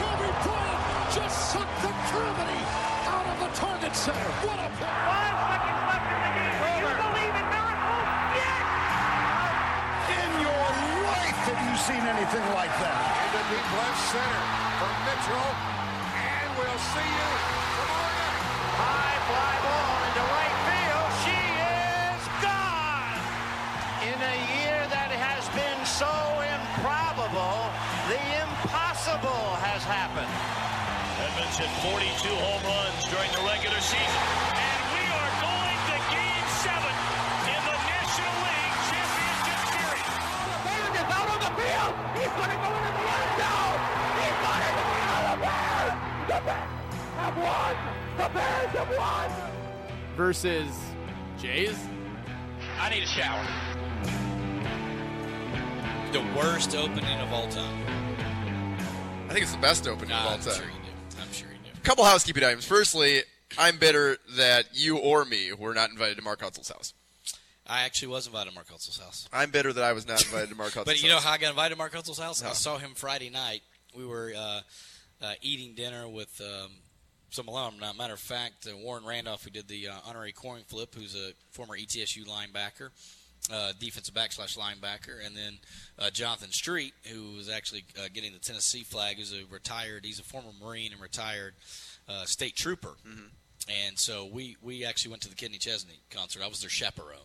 Kobe 0.00 0.32
Bryant 0.40 0.80
just 1.12 1.52
sucked 1.52 1.82
the 1.84 1.92
gravity 2.08 2.64
out 3.12 3.28
of 3.28 3.36
the 3.44 3.50
target 3.60 3.92
center. 3.94 4.24
What 4.48 4.56
a 4.56 4.72
play. 4.80 4.88
Five 4.88 5.36
seconds 5.52 5.84
left 5.84 6.08
in 6.08 6.20
the 6.24 6.32
game. 6.32 6.64
Do 6.64 6.80
you 6.80 6.96
believe 6.96 7.34
in 7.44 7.46
miracles? 7.52 8.08
Yes! 8.40 10.16
In 10.16 10.30
your 10.48 10.64
life 11.12 11.38
have 11.44 11.60
you 11.60 11.76
seen 11.76 12.04
anything 12.08 12.46
like 12.56 12.72
that? 12.72 13.00
Into 13.20 13.42
deep 13.52 13.68
left 13.76 14.00
center 14.16 14.44
for 14.80 14.92
Mitchell. 15.04 15.44
And 15.44 16.48
we'll 16.56 16.80
see 16.88 17.04
you 17.04 17.30
tomorrow 17.84 18.16
night. 18.16 18.48
High 18.80 19.20
fly 19.28 19.60
ball 19.60 19.85
hit 31.56 31.72
42 31.80 32.28
home 32.36 32.62
runs 32.68 33.04
during 33.08 33.32
the 33.32 33.40
regular 33.48 33.80
season. 33.80 34.22
And 34.60 34.82
we 34.92 35.04
are 35.08 35.32
going 35.40 35.78
to 35.88 35.96
game 36.12 36.46
seven 36.60 36.94
in 37.48 37.60
the 37.64 37.76
National 37.80 38.36
League 38.44 38.76
Championship 38.92 39.60
Series. 39.72 40.16
The 40.52 40.58
Bears 40.68 40.94
is 41.00 41.08
out 41.16 41.28
on 41.32 41.40
the 41.40 41.52
field. 41.56 41.92
He's 42.12 42.34
going 42.36 42.52
to 42.52 42.60
go 42.60 42.70
into 42.76 42.92
the 42.92 43.06
end 43.08 43.32
zone. 43.40 43.78
He's 44.20 44.36
going 44.44 44.62
into 44.68 44.84
the 44.84 45.00
end 45.00 45.16
zone. 45.16 45.32
The 45.32 45.38
Bears. 45.48 45.96
The 46.28 46.40
Bears 46.44 46.76
have 47.24 47.36
won. 47.40 47.74
The 48.20 48.28
Bears 48.36 48.72
have 48.76 48.92
won. 49.00 49.28
Versus 50.14 50.76
Jays. 51.38 51.78
I 52.78 52.90
need 52.90 53.02
a 53.02 53.06
shower. 53.06 53.46
The 56.12 56.20
worst 56.36 56.76
opening 56.76 57.18
of 57.20 57.32
all 57.32 57.48
time. 57.48 57.86
I 59.24 59.32
think 59.32 59.42
it's 59.42 59.52
the 59.52 59.58
best 59.58 59.88
opening 59.88 60.12
of 60.12 60.26
all 60.26 60.34
I'm 60.34 60.40
time. 60.40 60.85
Couple 61.86 62.04
housekeeping 62.04 62.42
items. 62.42 62.64
Firstly, 62.64 63.22
I'm 63.56 63.78
bitter 63.78 64.18
that 64.36 64.66
you 64.72 64.98
or 64.98 65.24
me 65.24 65.52
were 65.52 65.72
not 65.72 65.90
invited 65.90 66.16
to 66.16 66.22
Mark 66.22 66.40
Hutzel's 66.40 66.68
house. 66.68 66.92
I 67.64 67.82
actually 67.82 68.08
was 68.08 68.26
invited 68.26 68.50
to 68.50 68.54
Mark 68.56 68.68
Hutzel's 68.68 68.98
house. 68.98 69.28
I'm 69.32 69.52
bitter 69.52 69.72
that 69.72 69.84
I 69.84 69.92
was 69.92 70.06
not 70.06 70.24
invited 70.24 70.48
to 70.50 70.56
Mark 70.56 70.70
Hutzel's 70.70 70.74
house. 70.74 70.84
But 70.84 71.02
you 71.02 71.08
know 71.08 71.14
house. 71.14 71.24
how 71.24 71.32
I 71.32 71.38
got 71.38 71.50
invited 71.50 71.74
to 71.74 71.78
Mark 71.78 71.92
Hutzel's 71.92 72.18
house? 72.18 72.42
I 72.42 72.52
saw 72.54 72.78
him 72.78 72.94
Friday 72.94 73.30
night. 73.30 73.62
We 73.96 74.04
were 74.04 74.32
uh, 74.36 74.60
uh, 75.22 75.32
eating 75.42 75.74
dinner 75.76 76.08
with 76.08 76.40
um, 76.40 76.72
some 77.30 77.46
alumni. 77.46 77.92
Matter 77.92 78.14
of 78.14 78.20
fact, 78.20 78.66
uh, 78.68 78.76
Warren 78.76 79.04
Randolph, 79.04 79.44
who 79.44 79.50
did 79.50 79.68
the 79.68 79.88
uh, 79.88 79.92
honorary 80.06 80.32
coin 80.32 80.62
flip, 80.66 80.92
who's 80.92 81.14
a 81.14 81.34
former 81.52 81.76
ETSU 81.76 82.26
linebacker, 82.26 82.90
uh, 83.52 83.72
defensive 83.78 84.14
back 84.14 84.32
slash 84.32 84.56
linebacker, 84.56 85.24
and 85.24 85.36
then 85.36 85.58
uh, 85.98 86.10
Jonathan 86.10 86.50
Street, 86.50 86.94
who 87.04 87.36
was 87.36 87.48
actually 87.48 87.84
uh, 87.98 88.08
getting 88.12 88.32
the 88.32 88.38
Tennessee 88.38 88.82
flag, 88.82 89.16
who's 89.18 89.32
a 89.32 89.42
retired. 89.50 90.04
He's 90.04 90.18
a 90.18 90.24
former 90.24 90.48
Marine 90.62 90.92
and 90.92 91.00
retired 91.00 91.54
uh, 92.08 92.24
state 92.24 92.56
trooper. 92.56 92.94
And 93.86 93.98
so 93.98 94.26
we 94.26 94.56
we 94.62 94.84
actually 94.84 95.10
went 95.10 95.22
to 95.22 95.28
the 95.28 95.34
Kenny 95.34 95.58
Chesney 95.58 95.98
concert. 96.10 96.42
I 96.44 96.48
was 96.48 96.60
their 96.60 96.70
chaperone. 96.70 97.18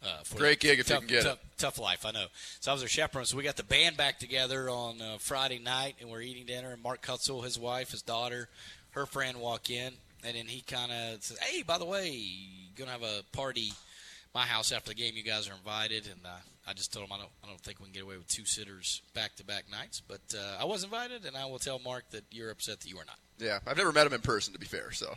Uh, 0.00 0.22
for 0.22 0.38
Great 0.38 0.60
gig 0.60 0.78
if 0.78 0.88
you 0.88 0.94
tough, 0.94 1.00
can 1.00 1.08
get 1.08 1.18
it. 1.18 1.24
tough, 1.24 1.38
Tough 1.58 1.78
life, 1.80 2.06
I 2.06 2.12
know. 2.12 2.26
So 2.60 2.70
I 2.70 2.74
was 2.74 2.82
their 2.82 2.88
chaperone. 2.88 3.26
So 3.26 3.36
we 3.36 3.42
got 3.42 3.56
the 3.56 3.64
band 3.64 3.96
back 3.96 4.20
together 4.20 4.70
on 4.70 5.00
uh, 5.02 5.16
Friday 5.18 5.58
night, 5.58 5.96
and 6.00 6.08
we're 6.08 6.20
eating 6.20 6.46
dinner. 6.46 6.70
And 6.70 6.80
Mark 6.82 7.04
Hutzel, 7.04 7.42
his 7.42 7.58
wife, 7.58 7.90
his 7.90 8.02
daughter, 8.02 8.48
her 8.92 9.06
friend 9.06 9.38
walk 9.38 9.70
in, 9.70 9.92
and 10.24 10.36
then 10.36 10.46
he 10.46 10.60
kind 10.60 10.92
of 10.92 11.22
says, 11.24 11.36
"Hey, 11.40 11.62
by 11.62 11.78
the 11.78 11.84
way, 11.84 12.22
gonna 12.76 12.92
have 12.92 13.02
a 13.02 13.22
party." 13.32 13.72
My 14.38 14.46
house 14.46 14.70
after 14.70 14.90
the 14.90 14.94
game, 14.94 15.14
you 15.16 15.24
guys 15.24 15.48
are 15.48 15.54
invited, 15.54 16.06
and 16.06 16.20
uh, 16.24 16.28
I 16.64 16.72
just 16.72 16.92
told 16.92 17.04
him 17.04 17.12
I 17.12 17.18
don't, 17.18 17.30
I 17.42 17.48
don't 17.48 17.60
think 17.60 17.80
we 17.80 17.86
can 17.86 17.92
get 17.92 18.04
away 18.04 18.16
with 18.16 18.28
two 18.28 18.44
sitters 18.44 19.02
back 19.12 19.34
to 19.38 19.44
back 19.44 19.64
nights. 19.68 20.00
But 20.00 20.20
uh, 20.32 20.62
I 20.62 20.64
was 20.64 20.84
invited, 20.84 21.24
and 21.24 21.36
I 21.36 21.46
will 21.46 21.58
tell 21.58 21.80
Mark 21.80 22.08
that 22.10 22.22
you're 22.30 22.52
upset 22.52 22.78
that 22.78 22.88
you 22.88 22.96
are 22.98 23.04
not. 23.04 23.18
Yeah, 23.40 23.58
I've 23.66 23.76
never 23.76 23.90
met 23.90 24.06
him 24.06 24.12
in 24.12 24.20
person, 24.20 24.52
to 24.52 24.60
be 24.60 24.66
fair, 24.66 24.92
so 24.92 25.16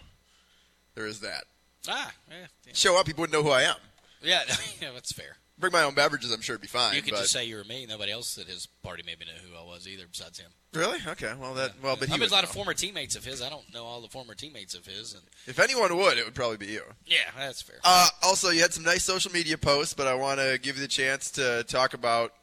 there 0.96 1.06
is 1.06 1.20
that. 1.20 1.44
Ah, 1.88 2.12
yeah, 2.32 2.48
yeah. 2.66 2.74
Show 2.74 3.00
up, 3.00 3.06
people 3.06 3.22
wouldn't 3.22 3.38
know 3.38 3.48
who 3.48 3.54
I 3.54 3.62
am. 3.62 3.76
Yeah, 4.24 4.42
yeah, 4.82 4.90
that's 4.92 5.14
fair. 5.14 5.38
Bring 5.62 5.72
my 5.72 5.84
own 5.84 5.94
beverages, 5.94 6.32
I'm 6.34 6.42
sure 6.42 6.56
it'd 6.56 6.62
be 6.62 6.68
fine. 6.68 6.96
you 6.96 7.02
could 7.02 7.14
just 7.16 7.32
say 7.32 7.46
you 7.46 7.56
were 7.56 7.64
me. 7.64 7.86
Nobody 7.88 8.12
else 8.12 8.38
at 8.38 8.48
his 8.48 8.66
party 8.84 9.04
maybe 9.06 9.26
knew 9.26 9.32
who 9.50 9.56
I 9.56 9.64
was 9.64 9.88
either, 9.88 10.04
besides 10.12 10.40
him. 10.40 10.50
Really? 10.74 11.00
Okay. 11.08 11.32
Well, 11.40 11.54
that. 11.54 11.74
Well, 11.84 11.96
but 11.96 12.08
he 12.10 12.16
I 12.16 12.18
mean, 12.18 12.28
a 12.30 12.32
lot 12.32 12.44
know. 12.44 12.50
of 12.50 12.56
former 12.56 12.74
teammates 12.74 13.16
of 13.16 13.24
his. 13.24 13.42
I 13.42 13.50
don't 13.50 13.72
know 13.74 13.84
all 13.86 14.02
the 14.02 14.08
former 14.10 14.34
teammates 14.34 14.74
of 14.74 14.86
his, 14.86 15.14
and 15.14 15.22
If 15.48 15.60
anyone 15.60 15.96
would, 15.96 16.18
it 16.18 16.26
would 16.26 16.34
probably 16.36 16.58
be 16.58 16.68
you. 16.68 16.82
yeah, 17.06 17.18
that's 17.38 17.62
fair. 17.62 17.78
Uh, 17.84 18.08
also, 18.24 18.50
you 18.50 18.62
had 18.62 18.74
some 18.74 18.84
nice 18.84 19.04
social 19.04 19.32
media 19.32 19.58
posts, 19.58 19.94
but 19.94 20.08
I 20.08 20.16
want 20.16 20.40
to 20.40 20.60
give 20.62 20.76
you 20.78 20.82
the 20.82 20.88
chance 20.88 21.30
to 21.32 21.64
talk 21.68 21.94
about 21.94 22.34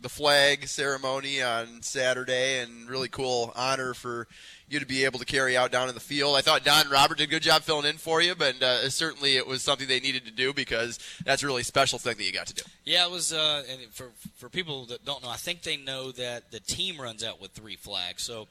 the 0.00 0.08
flag 0.08 0.66
ceremony 0.68 1.42
on 1.42 1.82
Saturday 1.82 2.60
and 2.60 2.88
really 2.88 3.08
cool 3.08 3.52
honor 3.56 3.94
for 3.94 4.28
you 4.68 4.78
to 4.78 4.86
be 4.86 5.04
able 5.04 5.18
to 5.18 5.24
carry 5.24 5.56
out 5.56 5.72
down 5.72 5.88
in 5.88 5.94
the 5.94 6.00
field. 6.00 6.36
I 6.36 6.40
thought 6.40 6.64
Don 6.64 6.88
Robert 6.90 7.18
did 7.18 7.28
a 7.28 7.30
good 7.30 7.42
job 7.42 7.62
filling 7.62 7.86
in 7.86 7.96
for 7.96 8.20
you, 8.20 8.34
but 8.34 8.62
uh, 8.62 8.88
certainly 8.90 9.36
it 9.36 9.46
was 9.46 9.62
something 9.62 9.88
they 9.88 10.00
needed 10.00 10.24
to 10.26 10.30
do 10.30 10.52
because 10.52 10.98
that's 11.24 11.42
a 11.42 11.46
really 11.46 11.62
special 11.62 11.98
thing 11.98 12.16
that 12.16 12.24
you 12.24 12.32
got 12.32 12.46
to 12.48 12.54
do. 12.54 12.62
Yeah, 12.84 13.06
it 13.06 13.10
was. 13.10 13.32
Uh, 13.32 13.64
and 13.70 13.80
for 13.92 14.10
for 14.36 14.48
people 14.48 14.86
that 14.86 15.04
don't 15.04 15.22
know, 15.22 15.30
I 15.30 15.36
think 15.36 15.62
they 15.62 15.76
know 15.76 16.12
that 16.12 16.50
the 16.50 16.60
team 16.60 17.00
runs 17.00 17.24
out 17.24 17.40
with 17.40 17.52
three 17.52 17.76
flags. 17.76 18.22
So 18.22 18.48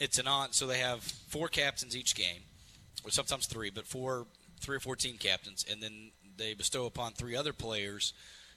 it's 0.00 0.18
an 0.18 0.26
on. 0.26 0.52
So 0.52 0.66
they 0.66 0.78
have 0.78 1.00
four 1.02 1.48
captains 1.48 1.96
each 1.96 2.14
game, 2.14 2.42
or 3.04 3.10
sometimes 3.10 3.46
three, 3.46 3.70
but 3.70 3.86
four, 3.86 4.26
three 4.60 4.76
or 4.76 4.80
four 4.80 4.96
team 4.96 5.16
captains, 5.18 5.64
and 5.70 5.82
then 5.82 6.10
they 6.36 6.54
bestow 6.54 6.86
upon 6.86 7.12
three 7.12 7.36
other 7.36 7.52
players 7.52 8.12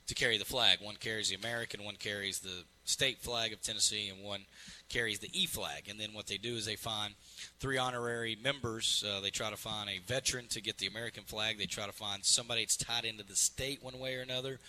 to 0.07 0.15
carry 0.15 0.37
the 0.37 0.45
flag. 0.45 0.79
One 0.81 0.95
carries 0.95 1.29
the 1.29 1.35
American, 1.35 1.83
one 1.83 1.95
carries 1.95 2.39
the 2.39 2.63
state 2.83 3.19
flag 3.19 3.53
of 3.53 3.61
Tennessee, 3.61 4.09
and 4.09 4.23
one 4.23 4.41
carries 4.89 5.19
the 5.19 5.29
E 5.33 5.45
flag, 5.45 5.87
and 5.89 5.99
then 5.99 6.13
what 6.13 6.27
they 6.27 6.37
do 6.37 6.55
is 6.55 6.65
they 6.65 6.75
find 6.75 7.13
three 7.59 7.77
honorary 7.77 8.37
members. 8.41 9.03
Uh, 9.07 9.21
they 9.21 9.29
try 9.29 9.49
to 9.49 9.57
find 9.57 9.89
a 9.89 9.99
veteran 9.99 10.47
to 10.49 10.61
get 10.61 10.77
the 10.77 10.87
American 10.87 11.23
flag. 11.23 11.57
They 11.57 11.65
try 11.65 11.85
to 11.85 11.93
find 11.93 12.23
somebody 12.23 12.61
that's 12.61 12.77
tied 12.77 13.05
into 13.05 13.23
the 13.23 13.35
state 13.35 13.83
one 13.83 13.97
way 13.99 14.15
or 14.15 14.21
another 14.21 14.59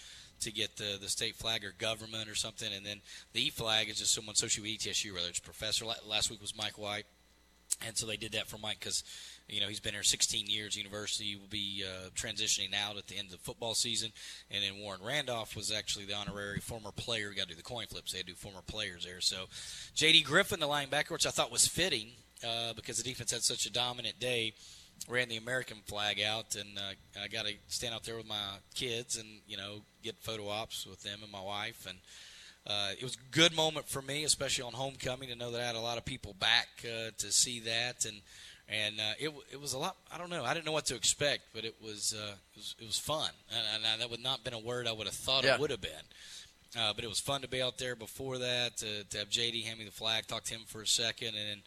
to 0.41 0.53
get 0.53 0.77
the 0.77 0.99
the 1.01 1.09
state 1.09 1.35
flag 1.37 1.65
or 1.65 1.73
government 1.77 2.29
or 2.29 2.35
something, 2.35 2.73
and 2.73 2.85
then 2.87 3.01
the 3.33 3.47
E 3.47 3.51
flag 3.51 3.89
is 3.89 3.99
just 3.99 4.15
someone 4.15 4.35
associated 4.35 4.71
with 4.71 4.95
ETSU, 4.95 5.15
whether 5.15 5.29
it's 5.29 5.41
professor. 5.41 5.85
Last 6.07 6.31
week 6.31 6.41
was 6.41 6.57
Mike 6.57 6.79
White, 6.79 7.07
and 7.87 7.97
so 7.97 8.07
they 8.07 8.17
did 8.17 8.33
that 8.33 8.47
for 8.47 8.59
Mike 8.59 8.79
because 8.81 9.05
you 9.49 9.61
know 9.61 9.69
he's 9.69 9.81
been 9.81 9.95
here 9.95 10.03
16 10.03 10.47
years. 10.47 10.77
University 10.77 11.37
will 11.37 11.49
be 11.49 11.85
uh, 11.85 12.09
transitioning 12.11 12.75
out 12.75 12.97
at 12.97 13.07
the 13.07 13.17
end 13.17 13.27
of 13.27 13.33
the 13.33 13.39
football 13.39 13.75
season, 13.75 14.11
and 14.51 14.63
then 14.63 14.81
Warren 14.81 15.01
Randolph 15.05 15.57
was 15.57 15.73
actually 15.73 16.07
the 16.07 16.15
honorary 16.15 16.61
former 16.61 16.93
player. 16.93 17.33
Got 17.35 17.45
to 17.45 17.49
do 17.49 17.55
the 17.55 17.63
coin 17.63 17.87
flips. 17.87 18.13
They 18.13 18.23
do 18.23 18.35
former 18.35 18.63
players 18.67 19.05
there. 19.05 19.21
So 19.21 19.47
J.D. 19.95 20.23
Griffin, 20.23 20.61
the 20.61 20.69
linebacker, 20.69 21.11
which 21.11 21.27
I 21.27 21.31
thought 21.31 21.53
was 21.53 21.67
fitting 21.67 22.09
uh, 22.47 22.73
because 22.75 22.99
the 22.99 23.09
defense 23.09 23.31
had 23.31 23.43
such 23.43 23.67
a 23.67 23.73
dominant 23.73 24.19
day 24.19 24.55
ran 25.09 25.29
the 25.29 25.37
American 25.37 25.79
flag 25.87 26.21
out, 26.21 26.55
and 26.55 26.79
uh, 26.79 27.23
I 27.23 27.29
got 27.29 27.47
to 27.47 27.53
stand 27.69 27.95
out 27.95 28.05
there 28.05 28.17
with 28.17 28.29
my 28.29 28.57
kids 28.75 29.17
and 29.17 29.41
you 29.47 29.57
know 29.57 29.81
get 30.03 30.17
photo 30.21 30.49
ops 30.49 30.87
with 30.87 31.03
them 31.03 31.19
and 31.23 31.31
my 31.31 31.41
wife, 31.41 31.87
and 31.89 31.99
uh, 32.67 32.93
it 32.99 33.03
was 33.03 33.17
a 33.17 33.35
good 33.35 33.55
moment 33.55 33.89
for 33.89 34.01
me, 34.01 34.25
especially 34.25 34.65
on 34.65 34.73
homecoming, 34.73 35.29
to 35.29 35.35
know 35.35 35.51
that 35.51 35.61
I 35.61 35.67
had 35.67 35.77
a 35.77 35.81
lot 35.81 35.99
of 35.99 36.05
people 36.05 36.35
back 36.39 36.69
uh, 36.85 37.11
to 37.19 37.33
see 37.33 37.61
that, 37.61 38.05
and 38.05 38.23
and 38.69 38.99
uh, 39.01 39.13
it 39.19 39.31
it 39.53 39.61
was 39.61 39.73
a 39.75 39.79
lot. 39.79 39.97
I 40.13 40.19
don't 40.19 40.31
know. 40.31 40.45
I 40.45 40.55
didn't 40.55 40.67
know 40.67 40.73
what 40.73 40.87
to 40.87 40.95
expect, 40.95 41.43
but 41.55 41.65
it 41.65 41.75
was 41.83 42.15
uh, 42.19 42.33
it 42.55 42.57
was 42.57 42.75
it 42.81 42.87
was 42.87 42.99
fun, 42.99 43.31
and, 43.51 43.85
and 43.93 44.01
that 44.01 44.11
would 44.11 44.23
not 44.23 44.37
have 44.39 44.45
been 44.45 44.55
a 44.55 44.59
word 44.59 44.87
I 44.89 44.93
would 44.93 45.07
have 45.07 45.15
thought 45.17 45.45
Yeah. 45.45 45.55
it 45.55 45.61
would 45.61 45.71
have 45.71 45.81
been. 45.81 45.91
Uh, 46.77 46.93
but 46.93 47.05
it 47.05 47.09
was 47.09 47.21
fun 47.21 47.41
to 47.43 47.49
be 47.49 47.63
out 47.63 47.79
there 47.79 47.95
before 47.95 48.39
that, 48.39 48.77
to, 48.79 49.05
to 49.05 49.19
have 49.19 49.29
JD 49.31 49.63
hand 49.65 49.79
me 49.79 49.85
the 49.85 49.93
flag, 49.93 50.27
talk 50.27 50.43
to 50.45 50.55
him 50.55 50.63
for 50.67 50.83
a 50.83 50.87
second, 50.89 51.29
and 51.29 51.37
then 51.37 51.63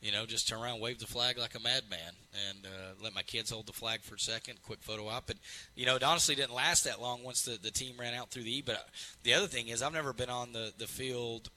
you 0.00 0.10
know, 0.12 0.26
just 0.26 0.48
turn 0.48 0.60
around, 0.60 0.80
wave 0.80 0.98
the 0.98 1.06
flag 1.06 1.38
like 1.38 1.54
a 1.54 1.60
madman, 1.60 2.12
and 2.48 2.66
uh, 2.66 2.68
let 3.02 3.14
my 3.14 3.22
kids 3.22 3.50
hold 3.50 3.66
the 3.66 3.72
flag 3.72 4.02
for 4.02 4.16
a 4.16 4.18
second, 4.20 4.60
quick 4.62 4.80
photo 4.82 5.06
op. 5.08 5.30
And 5.30 5.38
you 5.76 5.86
know, 5.86 5.94
it 5.96 6.02
honestly 6.02 6.34
didn't 6.34 6.54
last 6.54 6.84
that 6.84 7.00
long 7.00 7.22
once 7.24 7.42
the, 7.42 7.56
the 7.60 7.70
team 7.70 7.94
ran 7.98 8.12
out 8.14 8.30
through 8.30 8.42
the 8.44 8.56
E. 8.58 8.62
But 8.62 8.74
uh, 8.76 8.78
the 9.22 9.34
other 9.34 9.46
thing 9.46 9.68
is, 9.68 9.80
I've 9.82 9.92
never 9.92 10.12
been 10.12 10.28
on 10.30 10.52
the 10.52 10.72
the 10.78 10.86
field. 10.88 11.50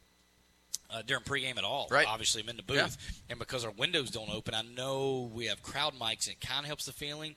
Uh, 0.89 1.01
during 1.01 1.23
pregame 1.23 1.57
at 1.57 1.63
all, 1.63 1.87
Right. 1.89 2.07
Obviously, 2.07 2.41
I'm 2.43 2.49
in 2.49 2.57
the 2.57 2.63
booth, 2.63 2.77
Yeah. 2.77 3.15
and 3.31 3.39
because 3.39 3.65
our 3.65 3.71
windows 3.71 4.11
don't 4.11 4.29
open, 4.29 4.53
I 4.53 4.61
know 4.61 5.29
we 5.33 5.45
have 5.47 5.61
crowd 5.63 5.93
mics, 5.99 6.27
and 6.27 6.35
it 6.35 6.41
kind 6.41 6.59
of 6.61 6.65
helps 6.67 6.85
the 6.85 6.93
feeling. 6.93 7.35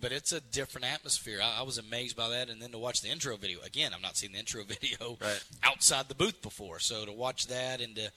But 0.00 0.10
it's 0.10 0.32
a 0.32 0.40
different 0.40 0.86
atmosphere. 0.86 1.40
I, 1.42 1.60
I 1.60 1.62
was 1.62 1.78
amazed 1.78 2.16
by 2.16 2.28
that, 2.30 2.48
and 2.50 2.60
then 2.60 2.70
to 2.72 2.78
watch 2.78 3.00
the 3.02 3.08
intro 3.08 3.36
video 3.36 3.60
again. 3.60 3.92
I've 3.94 4.02
not 4.02 4.16
seen 4.16 4.32
the 4.32 4.38
intro 4.38 4.64
video 4.80 5.16
outside 5.62 6.08
the 6.08 6.14
booth 6.14 6.42
before, 6.42 6.78
so 6.80 7.04
to 7.06 7.12
watch 7.12 7.46
that 7.48 7.80
and 7.80 7.94
to 7.96 8.10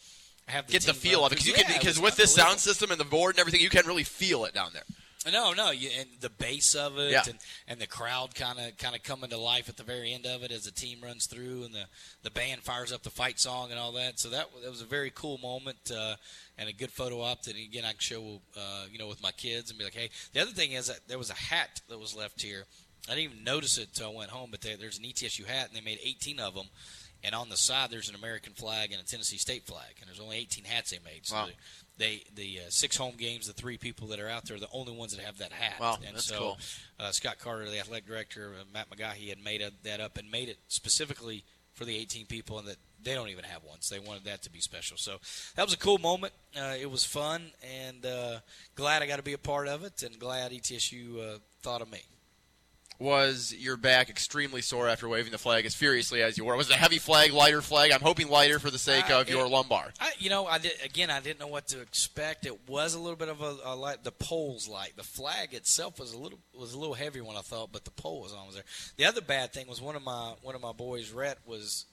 have 0.48 0.68
the 0.68 0.74
Get 0.74 0.82
the 0.84 0.94
feel 0.94 1.26
of 1.26 1.32
it 1.32 1.36
because 1.36 1.48
you 1.48 1.54
through- 1.54 1.64
can 1.64 1.72
Yeah, 1.74 1.80
because 1.80 2.00
with 2.00 2.16
this 2.16 2.34
sound 2.34 2.60
system 2.60 2.92
and 2.92 3.00
the 3.00 3.06
board 3.06 3.36
and 3.36 3.40
everything, 3.40 3.62
you 3.62 3.70
can 3.70 3.86
really 3.86 4.04
feel 4.04 4.46
it 4.46 4.54
down 4.54 4.72
there. 4.74 4.84
No, 5.32 5.54
no, 5.54 5.72
you, 5.72 5.90
and 6.00 6.08
the 6.20 6.30
bass 6.30 6.76
of 6.76 7.00
it, 7.00 7.12
Yeah. 7.12 7.24
and, 7.28 7.40
and 7.68 7.80
the 7.82 7.88
crowd 7.88 8.36
kind 8.36 8.60
of 8.60 8.78
kind 8.78 8.96
of 8.96 9.02
coming 9.04 9.30
to 9.32 9.38
life 9.38 9.68
at 9.70 9.76
the 9.78 9.84
very 9.84 10.14
end 10.14 10.26
of 10.26 10.44
it 10.44 10.52
as 10.52 10.64
the 10.66 10.72
team 10.72 11.00
runs 11.02 11.26
through, 11.26 11.64
and 11.64 11.74
the, 11.74 11.86
the 12.24 12.30
band 12.32 12.62
fires 12.62 12.92
up 12.94 13.02
the 13.04 13.10
fight 13.10 13.40
song 13.40 13.72
and 13.72 13.80
all 13.80 13.92
that. 13.94 14.20
So 14.20 14.30
that 14.30 14.48
that 14.64 14.70
was 14.70 14.82
a 14.82 14.86
very 14.86 15.12
cool 15.14 15.38
moment 15.40 15.92
uh, 15.92 16.16
and 16.58 16.70
a 16.70 16.74
good 16.74 16.92
photo 16.92 17.22
op 17.22 17.44
that 17.44 17.56
again 17.56 17.86
I 17.86 17.90
can 17.92 18.00
show 18.00 18.42
uh, 18.56 18.86
you 18.92 19.00
know 19.00 19.08
with 19.08 19.24
my 19.24 19.32
kids 19.32 19.70
and 19.72 19.80
be 19.80 19.86
like, 19.86 19.96
hey. 19.96 20.10
The 20.34 20.42
other 20.42 20.52
thing 20.52 20.74
is 20.74 20.88
that 20.88 21.00
there 21.08 21.18
was 21.18 21.30
a 21.32 21.36
hat 21.36 21.82
that 21.90 22.00
was 22.00 22.16
left 22.16 22.42
here. 22.42 22.66
I 23.08 23.16
didn't 23.16 23.32
even 23.34 23.44
notice 23.44 23.78
it 23.78 23.88
until 23.90 24.12
I 24.12 24.16
went 24.16 24.32
home, 24.32 24.50
but 24.52 24.62
there, 24.62 24.78
there's 24.78 24.98
an 24.98 25.06
ETSU 25.06 25.46
hat, 25.46 25.68
and 25.68 25.78
they 25.78 25.82
made 25.82 26.00
18 26.04 26.40
of 26.40 26.56
them. 26.56 26.66
And 27.24 27.34
on 27.36 27.50
the 27.50 27.58
side, 27.58 27.90
there's 27.92 28.10
an 28.10 28.16
American 28.16 28.54
flag 28.54 28.92
and 28.92 29.02
a 29.02 29.06
Tennessee 29.06 29.38
State 29.38 29.66
flag, 29.66 29.96
and 30.00 30.08
there's 30.08 30.20
only 30.20 30.38
18 30.38 30.64
hats 30.66 30.92
they 30.92 31.00
made. 31.06 31.26
So 31.26 31.36
Wow. 31.36 31.50
They 31.98 32.24
the 32.36 32.60
uh, 32.60 32.70
six 32.70 32.98
home 32.98 33.16
games, 33.18 33.48
the 33.48 33.54
three 33.54 33.78
people 33.78 34.08
that 34.08 34.20
are 34.20 34.30
out 34.30 34.46
there, 34.46 34.58
are 34.58 34.60
the 34.60 34.70
only 34.72 34.94
ones 34.94 35.16
that 35.16 35.24
have 35.24 35.38
that 35.40 35.52
hat. 35.52 35.80
Wow, 35.80 35.98
and 36.06 36.16
that's 36.16 36.26
so, 36.26 36.38
cool. 36.38 36.58
Uh, 37.00 37.12
Scott 37.12 37.40
Carter, 37.40 37.70
the 37.70 37.80
athletic 37.80 38.08
director, 38.08 38.54
uh, 38.60 38.64
Matt 38.74 38.90
McGahey 38.90 39.30
had 39.30 39.44
made 39.44 39.62
a, 39.62 39.72
that 39.84 40.00
up 40.00 40.18
and 40.18 40.30
made 40.30 40.50
it 40.50 40.58
specifically 40.68 41.44
for 41.74 41.86
the 41.86 41.96
18 41.96 42.26
people, 42.26 42.58
and 42.58 42.68
that 42.68 42.78
they 43.04 43.14
don't 43.14 43.30
even 43.30 43.44
have 43.44 43.64
one. 43.64 43.82
So 43.82 43.96
they 43.96 44.00
wanted 44.00 44.24
that 44.26 44.42
to 44.44 44.50
be 44.50 44.62
special. 44.62 44.98
So 44.98 45.18
that 45.56 45.64
was 45.64 45.74
a 45.74 45.78
cool 45.78 45.98
moment. 45.98 46.34
Uh, 46.58 46.74
it 46.80 46.90
was 46.90 47.04
fun, 47.04 47.52
and 47.86 48.06
uh, 48.06 48.40
glad 48.76 49.02
I 49.02 49.08
got 49.08 49.18
to 49.18 49.24
be 49.24 49.34
a 49.34 49.38
part 49.38 49.68
of 49.68 49.84
it, 49.84 50.02
and 50.04 50.18
glad 50.18 50.52
ETSU 50.52 51.36
uh, 51.36 51.38
thought 51.62 51.82
of 51.82 51.92
me. 51.92 52.02
Was 52.98 53.54
your 53.58 53.76
back 53.78 54.10
extremely 54.10 54.62
sore 54.62 54.88
after 54.88 55.10
waving 55.10 55.32
the 55.32 55.38
flag 55.38 55.66
as 55.66 55.76
furiously 55.76 56.22
as 56.22 56.38
you 56.38 56.46
were? 56.46 56.56
Was 56.56 56.70
it 56.70 56.76
a 56.76 56.80
heavy 56.80 56.98
flag, 56.98 57.34
lighter 57.34 57.62
flag? 57.62 57.92
I'm 57.92 58.02
hoping 58.02 58.30
lighter 58.30 58.58
for 58.60 58.72
the 58.72 58.80
sake 58.80 59.10
Uh, 59.10 59.20
of 59.20 59.30
your 59.30 59.48
lumbar. 59.50 59.92
I, 60.00 60.12
you 60.18 60.30
know, 60.30 60.46
I 60.48 60.58
did 60.60 60.72
again. 60.84 61.10
I 61.10 61.20
didn't 61.20 61.40
know 61.40 61.48
what 61.48 61.68
to 61.70 61.82
expect. 61.82 62.46
It 62.46 62.70
was 62.70 62.94
a 62.94 63.00
little 63.00 63.18
bit 63.18 63.28
of 63.30 63.42
a, 63.42 63.58
a 63.66 63.76
light. 63.76 64.04
The 64.04 64.12
poles 64.14 64.68
light. 64.70 64.94
The 64.96 65.04
flag 65.04 65.54
itself 65.54 66.00
was 66.00 66.14
a 66.14 66.18
little 66.18 66.40
was 66.58 66.74
a 66.74 66.80
little 66.80 66.96
heavier 66.96 67.24
when 67.24 67.36
I 67.36 67.42
thought, 67.42 67.72
but 67.72 67.84
the 67.84 67.92
pole 67.92 68.22
was 68.22 68.34
almost 68.34 68.56
there. 68.56 68.64
The 68.98 69.06
other 69.06 69.22
bad 69.22 69.52
thing 69.52 69.68
was 69.68 69.82
one 69.82 69.96
of 69.96 70.04
my 70.04 70.36
one 70.42 70.56
of 70.56 70.62
my 70.62 70.72
boys, 70.72 71.12
Rhett, 71.12 71.40
was 71.46 71.86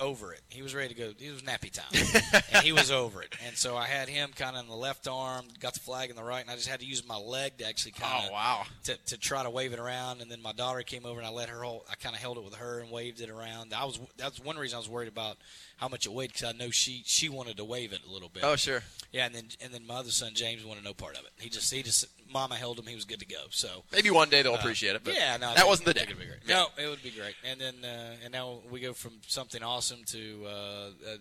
over 0.00 0.32
it. 0.32 0.40
He 0.48 0.62
was 0.62 0.74
ready 0.74 0.94
to 0.94 1.00
go. 1.00 1.12
It 1.18 1.32
was 1.32 1.42
nappy 1.42 1.70
time, 1.70 2.42
and 2.52 2.64
he 2.64 2.72
was 2.72 2.90
over 2.90 3.22
it. 3.22 3.34
And 3.46 3.56
so 3.56 3.76
I 3.76 3.86
had 3.86 4.08
him 4.08 4.30
kind 4.34 4.56
of 4.56 4.62
in 4.62 4.68
the 4.68 4.76
left 4.76 5.08
arm, 5.08 5.46
got 5.60 5.74
the 5.74 5.80
flag 5.80 6.10
in 6.10 6.16
the 6.16 6.22
right, 6.24 6.40
and 6.42 6.50
I 6.50 6.54
just 6.56 6.68
had 6.68 6.80
to 6.80 6.86
use 6.86 7.06
my 7.06 7.16
leg 7.16 7.58
to 7.58 7.68
actually 7.68 7.92
kind 7.92 8.24
of 8.24 8.30
Oh, 8.30 8.32
wow. 8.32 8.62
to, 8.84 8.96
to 8.96 9.18
try 9.18 9.42
to 9.42 9.50
wave 9.50 9.72
it 9.72 9.78
around. 9.78 10.20
And 10.20 10.30
then 10.30 10.42
my 10.42 10.52
daughter 10.52 10.82
came 10.82 11.06
over 11.06 11.18
and 11.18 11.26
I 11.26 11.30
let 11.30 11.48
her 11.48 11.62
hold. 11.62 11.82
I 11.90 11.94
kind 11.94 12.14
of 12.14 12.20
held 12.20 12.38
it 12.38 12.44
with 12.44 12.54
her 12.56 12.80
and 12.80 12.90
waved 12.90 13.20
it 13.20 13.30
around. 13.30 13.72
I 13.74 13.84
was 13.84 13.98
that's 14.16 14.38
one 14.40 14.56
reason 14.56 14.76
I 14.76 14.78
was 14.80 14.88
worried 14.88 15.08
about 15.08 15.36
how 15.76 15.88
much 15.88 16.06
it 16.06 16.12
weighed 16.12 16.32
because 16.32 16.44
I 16.48 16.52
know 16.52 16.70
she 16.70 17.02
she 17.04 17.28
wanted 17.28 17.56
to 17.58 17.64
wave 17.64 17.92
it 17.92 18.00
a 18.08 18.10
little 18.12 18.28
bit. 18.28 18.44
Oh, 18.44 18.56
sure. 18.56 18.82
Yeah, 19.12 19.26
and 19.26 19.34
then 19.34 19.48
and 19.62 19.72
then 19.72 19.86
my 19.86 19.96
other 19.96 20.10
son 20.10 20.32
James 20.34 20.64
wanted 20.64 20.84
no 20.84 20.94
part 20.94 21.16
of 21.18 21.24
it. 21.24 21.30
He 21.38 21.48
just 21.48 21.72
he 21.72 21.82
just 21.82 22.06
mama 22.32 22.54
held 22.56 22.78
him. 22.78 22.86
He 22.86 22.94
was 22.94 23.04
good 23.04 23.20
to 23.20 23.26
go. 23.26 23.44
So 23.50 23.84
Maybe 23.92 24.10
one 24.10 24.28
day 24.28 24.42
they'll 24.42 24.54
uh, 24.54 24.58
appreciate 24.58 24.96
it, 24.96 25.02
but 25.04 25.14
yeah, 25.14 25.36
no, 25.36 25.54
that 25.54 25.66
wasn't 25.66 25.86
the 25.86 25.94
day. 25.94 26.02
it'd 26.02 26.18
be 26.18 26.24
great. 26.26 26.46
No, 26.48 26.66
it 26.82 26.88
would 26.88 27.02
be 27.02 27.10
great. 27.10 27.34
And 27.48 27.60
then 27.60 27.74
uh, 27.84 28.14
and 28.24 28.32
now 28.32 28.58
we 28.70 28.80
go 28.80 28.92
from 28.92 29.12
something 29.26 29.62
awesome 29.62 30.04
to 30.06 30.42
uh, 30.46 30.50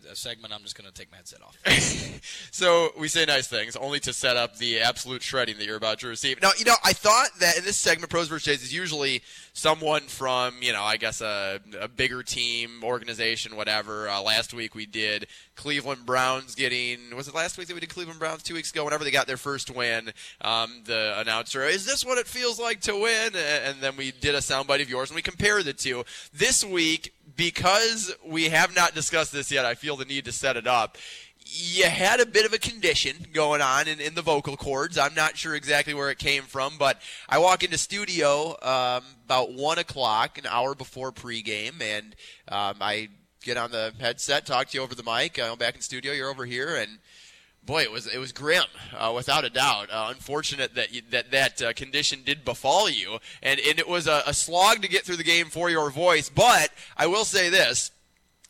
a, 0.07 0.11
a 0.11 0.15
segment. 0.15 0.53
I'm 0.53 0.61
just 0.61 0.77
going 0.77 0.89
to 0.89 0.93
take 0.93 1.11
my 1.11 1.17
headset 1.17 1.41
off. 1.41 1.57
So 2.51 2.89
we 2.97 3.07
say 3.09 3.25
nice 3.25 3.47
things 3.47 3.75
only 3.75 3.99
to 4.01 4.13
set 4.13 4.37
up 4.37 4.57
the 4.57 4.79
absolute 4.79 5.21
shredding 5.21 5.57
that 5.57 5.65
you're 5.65 5.75
about 5.75 5.99
to 5.99 6.07
receive. 6.07 6.41
Now, 6.41 6.51
you 6.57 6.63
know, 6.65 6.75
I 6.83 6.93
thought 6.93 7.29
that 7.39 7.57
in 7.57 7.65
this 7.65 7.75
segment, 7.77 8.09
Pros 8.09 8.29
versus 8.29 8.45
Jays 8.45 8.63
is 8.63 8.73
usually 8.73 9.21
someone 9.53 10.03
from, 10.03 10.55
you 10.61 10.71
know, 10.71 10.81
I 10.83 10.95
guess 10.97 11.19
a, 11.21 11.59
a 11.79 11.87
bigger 11.89 12.23
team, 12.23 12.81
organization, 12.83 13.55
whatever. 13.57 14.07
Uh, 14.09 14.21
last 14.21 14.53
week 14.53 14.73
we 14.73 14.85
did 14.85 15.27
Cleveland 15.55 16.05
Browns 16.05 16.55
getting, 16.55 17.15
was 17.15 17.27
it 17.27 17.35
last 17.35 17.57
week 17.57 17.67
that 17.67 17.73
we 17.73 17.79
did 17.81 17.89
Cleveland 17.89 18.19
Browns? 18.19 18.41
Two 18.41 18.53
weeks 18.53 18.71
ago, 18.71 18.83
whenever 18.85 19.03
they 19.03 19.11
got 19.11 19.27
their 19.27 19.37
first 19.37 19.73
win, 19.75 20.11
um, 20.41 20.81
the 20.85 20.94
announcer, 21.17 21.63
is 21.63 21.85
this 21.85 22.05
what 22.05 22.17
it 22.17 22.27
feels 22.27 22.59
like 22.59 22.81
to 22.81 22.93
win? 22.93 23.35
And 23.35 23.81
then 23.81 23.95
we 23.97 24.11
did 24.11 24.35
a 24.35 24.39
soundbite 24.39 24.81
of 24.81 24.89
yours 24.89 25.09
and 25.09 25.15
we 25.15 25.21
compared 25.21 25.65
the 25.65 25.73
two. 25.73 26.03
This 26.33 26.63
week, 26.63 27.13
because 27.35 28.13
we 28.25 28.49
have 28.49 28.75
not 28.75 28.95
discussed 28.95 29.31
this 29.31 29.51
yet, 29.51 29.65
I 29.65 29.75
feel 29.75 29.95
the 29.95 30.05
need 30.05 30.25
to 30.25 30.31
set 30.31 30.57
it 30.57 30.67
up 30.67 30.97
you 31.47 31.85
had 31.85 32.19
a 32.19 32.25
bit 32.25 32.45
of 32.45 32.53
a 32.53 32.57
condition 32.57 33.15
going 33.31 33.61
on 33.61 33.87
in, 33.87 34.01
in 34.01 34.15
the 34.15 34.21
vocal 34.21 34.57
cords. 34.57 34.97
I'm 34.97 35.13
not 35.13 35.37
sure 35.37 35.53
exactly 35.53 35.93
where 35.93 36.09
it 36.09 36.17
came 36.17 36.43
from, 36.43 36.77
but 36.77 36.99
I 37.29 37.37
walk 37.37 37.63
into 37.63 37.77
studio 37.77 38.57
um, 38.61 39.03
about 39.25 39.53
one 39.53 39.77
o'clock, 39.77 40.37
an 40.37 40.47
hour 40.47 40.73
before 40.73 41.11
pregame, 41.11 41.81
and 41.81 42.15
um, 42.47 42.77
I 42.81 43.09
get 43.43 43.57
on 43.57 43.71
the 43.71 43.93
headset, 43.99 44.45
talk 44.45 44.69
to 44.69 44.77
you 44.77 44.83
over 44.83 44.95
the 44.95 45.03
mic. 45.03 45.39
I'm 45.39 45.57
back 45.57 45.75
in 45.75 45.81
studio. 45.81 46.13
You're 46.13 46.31
over 46.31 46.45
here, 46.45 46.75
and 46.75 46.97
boy, 47.65 47.81
it 47.81 47.91
was 47.91 48.07
it 48.07 48.17
was 48.17 48.31
grim, 48.31 48.65
uh, 48.97 49.11
without 49.15 49.45
a 49.45 49.49
doubt. 49.49 49.89
Uh, 49.91 50.07
unfortunate 50.09 50.75
that 50.75 50.93
you, 50.93 51.01
that 51.11 51.31
that 51.31 51.61
uh, 51.61 51.73
condition 51.73 52.19
did 52.23 52.45
befall 52.45 52.89
you, 52.89 53.19
and 53.41 53.59
and 53.59 53.79
it 53.79 53.87
was 53.87 54.07
a, 54.07 54.23
a 54.25 54.33
slog 54.33 54.81
to 54.81 54.87
get 54.87 55.03
through 55.03 55.17
the 55.17 55.23
game 55.23 55.47
for 55.47 55.69
your 55.69 55.89
voice. 55.89 56.29
But 56.29 56.69
I 56.97 57.07
will 57.07 57.25
say 57.25 57.49
this. 57.49 57.91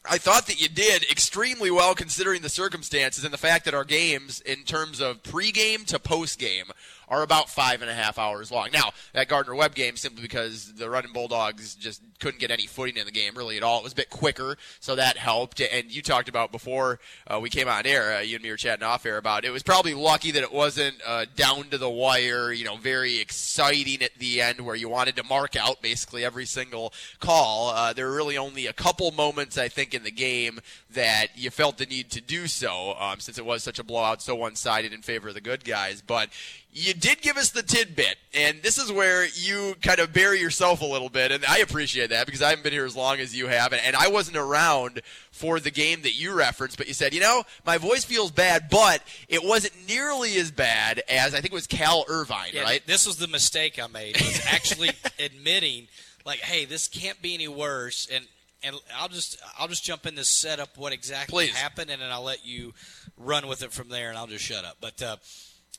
I 0.08 0.20
thought 0.20 0.46
that 0.48 0.62
you 0.62 0.70
did 0.70 1.04
extremely 1.10 1.72
well 1.72 1.96
considering 1.96 2.44
the 2.44 2.50
circumstances 2.50 3.24
and 3.24 3.34
the 3.34 3.40
fact 3.40 3.66
that 3.66 3.74
our 3.74 3.84
games, 3.84 4.40
in 4.42 4.64
terms 4.64 5.02
of 5.02 5.24
pregame 5.24 5.84
to 5.88 5.98
postgame, 5.98 6.70
are 7.08 7.24
about 7.24 7.50
five 7.50 7.82
and 7.82 7.90
a 7.90 7.94
half 7.94 8.20
hours 8.20 8.52
long. 8.52 8.70
Now, 8.74 8.92
that 9.14 9.28
Gardner 9.28 9.56
Webb 9.56 9.76
game, 9.76 9.96
simply 9.96 10.22
because 10.22 10.74
the 10.74 10.90
running 10.90 11.14
Bulldogs 11.14 11.76
just 11.76 12.02
couldn't 12.20 12.40
get 12.40 12.52
any 12.52 12.68
footing 12.68 12.98
in 12.98 13.06
the 13.06 13.12
game 13.12 13.36
really 13.36 13.58
at 13.58 13.64
all. 13.64 13.80
It 13.80 13.84
was 13.84 13.94
a 13.94 13.98
bit 13.98 14.10
quicker, 14.10 14.58
so 14.80 14.96
that 14.96 15.18
helped. 15.18 15.62
And 15.62 15.92
you 15.92 16.02
talked 16.02 16.30
about 16.30 16.52
before 16.52 17.00
uh, 17.28 17.40
we 17.40 17.50
came 17.50 17.68
on 17.68 17.86
air, 17.86 18.18
uh, 18.18 18.20
you 18.22 18.36
and 18.36 18.44
me 18.44 18.50
were 18.50 18.58
chatting 18.58 18.84
off 18.84 19.06
air 19.06 19.18
about 19.18 19.46
it 19.46 19.46
it 19.46 19.52
was 19.52 19.64
probably 19.64 19.94
lucky 19.94 20.32
that 20.32 20.42
it 20.42 20.52
wasn't 20.52 20.96
uh, 21.06 21.26
down 21.36 21.66
to 21.70 21.78
the 21.78 21.90
wire, 21.90 22.52
you 22.52 22.66
know, 22.66 22.78
very 22.78 23.20
exciting 23.20 24.02
at 24.02 24.16
the 24.18 24.42
end 24.42 24.60
where 24.60 24.76
you 24.76 24.90
wanted 24.90 25.16
to 25.16 25.24
mark 25.24 25.56
out 25.56 25.82
basically 25.82 26.26
every 26.26 26.46
single 26.46 26.92
call. 27.20 27.70
Uh, 27.70 27.94
there 27.94 28.08
were 28.08 28.16
really 28.16 28.38
only 28.38 28.66
a 28.66 28.74
couple 28.74 29.12
moments, 29.12 29.58
I 29.58 29.68
think, 29.68 29.94
in 29.94 30.04
the 30.04 30.12
game 30.12 30.60
that 30.92 31.28
you 31.36 31.52
felt 31.52 31.78
the 31.78 31.86
need 31.86 32.10
to 32.12 32.22
do 32.22 32.48
so, 32.48 32.96
um, 33.00 33.20
since 33.20 33.38
it 33.38 33.46
was 33.46 33.64
such 33.64 33.78
a 33.78 33.84
blowout, 33.84 34.22
so 34.22 34.36
one 34.36 34.56
sided 34.56 34.94
in 34.94 35.02
favor 35.02 35.28
of 35.28 35.36
the 35.36 35.42
good 35.42 35.64
guys. 35.64 36.02
But 36.02 36.30
you 36.78 36.94
did 36.94 37.22
give 37.22 37.38
us 37.38 37.52
the 37.52 37.64
tidbit, 37.64 38.18
and 38.34 38.62
this 38.62 38.78
is 38.78 38.92
where 38.92 39.26
you 39.26 39.76
kind 39.82 40.00
of 40.00 40.12
bury 40.12 40.42
yourself 40.42 40.82
a 40.82 40.86
little 40.86 41.08
bit, 41.08 41.32
and 41.32 41.46
I 41.46 41.60
appreciate 41.60 42.10
that 42.10 42.26
because 42.26 42.42
I 42.42 42.50
haven't 42.50 42.64
been 42.64 42.74
here 42.74 42.86
as 42.86 42.98
long 42.98 43.20
as 43.20 43.34
you 43.34 43.48
have, 43.48 43.72
and, 43.72 43.82
and 43.82 43.96
I 43.96 44.10
wasn't 44.10 44.36
around 44.36 45.02
for 45.32 45.62
the 45.62 45.72
game 45.72 46.02
that 46.02 46.16
you 46.16 46.34
referenced, 46.34 46.78
but 46.78 46.90
you 46.90 46.94
said, 46.94 47.14
you 47.14 47.22
know, 47.22 47.44
my 47.66 47.78
voice 47.78 48.04
feels 48.04 48.30
bad, 48.30 48.68
but 48.70 49.02
it 49.30 49.42
wasn't 49.42 49.74
nearly 49.88 50.36
as 50.36 50.52
bad 50.52 51.02
as 51.10 51.34
I 51.34 51.40
think 51.40 51.54
it 51.54 51.56
was 51.56 51.66
Cal 51.66 52.04
Irvine, 52.10 52.50
Yeah, 52.52 52.64
right? 52.64 52.86
This 52.86 53.08
was 53.08 53.16
the 53.16 53.30
mistake 53.30 53.82
I 53.82 53.88
made. 53.88 54.18
Was 54.18 54.46
actually 54.52 54.92
admitting, 55.20 55.88
like, 56.26 56.40
hey, 56.40 56.66
this 56.66 56.90
can't 56.90 57.22
be 57.22 57.36
any 57.36 57.48
worse. 57.48 58.06
And 58.14 58.26
and 58.64 58.76
I'll 58.98 59.08
just 59.08 59.42
I'll 59.58 59.70
just 59.70 59.86
jump 59.86 60.06
in 60.06 60.16
this 60.16 60.28
setup 60.28 60.78
what 60.78 60.92
exactly 60.92 61.48
Please. 61.48 61.56
happened, 61.56 61.90
and 61.90 62.02
then 62.02 62.12
I'll 62.12 62.24
let 62.24 62.46
you 62.46 62.74
run 63.18 63.48
with 63.48 63.64
it 63.64 63.72
from 63.72 63.88
there, 63.88 64.10
and 64.10 64.18
I'll 64.18 64.28
just 64.28 64.44
shut 64.44 64.66
up. 64.66 64.78
But 64.82 65.02
uh, 65.02 65.16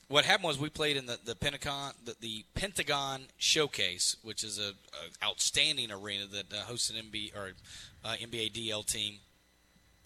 what 0.09 0.23
happened 0.25 0.47
was 0.47 0.59
we 0.59 0.69
played 0.69 0.97
in 0.97 1.05
the 1.05 1.19
the 1.25 1.35
Pentagon 1.35 1.93
the, 2.03 2.15
the 2.21 2.45
Pentagon 2.55 3.23
Showcase, 3.37 4.15
which 4.23 4.43
is 4.43 4.59
a, 4.59 4.69
a 4.71 5.25
outstanding 5.25 5.91
arena 5.91 6.25
that 6.27 6.53
uh, 6.53 6.57
hosts 6.63 6.89
an 6.89 6.95
NBA 6.97 7.35
or 7.35 7.51
uh, 8.05 8.13
NBA 8.21 8.53
DL 8.53 8.85
team 8.85 9.15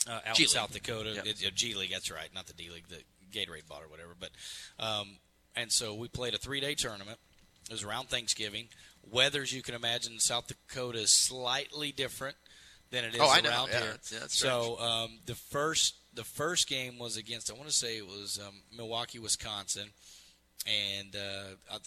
uh, 0.10 0.20
out 0.26 0.36
G 0.36 0.44
in. 0.44 0.50
South 0.50 0.74
Dakota. 0.74 1.12
Yep. 1.16 1.26
It- 1.26 1.44
uh, 1.46 1.50
G 1.54 1.76
League, 1.76 1.92
that's 1.92 2.10
right, 2.12 2.30
not 2.34 2.48
the 2.48 2.54
D 2.54 2.70
League, 2.74 2.88
the 2.88 2.98
Gatorade 3.32 3.68
bought 3.68 3.84
or 3.84 3.88
whatever. 3.90 4.16
But 4.20 4.30
um, 4.84 5.18
and 5.56 5.72
so 5.72 5.94
we 5.94 6.08
played 6.08 6.34
a 6.34 6.38
three 6.38 6.60
day 6.60 6.74
tournament. 6.76 7.18
It 7.70 7.74
was 7.74 7.84
around 7.84 8.10
Thanksgiving. 8.10 8.68
Weathers 9.10 9.52
you 9.54 9.62
can 9.62 9.76
imagine 9.76 10.20
South 10.20 10.48
Dakota 10.48 11.00
is 11.00 11.12
slightly 11.14 11.92
different 11.92 12.36
than 12.92 13.06
it 13.06 13.16
is 13.16 13.22
Oh, 13.22 13.30
I 13.30 13.42
know. 13.42 13.50
around 13.50 13.70
Yeah, 13.72 13.80
here. 13.80 13.96
yeah, 14.12 14.20
so 14.28 14.78
um, 14.80 15.20
the 15.26 15.36
first 15.36 15.96
the 16.14 16.24
first 16.24 16.68
game 16.68 16.98
was 17.00 17.18
against 17.18 17.50
I 17.52 17.54
want 17.56 17.68
to 17.68 17.74
say 17.76 17.98
it 17.98 18.06
was 18.06 18.40
um, 18.46 18.56
Milwaukee, 18.76 19.20
Wisconsin. 19.20 19.90
And 20.68 21.16
uh, 21.16 21.56
I, 21.72 21.76
I 21.78 21.80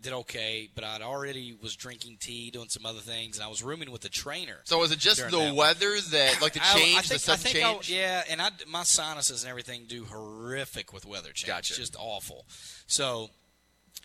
did 0.00 0.12
okay, 0.12 0.70
but 0.72 0.84
I'd 0.84 1.02
already 1.02 1.58
was 1.60 1.74
drinking 1.74 2.18
tea, 2.20 2.52
doing 2.52 2.68
some 2.68 2.86
other 2.86 3.00
things, 3.00 3.36
and 3.36 3.44
I 3.44 3.48
was 3.48 3.60
rooming 3.60 3.90
with 3.90 4.02
the 4.02 4.08
trainer. 4.08 4.58
So 4.62 4.78
was 4.78 4.92
it 4.92 5.00
just 5.00 5.20
the 5.32 5.36
that. 5.36 5.54
weather 5.56 6.00
that, 6.12 6.38
like 6.40 6.52
the 6.52 6.60
I- 6.62 6.70
I 6.70 6.78
change, 6.78 6.94
think- 7.08 7.08
the 7.08 7.18
sudden 7.36 7.50
change? 7.50 7.90
yeah, 7.90 8.22
and 8.30 8.40
I, 8.40 8.50
my 8.68 8.84
sinuses 8.84 9.42
and 9.42 9.50
everything 9.50 9.86
do 9.88 10.04
horrific 10.04 10.92
with 10.92 11.06
weather 11.06 11.32
change. 11.32 11.48
Gotcha. 11.48 11.72
It's 11.72 11.78
just 11.78 11.96
awful. 11.98 12.44
So 12.86 13.30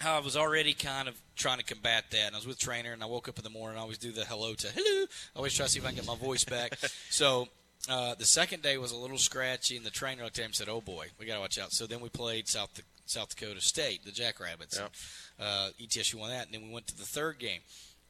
I 0.04 0.18
was 0.18 0.36
already 0.36 0.74
kind 0.74 1.08
of 1.08 1.22
trying 1.36 1.60
to 1.60 1.64
combat 1.64 2.06
that. 2.10 2.26
And 2.26 2.36
I 2.36 2.40
was 2.40 2.48
with 2.48 2.58
trainer, 2.58 2.94
and 2.94 3.04
I 3.04 3.06
woke 3.06 3.30
up 3.30 3.38
in 3.38 3.44
the 3.44 3.52
morning. 3.52 3.78
I 3.78 3.82
always 3.84 4.00
do 4.00 4.12
the 4.12 4.26
hello 4.26 4.56
to 4.56 4.68
hello. 4.74 5.06
I 5.36 5.38
always 5.38 5.54
try 5.54 5.68
to 5.68 5.72
see 5.72 5.78
if 5.78 5.86
I 5.86 5.90
can 5.90 5.98
get 5.98 6.08
my 6.08 6.16
voice 6.18 6.44
back. 6.44 6.76
so 7.12 7.48
uh, 7.90 8.16
the 8.16 8.26
second 8.26 8.64
day 8.64 8.78
was 8.78 8.92
a 8.92 8.98
little 8.98 9.18
scratchy, 9.18 9.78
and 9.78 9.86
the 9.86 9.92
trainer 9.92 10.24
looked 10.24 10.40
at 10.40 10.44
him 10.44 10.48
and 10.48 10.56
said, 10.56 10.70
"Oh 10.70 10.82
boy, 10.82 11.08
we 11.20 11.26
got 11.26 11.36
to 11.36 11.42
watch 11.42 11.60
out." 11.60 11.72
So 11.72 11.86
then 11.86 12.00
we 12.00 12.10
played 12.10 12.48
South 12.48 12.82
South 13.06 13.36
Dakota 13.36 13.62
State, 13.62 14.04
the 14.04 14.12
Jackrabbits. 14.12 14.80
Yep. 14.80 14.92
Uh, 15.40 15.70
ETSU 15.80 16.16
won 16.16 16.30
that, 16.30 16.46
and 16.46 16.54
then 16.54 16.68
we 16.68 16.74
went 16.74 16.88
to 16.88 16.98
the 16.98 17.06
third 17.06 17.40
game. 17.40 17.62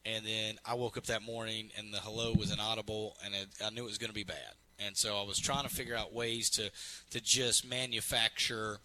And 0.04 0.24
then 0.24 0.54
I 0.64 0.74
woke 0.74 0.96
up 0.96 1.06
that 1.06 1.22
morning, 1.22 1.70
and 1.76 1.92
the 1.92 1.98
hello 1.98 2.32
was 2.32 2.52
inaudible, 2.52 3.16
and 3.24 3.34
it, 3.34 3.48
I 3.64 3.70
knew 3.70 3.82
it 3.82 3.86
was 3.86 3.98
going 3.98 4.10
to 4.10 4.14
be 4.14 4.24
bad. 4.24 4.54
And 4.78 4.96
so 4.96 5.18
I 5.18 5.24
was 5.24 5.38
trying 5.38 5.64
to 5.64 5.74
figure 5.74 5.96
out 5.96 6.12
ways 6.12 6.48
to 6.50 6.70
to 7.10 7.20
just 7.20 7.68
manufacture 7.68 8.78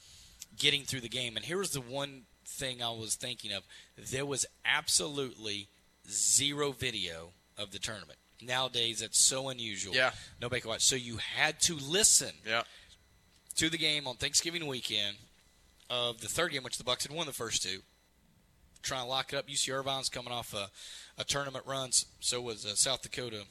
getting 0.57 0.83
through 0.83 1.01
the 1.01 1.09
game. 1.09 1.35
And 1.35 1.45
here 1.45 1.57
was 1.57 1.71
the 1.71 1.81
one 1.81 2.23
thing 2.45 2.81
I 2.81 2.89
was 2.89 3.15
thinking 3.15 3.51
of: 3.53 3.63
there 3.97 4.25
was 4.25 4.45
absolutely 4.65 5.67
zero 6.09 6.71
video 6.71 7.31
of 7.57 7.71
the 7.71 7.79
tournament. 7.79 8.17
Nowadays, 8.41 8.99
that's 8.99 9.19
so 9.19 9.49
unusual. 9.49 9.93
Yeah. 9.93 10.11
nobody 10.41 10.61
can 10.61 10.69
watch. 10.69 10.81
So 10.81 10.95
you 10.95 11.17
had 11.17 11.59
to 11.61 11.75
listen 11.75 12.31
Yeah. 12.45 12.63
to 13.55 13.69
the 13.69 13.77
game 13.77 14.07
on 14.07 14.15
Thanksgiving 14.15 14.65
weekend 14.67 15.17
of 15.89 16.21
the 16.21 16.27
third 16.27 16.51
game, 16.51 16.63
which 16.63 16.77
the 16.77 16.83
Bucks 16.83 17.05
had 17.05 17.15
won 17.15 17.27
the 17.27 17.33
first 17.33 17.61
two. 17.63 17.79
Trying 18.81 19.03
to 19.03 19.09
lock 19.09 19.31
it 19.33 19.35
up. 19.37 19.47
UC 19.47 19.71
Irvine's 19.71 20.09
coming 20.09 20.33
off 20.33 20.53
a, 20.55 20.69
a 21.19 21.23
tournament 21.23 21.65
run. 21.67 21.91
So 22.19 22.41
was 22.41 22.65
uh, 22.65 22.75
South 22.75 23.03
Dakota 23.03 23.43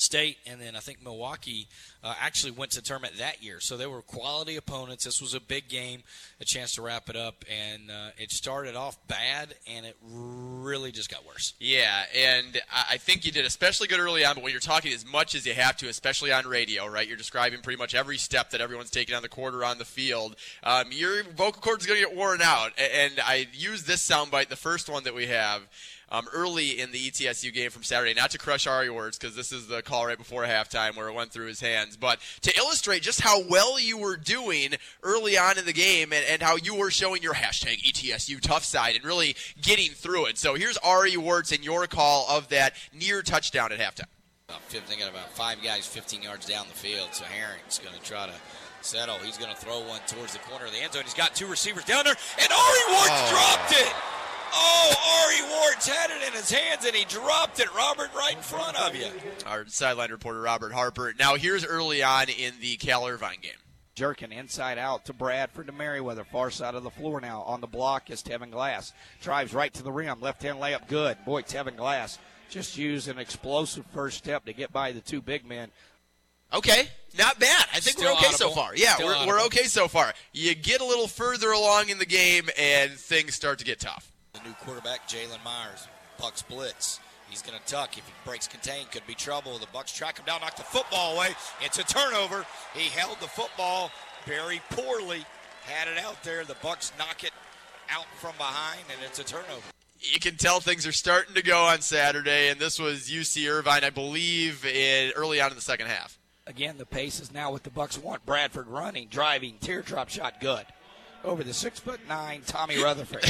State, 0.00 0.38
and 0.46 0.60
then 0.60 0.76
I 0.76 0.80
think 0.80 1.02
Milwaukee 1.02 1.68
uh, 2.02 2.14
actually 2.20 2.52
went 2.52 2.72
to 2.72 2.82
tournament 2.82 3.18
that 3.18 3.42
year. 3.42 3.60
So 3.60 3.76
they 3.76 3.86
were 3.86 4.02
quality 4.02 4.56
opponents. 4.56 5.04
This 5.04 5.20
was 5.20 5.34
a 5.34 5.40
big 5.40 5.68
game, 5.68 6.02
a 6.40 6.44
chance 6.44 6.74
to 6.76 6.82
wrap 6.82 7.10
it 7.10 7.16
up, 7.16 7.44
and 7.50 7.90
uh, 7.90 8.10
it 8.18 8.30
started 8.30 8.76
off 8.76 8.96
bad, 9.08 9.54
and 9.66 9.84
it 9.84 9.96
really 10.02 10.92
just 10.92 11.10
got 11.10 11.26
worse. 11.26 11.54
Yeah, 11.58 12.04
and 12.16 12.60
I 12.72 12.96
think 12.96 13.24
you 13.24 13.32
did 13.32 13.44
especially 13.44 13.88
good 13.88 14.00
early 14.00 14.24
on, 14.24 14.34
but 14.34 14.44
when 14.44 14.52
you're 14.52 14.60
talking 14.60 14.92
as 14.92 15.04
much 15.04 15.34
as 15.34 15.46
you 15.46 15.54
have 15.54 15.76
to, 15.78 15.88
especially 15.88 16.32
on 16.32 16.46
radio, 16.46 16.86
right? 16.86 17.06
You're 17.06 17.16
describing 17.16 17.60
pretty 17.60 17.78
much 17.78 17.94
every 17.94 18.16
step 18.18 18.50
that 18.50 18.60
everyone's 18.60 18.90
taking 18.90 19.14
on 19.14 19.22
the 19.22 19.28
court 19.28 19.54
or 19.54 19.64
on 19.64 19.78
the 19.78 19.84
field. 19.84 20.36
Um, 20.62 20.86
your 20.90 21.22
vocal 21.24 21.60
cords 21.60 21.86
going 21.86 22.00
to 22.00 22.06
get 22.06 22.16
worn 22.16 22.40
out. 22.42 22.72
And 22.78 23.14
I 23.24 23.48
used 23.52 23.86
this 23.86 24.06
soundbite, 24.06 24.48
the 24.48 24.56
first 24.56 24.88
one 24.88 25.04
that 25.04 25.14
we 25.14 25.26
have. 25.26 25.62
Um, 26.12 26.26
early 26.32 26.80
in 26.80 26.90
the 26.90 26.98
ETSU 26.98 27.54
game 27.54 27.70
from 27.70 27.84
Saturday, 27.84 28.14
not 28.14 28.32
to 28.32 28.38
crush 28.38 28.66
Ari 28.66 28.90
words 28.90 29.16
because 29.16 29.36
this 29.36 29.52
is 29.52 29.68
the 29.68 29.80
call 29.80 30.06
right 30.06 30.18
before 30.18 30.42
halftime 30.42 30.96
where 30.96 31.06
it 31.08 31.12
went 31.14 31.30
through 31.30 31.46
his 31.46 31.60
hands, 31.60 31.96
but 31.96 32.18
to 32.42 32.52
illustrate 32.58 33.02
just 33.02 33.20
how 33.20 33.40
well 33.48 33.78
you 33.78 33.96
were 33.96 34.16
doing 34.16 34.70
early 35.04 35.38
on 35.38 35.56
in 35.56 35.66
the 35.66 35.72
game 35.72 36.12
and, 36.12 36.24
and 36.28 36.42
how 36.42 36.56
you 36.56 36.74
were 36.74 36.90
showing 36.90 37.22
your 37.22 37.34
hashtag 37.34 37.78
ETSU 37.84 38.40
tough 38.40 38.64
side 38.64 38.96
and 38.96 39.04
really 39.04 39.36
getting 39.62 39.90
through 39.92 40.26
it. 40.26 40.36
So 40.36 40.54
here's 40.54 40.76
Ari 40.78 41.16
Wertz 41.16 41.52
and 41.52 41.64
your 41.64 41.86
call 41.86 42.26
of 42.28 42.48
that 42.48 42.74
near 42.92 43.22
touchdown 43.22 43.70
at 43.70 43.78
halftime. 43.78 44.06
15, 44.66 44.98
got 44.98 45.08
about 45.10 45.30
five 45.30 45.58
guys 45.62 45.86
15 45.86 46.22
yards 46.22 46.44
down 46.44 46.66
the 46.66 46.74
field. 46.74 47.10
So 47.14 47.24
Herink's 47.24 47.78
going 47.78 47.94
to 47.94 48.02
try 48.02 48.26
to 48.26 48.32
settle. 48.80 49.14
He's 49.18 49.38
going 49.38 49.54
to 49.54 49.56
throw 49.56 49.78
one 49.86 50.00
towards 50.08 50.32
the 50.32 50.40
corner 50.40 50.66
of 50.66 50.72
the 50.72 50.78
end 50.78 50.92
zone. 50.92 51.04
He's 51.04 51.14
got 51.14 51.36
two 51.36 51.46
receivers 51.46 51.84
down 51.84 52.02
there, 52.04 52.16
and 52.42 52.48
Ari 52.50 52.80
Ward's 52.88 53.10
Oh. 53.12 53.30
dropped 53.30 53.72
it. 53.74 53.92
Oh, 54.52 55.24
Ari 55.24 55.50
Ward's 55.50 55.86
had 55.86 56.10
it 56.10 56.26
in 56.26 56.32
his 56.32 56.50
hands, 56.50 56.84
and 56.84 56.94
he 56.94 57.04
dropped 57.04 57.60
it, 57.60 57.74
Robert, 57.74 58.10
right 58.14 58.36
in 58.36 58.42
front 58.42 58.76
of 58.80 58.94
you. 58.94 59.06
Our 59.46 59.66
sideline 59.66 60.10
reporter 60.10 60.40
Robert 60.40 60.72
Harper. 60.72 61.14
Now 61.18 61.36
here's 61.36 61.64
early 61.64 62.02
on 62.02 62.28
in 62.28 62.54
the 62.60 62.76
Cal 62.76 63.06
Irvine 63.06 63.38
game. 63.42 63.52
Jerking 63.94 64.32
inside 64.32 64.78
out 64.78 65.04
to 65.06 65.12
Bradford 65.12 65.66
to 65.66 65.72
Merriweather. 65.72 66.24
Far 66.24 66.50
side 66.50 66.74
of 66.74 66.84
the 66.84 66.90
floor 66.90 67.20
now. 67.20 67.42
On 67.42 67.60
the 67.60 67.66
block 67.66 68.10
is 68.10 68.22
Tevin 68.22 68.50
Glass. 68.50 68.92
Drives 69.20 69.52
right 69.52 69.72
to 69.74 69.82
the 69.82 69.92
rim. 69.92 70.20
Left 70.20 70.42
hand 70.42 70.58
layup 70.58 70.88
good. 70.88 71.18
Boy, 71.24 71.42
Tevin 71.42 71.76
Glass 71.76 72.18
just 72.48 72.78
used 72.78 73.08
an 73.08 73.18
explosive 73.18 73.84
first 73.92 74.18
step 74.18 74.44
to 74.46 74.52
get 74.52 74.72
by 74.72 74.92
the 74.92 75.00
two 75.00 75.20
big 75.20 75.46
men. 75.46 75.70
Okay, 76.52 76.88
not 77.16 77.38
bad. 77.38 77.66
I 77.72 77.78
think 77.80 77.98
Still 77.98 78.12
we're 78.12 78.18
okay 78.18 78.32
so 78.32 78.50
far. 78.50 78.72
Yeah, 78.74 78.94
Still 78.94 79.06
we're, 79.06 79.26
we're 79.26 79.42
okay 79.46 79.64
so 79.64 79.86
far. 79.86 80.12
You 80.32 80.54
get 80.54 80.80
a 80.80 80.84
little 80.84 81.06
further 81.06 81.50
along 81.50 81.90
in 81.90 81.98
the 81.98 82.06
game, 82.06 82.48
and 82.58 82.90
things 82.92 83.34
start 83.34 83.60
to 83.60 83.64
get 83.64 83.78
tough. 83.80 84.10
The 84.42 84.48
new 84.48 84.54
quarterback, 84.56 85.08
Jalen 85.08 85.42
Myers, 85.44 85.88
Bucks 86.18 86.42
blitz. 86.42 87.00
He's 87.28 87.42
going 87.42 87.58
to 87.58 87.64
tuck. 87.66 87.96
If 87.96 88.06
he 88.06 88.12
breaks 88.24 88.48
contain, 88.48 88.86
could 88.90 89.06
be 89.06 89.14
trouble. 89.14 89.56
The 89.58 89.66
Bucks 89.72 89.92
track 89.92 90.18
him 90.18 90.26
down, 90.26 90.40
knock 90.40 90.56
the 90.56 90.62
football 90.62 91.16
away. 91.16 91.30
It's 91.60 91.78
a 91.78 91.84
turnover. 91.84 92.44
He 92.74 92.88
held 92.88 93.20
the 93.20 93.28
football 93.28 93.90
very 94.26 94.60
poorly, 94.70 95.24
had 95.62 95.88
it 95.88 95.98
out 95.98 96.22
there. 96.22 96.44
The 96.44 96.56
Bucks 96.62 96.92
knock 96.98 97.24
it 97.24 97.32
out 97.88 98.06
from 98.16 98.36
behind, 98.36 98.82
and 98.92 99.04
it's 99.04 99.18
a 99.18 99.24
turnover. 99.24 99.62
You 100.00 100.18
can 100.18 100.36
tell 100.36 100.60
things 100.60 100.86
are 100.86 100.92
starting 100.92 101.34
to 101.34 101.42
go 101.42 101.64
on 101.64 101.82
Saturday, 101.82 102.48
and 102.48 102.58
this 102.58 102.78
was 102.78 103.10
UC 103.10 103.50
Irvine, 103.50 103.84
I 103.84 103.90
believe, 103.90 104.64
in 104.64 105.12
early 105.14 105.40
on 105.40 105.50
in 105.50 105.56
the 105.56 105.62
second 105.62 105.88
half. 105.88 106.18
Again, 106.46 106.78
the 106.78 106.86
pace 106.86 107.20
is 107.20 107.32
now 107.32 107.52
what 107.52 107.62
the 107.62 107.70
Bucks 107.70 107.98
want. 107.98 108.24
Bradford 108.24 108.66
running, 108.66 109.08
driving, 109.08 109.56
teardrop 109.60 110.08
shot, 110.08 110.40
good. 110.40 110.64
Over 111.22 111.44
the 111.44 111.52
six 111.52 111.78
foot 111.78 112.00
nine 112.08 112.42
Tommy 112.46 112.82
Rutherford. 112.82 113.24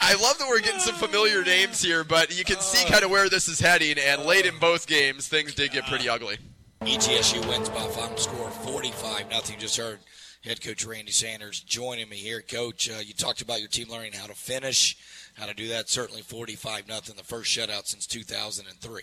I 0.00 0.14
love 0.14 0.38
that 0.38 0.46
we're 0.48 0.60
getting 0.60 0.80
some 0.80 0.94
familiar 0.94 1.42
names 1.44 1.82
here, 1.82 2.04
but 2.04 2.36
you 2.36 2.44
can 2.44 2.60
see 2.60 2.88
kind 2.90 3.04
of 3.04 3.10
where 3.10 3.28
this 3.28 3.48
is 3.48 3.60
heading. 3.60 3.96
And 3.98 4.22
late 4.22 4.46
in 4.46 4.58
both 4.58 4.86
games, 4.86 5.28
things 5.28 5.54
did 5.54 5.72
get 5.72 5.86
pretty 5.86 6.08
ugly. 6.08 6.38
ETSU 6.82 7.46
wins 7.48 7.68
by 7.68 7.84
a 7.84 7.88
final 7.88 8.16
score 8.16 8.48
of 8.48 8.54
45 8.64 9.30
nothing. 9.30 9.58
Just 9.58 9.76
heard 9.76 10.00
head 10.42 10.60
coach 10.60 10.84
Randy 10.84 11.12
Sanders 11.12 11.60
joining 11.60 12.08
me 12.08 12.16
here. 12.16 12.42
Coach, 12.42 12.90
uh, 12.90 13.00
you 13.04 13.14
talked 13.14 13.40
about 13.40 13.60
your 13.60 13.68
team 13.68 13.88
learning 13.90 14.12
how 14.12 14.26
to 14.26 14.34
finish, 14.34 14.96
how 15.34 15.46
to 15.46 15.54
do 15.54 15.68
that. 15.68 15.88
Certainly 15.88 16.22
45 16.22 16.88
nothing, 16.88 17.16
the 17.16 17.24
first 17.24 17.56
shutout 17.56 17.86
since 17.86 18.06
2003. 18.06 19.02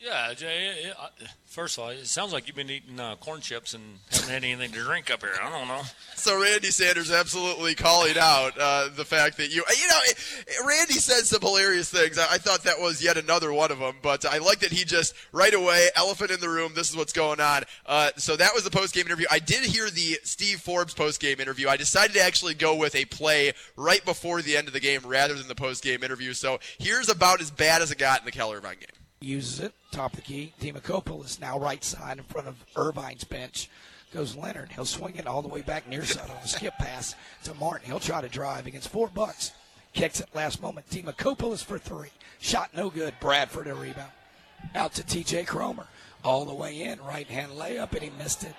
Yeah, 0.00 0.32
Jay. 0.34 0.68
it- 0.84 0.96
First 1.44 1.78
of 1.78 1.82
all, 1.84 1.90
it 1.90 2.06
sounds 2.06 2.32
like 2.32 2.46
you've 2.46 2.54
been 2.54 2.70
eating 2.70 3.00
uh, 3.00 3.16
corn 3.16 3.40
chips 3.40 3.74
and 3.74 3.98
haven't 4.12 4.28
had 4.28 4.44
anything 4.44 4.70
to 4.70 4.78
drink 4.84 5.10
up 5.10 5.20
here. 5.20 5.32
I 5.42 5.50
don't 5.50 5.66
know. 5.66 5.82
So 6.14 6.40
Randy 6.40 6.70
Sanders 6.70 7.10
absolutely 7.10 7.74
calling 7.74 8.16
out 8.16 8.52
uh, 8.56 8.88
the 8.94 9.04
fact 9.04 9.36
that 9.38 9.48
you, 9.52 9.64
you 9.68 9.88
know, 9.88 9.98
it, 10.04 10.16
Randy 10.64 10.92
said 10.94 11.24
some 11.26 11.40
hilarious 11.40 11.90
things. 11.90 12.18
I, 12.18 12.34
I 12.34 12.38
thought 12.38 12.62
that 12.62 12.78
was 12.78 13.02
yet 13.02 13.16
another 13.16 13.52
one 13.52 13.72
of 13.72 13.80
them, 13.80 13.96
but 14.00 14.24
I 14.24 14.38
like 14.38 14.60
that 14.60 14.70
he 14.70 14.84
just 14.84 15.12
right 15.32 15.52
away, 15.52 15.88
elephant 15.96 16.30
in 16.30 16.38
the 16.38 16.48
room. 16.48 16.70
This 16.72 16.88
is 16.88 16.96
what's 16.96 17.12
going 17.12 17.40
on. 17.40 17.64
Uh, 17.84 18.10
so 18.16 18.36
that 18.36 18.54
was 18.54 18.62
the 18.62 18.70
post 18.70 18.94
game 18.94 19.06
interview. 19.06 19.26
I 19.28 19.40
did 19.40 19.64
hear 19.64 19.90
the 19.90 20.20
Steve 20.22 20.60
Forbes 20.60 20.94
post 20.94 21.20
game 21.20 21.40
interview. 21.40 21.68
I 21.68 21.76
decided 21.76 22.14
to 22.14 22.22
actually 22.22 22.54
go 22.54 22.76
with 22.76 22.94
a 22.94 23.06
play 23.06 23.54
right 23.76 24.04
before 24.04 24.40
the 24.40 24.56
end 24.56 24.68
of 24.68 24.72
the 24.72 24.80
game 24.80 25.00
rather 25.04 25.34
than 25.34 25.48
the 25.48 25.56
post 25.56 25.82
game 25.82 26.04
interview. 26.04 26.32
So 26.32 26.60
here's 26.78 27.08
about 27.08 27.40
as 27.40 27.50
bad 27.50 27.82
as 27.82 27.90
it 27.90 27.98
got 27.98 28.20
in 28.20 28.30
the 28.30 28.40
Irvine 28.40 28.76
game. 28.78 28.99
Uses 29.20 29.60
it. 29.60 29.72
Top 29.90 30.12
of 30.12 30.16
the 30.16 30.22
key. 30.22 30.52
Demakopoulos 30.60 31.40
now 31.40 31.58
right 31.58 31.82
side 31.84 32.18
in 32.18 32.24
front 32.24 32.48
of 32.48 32.64
Irvine's 32.76 33.24
bench. 33.24 33.68
goes 34.12 34.34
Leonard. 34.34 34.72
He'll 34.72 34.84
swing 34.84 35.16
it 35.16 35.26
all 35.26 35.42
the 35.42 35.48
way 35.48 35.60
back 35.62 35.88
near 35.88 36.04
side 36.04 36.30
on 36.30 36.36
a 36.42 36.48
skip 36.48 36.74
pass 36.78 37.14
to 37.44 37.54
Martin. 37.54 37.86
He'll 37.86 38.00
try 38.00 38.20
to 38.20 38.28
drive 38.28 38.66
against 38.66 38.88
four 38.88 39.08
bucks. 39.08 39.52
Kicks 39.92 40.20
it 40.20 40.28
last 40.34 40.62
moment. 40.62 40.88
Timokopoulos 40.88 41.64
for 41.64 41.78
three. 41.78 42.10
Shot 42.38 42.70
no 42.74 42.90
good. 42.90 43.14
Bradford 43.20 43.66
a 43.66 43.74
rebound. 43.74 44.12
Out 44.74 44.94
to 44.94 45.02
TJ 45.02 45.46
Cromer. 45.46 45.86
All 46.24 46.44
the 46.44 46.54
way 46.54 46.82
in. 46.82 47.00
Right 47.00 47.26
hand 47.26 47.52
layup, 47.52 47.92
and 47.92 48.02
he 48.02 48.10
missed 48.18 48.44
it. 48.44 48.54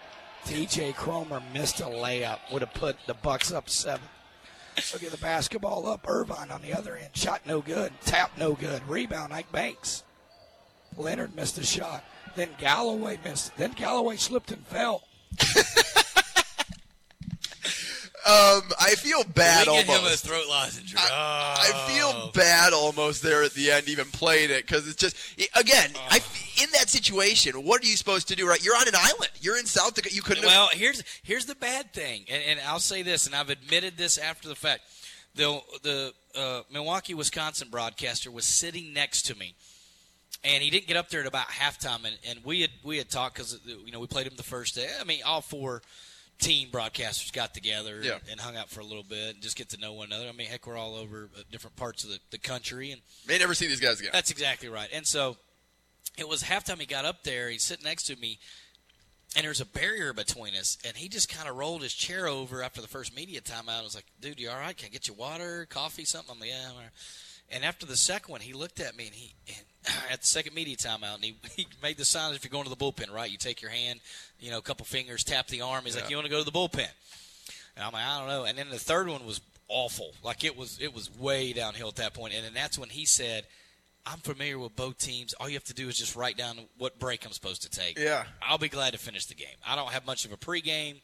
TJ 0.46 0.96
Cromer 0.96 1.42
missed 1.54 1.80
a 1.80 1.86
layup. 1.86 2.40
Would 2.52 2.62
have 2.62 2.74
put 2.74 2.98
the 3.08 3.14
Bucks 3.14 3.52
up 3.52 3.70
seven. 3.70 4.08
Look 4.94 5.04
at 5.04 5.12
the 5.12 5.18
basketball 5.18 5.88
up. 5.88 6.08
Irvine 6.08 6.52
on 6.52 6.62
the 6.62 6.74
other 6.74 6.96
end. 6.96 7.10
Shot 7.16 7.42
no 7.46 7.62
good. 7.62 7.94
Tap 8.06 8.32
no 8.38 8.54
good. 8.54 8.88
Rebound, 8.88 9.34
Ike 9.34 9.52
Banks. 9.52 10.04
Leonard 10.98 11.36
missed 11.36 11.58
a 11.58 11.64
shot. 11.66 12.04
Then 12.36 12.50
Galloway 12.58 13.18
missed. 13.24 13.56
Then 13.58 13.72
Galloway 13.72 14.16
slipped 14.18 14.52
and 14.52 14.66
fell. 14.68 15.04
Um, 18.24 18.62
I 18.80 18.94
feel 18.98 19.24
bad 19.24 19.66
we 19.66 19.80
almost. 19.80 19.90
him 20.00 20.06
a 20.06 20.16
throat 20.16 20.48
lozenge. 20.48 20.94
I, 20.96 21.02
I 21.02 21.72
Oh. 21.74 21.88
feel 21.88 22.32
bad 22.34 22.72
almost 22.72 23.24
there 23.24 23.42
at 23.44 23.54
the 23.56 23.72
end, 23.72 23.90
even 23.90 24.06
playing 24.06 24.52
it, 24.52 24.68
because 24.68 24.88
it's 24.88 24.96
just 24.98 25.16
again, 25.56 25.90
I, 26.08 26.18
in 26.62 26.70
that 26.74 26.88
situation, 26.88 27.56
what 27.66 27.82
are 27.84 27.88
you 27.88 27.98
supposed 27.98 28.28
to 28.28 28.36
do? 28.36 28.48
Right, 28.48 28.64
you're 28.64 28.76
on 28.76 28.88
an 28.88 28.94
island. 28.96 29.32
You're 29.42 29.58
in 29.58 29.66
South 29.66 29.96
Dakota. 29.96 30.14
You 30.14 30.22
couldn't. 30.22 30.46
Well, 30.46 30.68
have, 30.68 30.78
here's 30.80 31.04
here's 31.24 31.46
the 31.48 31.56
bad 31.56 31.94
thing, 31.94 32.26
and, 32.30 32.44
and 32.44 32.60
I'll 32.68 32.80
say 32.80 33.02
this, 33.02 33.26
and 33.26 33.34
I've 33.36 33.50
admitted 33.50 33.98
this 33.98 34.20
after 34.20 34.48
the 34.48 34.56
fact. 34.56 34.82
The 35.34 35.60
the 35.82 36.14
uh, 36.36 36.62
Milwaukee, 36.72 37.16
Wisconsin 37.16 37.70
broadcaster 37.72 38.30
was 38.30 38.46
sitting 38.46 38.94
next 38.94 39.24
to 39.24 39.36
me, 39.36 39.56
and 40.44 40.64
he 40.64 40.70
didn't 40.70 40.88
get 40.88 40.98
up 40.98 41.10
there 41.10 41.22
at 41.22 41.28
about 41.28 41.48
halftime, 41.48 42.06
and, 42.06 42.18
and 42.28 42.40
we 42.44 42.62
had 42.62 42.72
we 42.84 42.98
had 42.98 43.10
talked 43.10 43.36
because 43.36 43.60
you 43.66 43.92
know 43.92 44.00
we 44.00 44.08
played 44.08 44.28
him 44.28 44.34
the 44.38 44.44
first 44.44 44.76
day. 44.76 44.88
I 45.00 45.04
mean, 45.04 45.22
all 45.26 45.42
four 45.42 45.82
team 46.40 46.70
broadcasters 46.70 47.32
got 47.32 47.54
together 47.54 48.00
Yeah. 48.02 48.14
and, 48.14 48.22
and 48.32 48.40
hung 48.40 48.56
out 48.58 48.68
for 48.68 48.80
a 48.80 48.84
little 48.84 49.04
bit 49.04 49.36
and 49.36 49.44
just 49.44 49.56
get 49.56 49.70
to 49.70 49.78
know 49.80 49.94
one 49.94 50.08
another. 50.08 50.28
I 50.28 50.32
mean, 50.32 50.48
heck, 50.48 50.66
we're 50.66 50.76
all 50.76 50.96
over 50.96 51.30
uh, 51.38 51.42
different 51.52 51.76
parts 51.76 52.04
of 52.04 52.10
the, 52.10 52.18
the 52.32 52.40
country, 52.40 52.92
and 52.92 53.00
may 53.28 53.38
never 53.38 53.54
see 53.54 53.68
these 53.68 53.80
guys 53.80 54.00
again. 54.00 54.10
that's 54.14 54.32
exactly 54.32 54.68
right. 54.68 54.90
And 54.92 55.06
so 55.06 55.38
it 56.18 56.28
was 56.28 56.42
halftime. 56.44 56.80
He 56.80 56.86
got 56.88 57.06
up 57.06 57.24
there. 57.24 57.50
He's 57.50 57.62
sitting 57.64 57.86
next 57.86 58.04
to 58.08 58.16
me, 58.16 58.40
and 59.36 59.46
there's 59.46 59.62
a 59.62 59.66
barrier 59.66 60.14
between 60.14 60.56
us. 60.56 60.80
And 60.86 60.98
he 60.98 61.08
just 61.10 61.30
kind 61.30 61.48
of 61.48 61.56
rolled 61.56 61.84
his 61.84 61.94
chair 61.94 62.28
over 62.28 62.64
after 62.64 62.82
the 62.82 62.88
first 62.88 63.16
media 63.16 63.40
timeout. 63.42 63.80
I 63.80 63.84
was 63.84 63.94
like, 63.96 64.06
"Dude, 64.20 64.40
you 64.40 64.50
all 64.50 64.58
right? 64.58 64.76
Can 64.76 64.88
I 64.88 64.90
get 64.90 65.08
you 65.08 65.14
water, 65.14 65.68
coffee, 65.70 66.06
something?" 66.06 66.34
I'm 66.34 66.40
like, 66.40 66.50
"Yeah." 66.50 66.72
I'm 67.52 67.58
all 67.58 67.60
right." 67.60 67.64
And 67.64 67.66
after 67.66 67.86
the 67.86 67.98
second 67.98 68.32
one, 68.32 68.42
he 68.42 68.54
looked 68.54 68.80
at 68.80 68.96
me 68.96 69.06
and 69.08 69.16
he 69.16 69.36
and 69.48 69.66
at 70.12 70.22
the 70.22 70.28
second 70.28 70.54
media 70.54 70.76
timeout, 70.76 71.16
and 71.16 71.24
he, 71.24 71.36
he 71.56 71.68
made 71.82 71.98
the 71.98 72.06
sign 72.06 72.34
if 72.34 72.44
you're 72.44 72.52
going 72.52 72.64
to 72.64 72.70
the 72.70 72.76
bullpen, 72.76 73.12
right? 73.12 73.30
You 73.30 73.38
take 73.38 73.62
your 73.62 73.72
hand, 73.72 74.00
you 74.40 74.52
know, 74.52 74.58
a 74.58 74.62
couple 74.62 74.86
fingers, 74.86 75.24
tap 75.24 75.48
the 75.48 75.62
arm. 75.62 75.86
He's 75.86 75.96
like, 75.96 76.10
"You 76.10 76.16
want 76.16 76.26
to 76.26 76.32
go 76.32 76.40
to 76.40 76.46
the 76.46 76.52
bullpen?" 76.52 76.88
And 77.76 77.86
I'm 77.86 77.92
like, 77.94 78.04
"I 78.04 78.20
don't 78.20 78.28
know." 78.28 78.46
And 78.46 78.58
then 78.58 78.70
the 78.70 78.80
third 78.80 79.08
one 79.08 79.26
was 79.26 79.42
awful. 79.68 80.14
Like 80.24 80.44
it 80.44 80.58
was 80.58 80.80
it 80.82 80.94
was 80.94 81.16
way 81.18 81.54
downhill 81.54 81.88
at 81.88 81.96
that 81.96 82.14
point. 82.14 82.34
And 82.34 82.46
then 82.46 82.54
that's 82.54 82.78
when 82.78 82.90
he 82.90 83.06
said, 83.06 83.46
"I'm 84.06 84.20
familiar 84.20 84.60
with 84.60 84.76
both 84.76 84.98
teams. 84.98 85.34
All 85.34 85.48
you 85.48 85.56
have 85.56 85.64
to 85.66 85.74
do 85.74 85.88
is 85.88 85.98
just 85.98 86.16
write 86.16 86.38
down 86.38 86.60
what 86.78 87.00
break 87.00 87.26
I'm 87.26 87.32
supposed 87.32 87.64
to 87.64 87.70
take. 87.70 87.98
Yeah. 87.98 88.26
I'll 88.42 88.58
be 88.58 88.70
glad 88.70 88.94
to 88.94 89.00
finish 89.00 89.26
the 89.26 89.36
game. 89.36 89.48
I 89.68 89.76
don't 89.76 89.92
have 89.92 90.06
much 90.06 90.26
of 90.26 90.32
a 90.32 90.38
pregame. 90.38 91.02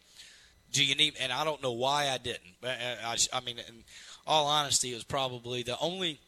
Do 0.71 0.83
you 0.83 0.95
need? 0.95 1.15
And 1.19 1.31
I 1.31 1.45
don't 1.45 1.63
know 1.63 1.71
why 1.71 2.09
I 2.09 2.17
didn't. 2.17 2.55
But 2.61 2.71
uh, 2.71 3.07
I, 3.07 3.17
I 3.33 3.39
mean, 3.39 3.57
in 3.57 3.83
all 4.25 4.47
honesty, 4.47 4.91
it 4.91 4.95
was 4.95 5.05
probably 5.05 5.63
the 5.63 5.79
only 5.79 6.19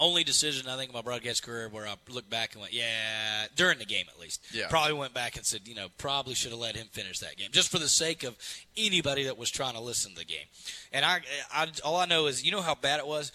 only 0.00 0.24
decision 0.24 0.68
I 0.68 0.76
think 0.76 0.90
in 0.90 0.94
my 0.94 1.02
broadcast 1.02 1.42
career 1.42 1.68
where 1.68 1.86
I 1.86 1.94
looked 2.08 2.30
back 2.30 2.52
and 2.52 2.60
went, 2.60 2.72
yeah, 2.72 3.46
during 3.56 3.78
the 3.78 3.84
game 3.84 4.06
at 4.08 4.20
least. 4.20 4.44
Yeah. 4.52 4.68
Probably 4.68 4.92
went 4.92 5.14
back 5.14 5.36
and 5.36 5.44
said, 5.44 5.66
you 5.66 5.74
know, 5.74 5.88
probably 5.98 6.34
should 6.34 6.52
have 6.52 6.60
let 6.60 6.76
him 6.76 6.86
finish 6.92 7.18
that 7.18 7.36
game 7.36 7.48
just 7.50 7.70
for 7.70 7.78
the 7.78 7.88
sake 7.88 8.22
of 8.22 8.36
anybody 8.76 9.24
that 9.24 9.36
was 9.36 9.50
trying 9.50 9.74
to 9.74 9.80
listen 9.80 10.12
to 10.12 10.18
the 10.18 10.24
game. 10.24 10.46
And 10.92 11.04
I, 11.04 11.20
I 11.52 11.68
all 11.84 11.96
I 11.96 12.06
know 12.06 12.26
is, 12.26 12.44
you 12.44 12.52
know 12.52 12.62
how 12.62 12.74
bad 12.74 13.00
it 13.00 13.06
was 13.06 13.32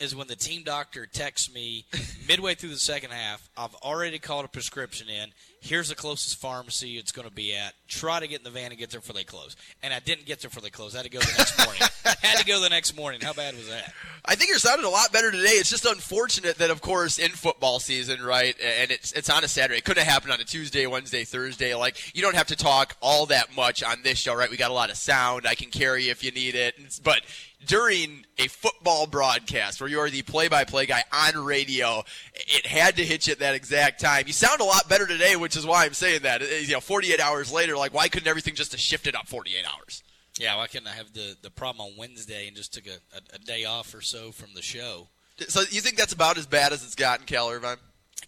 is 0.00 0.14
when 0.14 0.26
the 0.26 0.36
team 0.36 0.62
doctor 0.64 1.06
texts 1.06 1.52
me 1.52 1.84
midway 2.28 2.54
through 2.54 2.70
the 2.70 2.76
second 2.76 3.10
half. 3.12 3.48
I've 3.56 3.74
already 3.76 4.18
called 4.18 4.44
a 4.44 4.48
prescription 4.48 5.08
in. 5.08 5.30
Here's 5.64 5.88
the 5.88 5.94
closest 5.94 6.36
pharmacy 6.36 6.98
it's 6.98 7.10
going 7.10 7.26
to 7.26 7.32
be 7.32 7.56
at. 7.56 7.72
Try 7.88 8.20
to 8.20 8.28
get 8.28 8.40
in 8.40 8.44
the 8.44 8.50
van 8.50 8.70
and 8.70 8.78
get 8.78 8.90
there 8.90 9.00
before 9.00 9.14
they 9.14 9.24
close. 9.24 9.56
And 9.82 9.94
I 9.94 9.98
didn't 9.98 10.26
get 10.26 10.40
there 10.40 10.50
before 10.50 10.60
they 10.60 10.68
closed. 10.68 10.94
I 10.94 10.98
had 10.98 11.04
to 11.04 11.10
go 11.10 11.20
the 11.20 11.34
next 11.38 11.58
morning. 11.64 11.82
had 12.20 12.38
to 12.38 12.44
go 12.44 12.60
the 12.60 12.68
next 12.68 12.94
morning. 12.94 13.22
How 13.22 13.32
bad 13.32 13.56
was 13.56 13.66
that? 13.70 13.94
I 14.26 14.34
think 14.34 14.50
you're 14.50 14.58
sounding 14.58 14.84
a 14.84 14.90
lot 14.90 15.10
better 15.10 15.30
today. 15.30 15.52
It's 15.52 15.70
just 15.70 15.86
unfortunate 15.86 16.58
that, 16.58 16.70
of 16.70 16.82
course, 16.82 17.18
in 17.18 17.30
football 17.30 17.80
season, 17.80 18.22
right, 18.22 18.54
and 18.60 18.90
it's 18.90 19.12
it's 19.12 19.30
on 19.30 19.42
a 19.42 19.48
Saturday. 19.48 19.78
It 19.78 19.84
couldn't 19.84 20.04
have 20.04 20.12
happened 20.12 20.32
on 20.32 20.40
a 20.40 20.44
Tuesday, 20.44 20.86
Wednesday, 20.86 21.24
Thursday. 21.24 21.74
Like 21.74 22.14
you 22.14 22.20
don't 22.20 22.34
have 22.34 22.48
to 22.48 22.56
talk 22.56 22.96
all 23.00 23.24
that 23.26 23.56
much 23.56 23.82
on 23.82 24.02
this 24.02 24.18
show, 24.18 24.34
right? 24.34 24.50
We 24.50 24.58
got 24.58 24.70
a 24.70 24.74
lot 24.74 24.90
of 24.90 24.96
sound. 24.96 25.46
I 25.46 25.54
can 25.54 25.70
carry 25.70 26.10
if 26.10 26.22
you 26.22 26.30
need 26.30 26.54
it, 26.54 26.74
but 27.02 27.22
during 27.66 28.24
a 28.38 28.48
football 28.48 29.06
broadcast 29.06 29.80
where 29.80 29.88
you 29.90 29.98
are 30.00 30.10
the 30.10 30.22
play-by-play 30.22 30.86
guy 30.86 31.02
on 31.12 31.44
radio, 31.44 32.02
it 32.34 32.66
had 32.66 32.96
to 32.96 33.04
hit 33.04 33.26
you 33.26 33.32
at 33.32 33.38
that 33.40 33.54
exact 33.54 34.00
time. 34.00 34.24
You 34.26 34.32
sound 34.32 34.60
a 34.60 34.64
lot 34.64 34.88
better 34.88 35.06
today, 35.06 35.36
which 35.36 35.56
is 35.56 35.66
why 35.66 35.84
I'm 35.84 35.94
saying 35.94 36.22
that. 36.22 36.42
Uh, 36.42 36.46
you 36.46 36.72
know, 36.72 36.80
48 36.80 37.20
hours 37.20 37.52
later, 37.52 37.76
like 37.76 37.94
why 37.94 38.08
couldn't 38.08 38.28
everything 38.28 38.54
just 38.54 38.72
have 38.72 38.80
shifted 38.80 39.14
up 39.14 39.28
48 39.28 39.64
hours? 39.72 40.02
Yeah, 40.38 40.56
why 40.56 40.66
couldn't 40.66 40.88
I 40.88 40.92
have 40.94 41.12
the, 41.12 41.36
the 41.42 41.50
problem 41.50 41.86
on 41.86 41.92
Wednesday 41.96 42.48
and 42.48 42.56
just 42.56 42.74
took 42.74 42.86
a, 42.86 42.98
a, 43.16 43.36
a 43.36 43.38
day 43.38 43.64
off 43.64 43.94
or 43.94 44.00
so 44.00 44.32
from 44.32 44.50
the 44.54 44.62
show? 44.62 45.08
So 45.48 45.60
you 45.70 45.80
think 45.80 45.96
that's 45.96 46.12
about 46.12 46.38
as 46.38 46.46
bad 46.46 46.72
as 46.72 46.84
it's 46.84 46.94
gotten, 46.96 47.24
Cal 47.26 47.50
Irvine? 47.50 47.76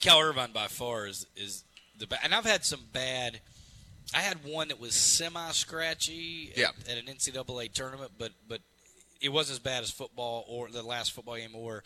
Cal 0.00 0.20
Irvine 0.20 0.52
by 0.52 0.66
far 0.66 1.06
is 1.06 1.26
is 1.36 1.64
the 1.98 2.06
bad. 2.06 2.20
And 2.22 2.34
I've 2.34 2.44
had 2.44 2.64
some 2.64 2.80
bad. 2.92 3.40
I 4.14 4.18
had 4.18 4.44
one 4.44 4.68
that 4.68 4.78
was 4.78 4.94
semi 4.94 5.50
scratchy 5.50 6.52
Yeah. 6.56 6.68
at, 6.88 6.90
at 6.90 6.98
an 6.98 7.06
NCAA 7.12 7.72
tournament, 7.72 8.12
but 8.18 8.32
but 8.48 8.60
it 9.20 9.30
wasn't 9.30 9.54
as 9.56 9.58
bad 9.60 9.82
as 9.82 9.90
football 9.90 10.44
or 10.48 10.68
the 10.68 10.82
last 10.82 11.12
football 11.12 11.36
game 11.36 11.54
or 11.54 11.82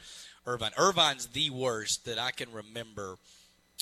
Irvine. 0.47 0.73
Irvine's 0.77 1.27
the 1.29 1.51
worst 1.51 2.05
that 2.07 2.19
I 2.19 2.31
can 2.31 2.53
remember 2.53 3.17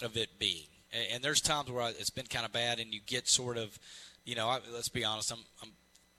of 0.03 0.17
it 0.17 0.39
being. 0.39 0.67
And, 0.93 1.05
and 1.15 1.23
there's 1.25 1.41
times 1.41 1.71
where 1.71 1.83
I, 1.83 1.89
it's 1.91 2.11
been 2.11 2.27
kind 2.27 2.45
of 2.47 2.53
bad, 2.53 2.79
and 2.79 2.93
you 2.93 3.01
get 3.05 3.29
sort 3.29 3.57
of, 3.59 3.79
you 4.25 4.35
know, 4.35 4.49
I, 4.49 4.61
let's 4.73 4.89
be 4.89 5.05
honest, 5.05 5.33
I'm 5.33 5.39
I'm 5.63 5.71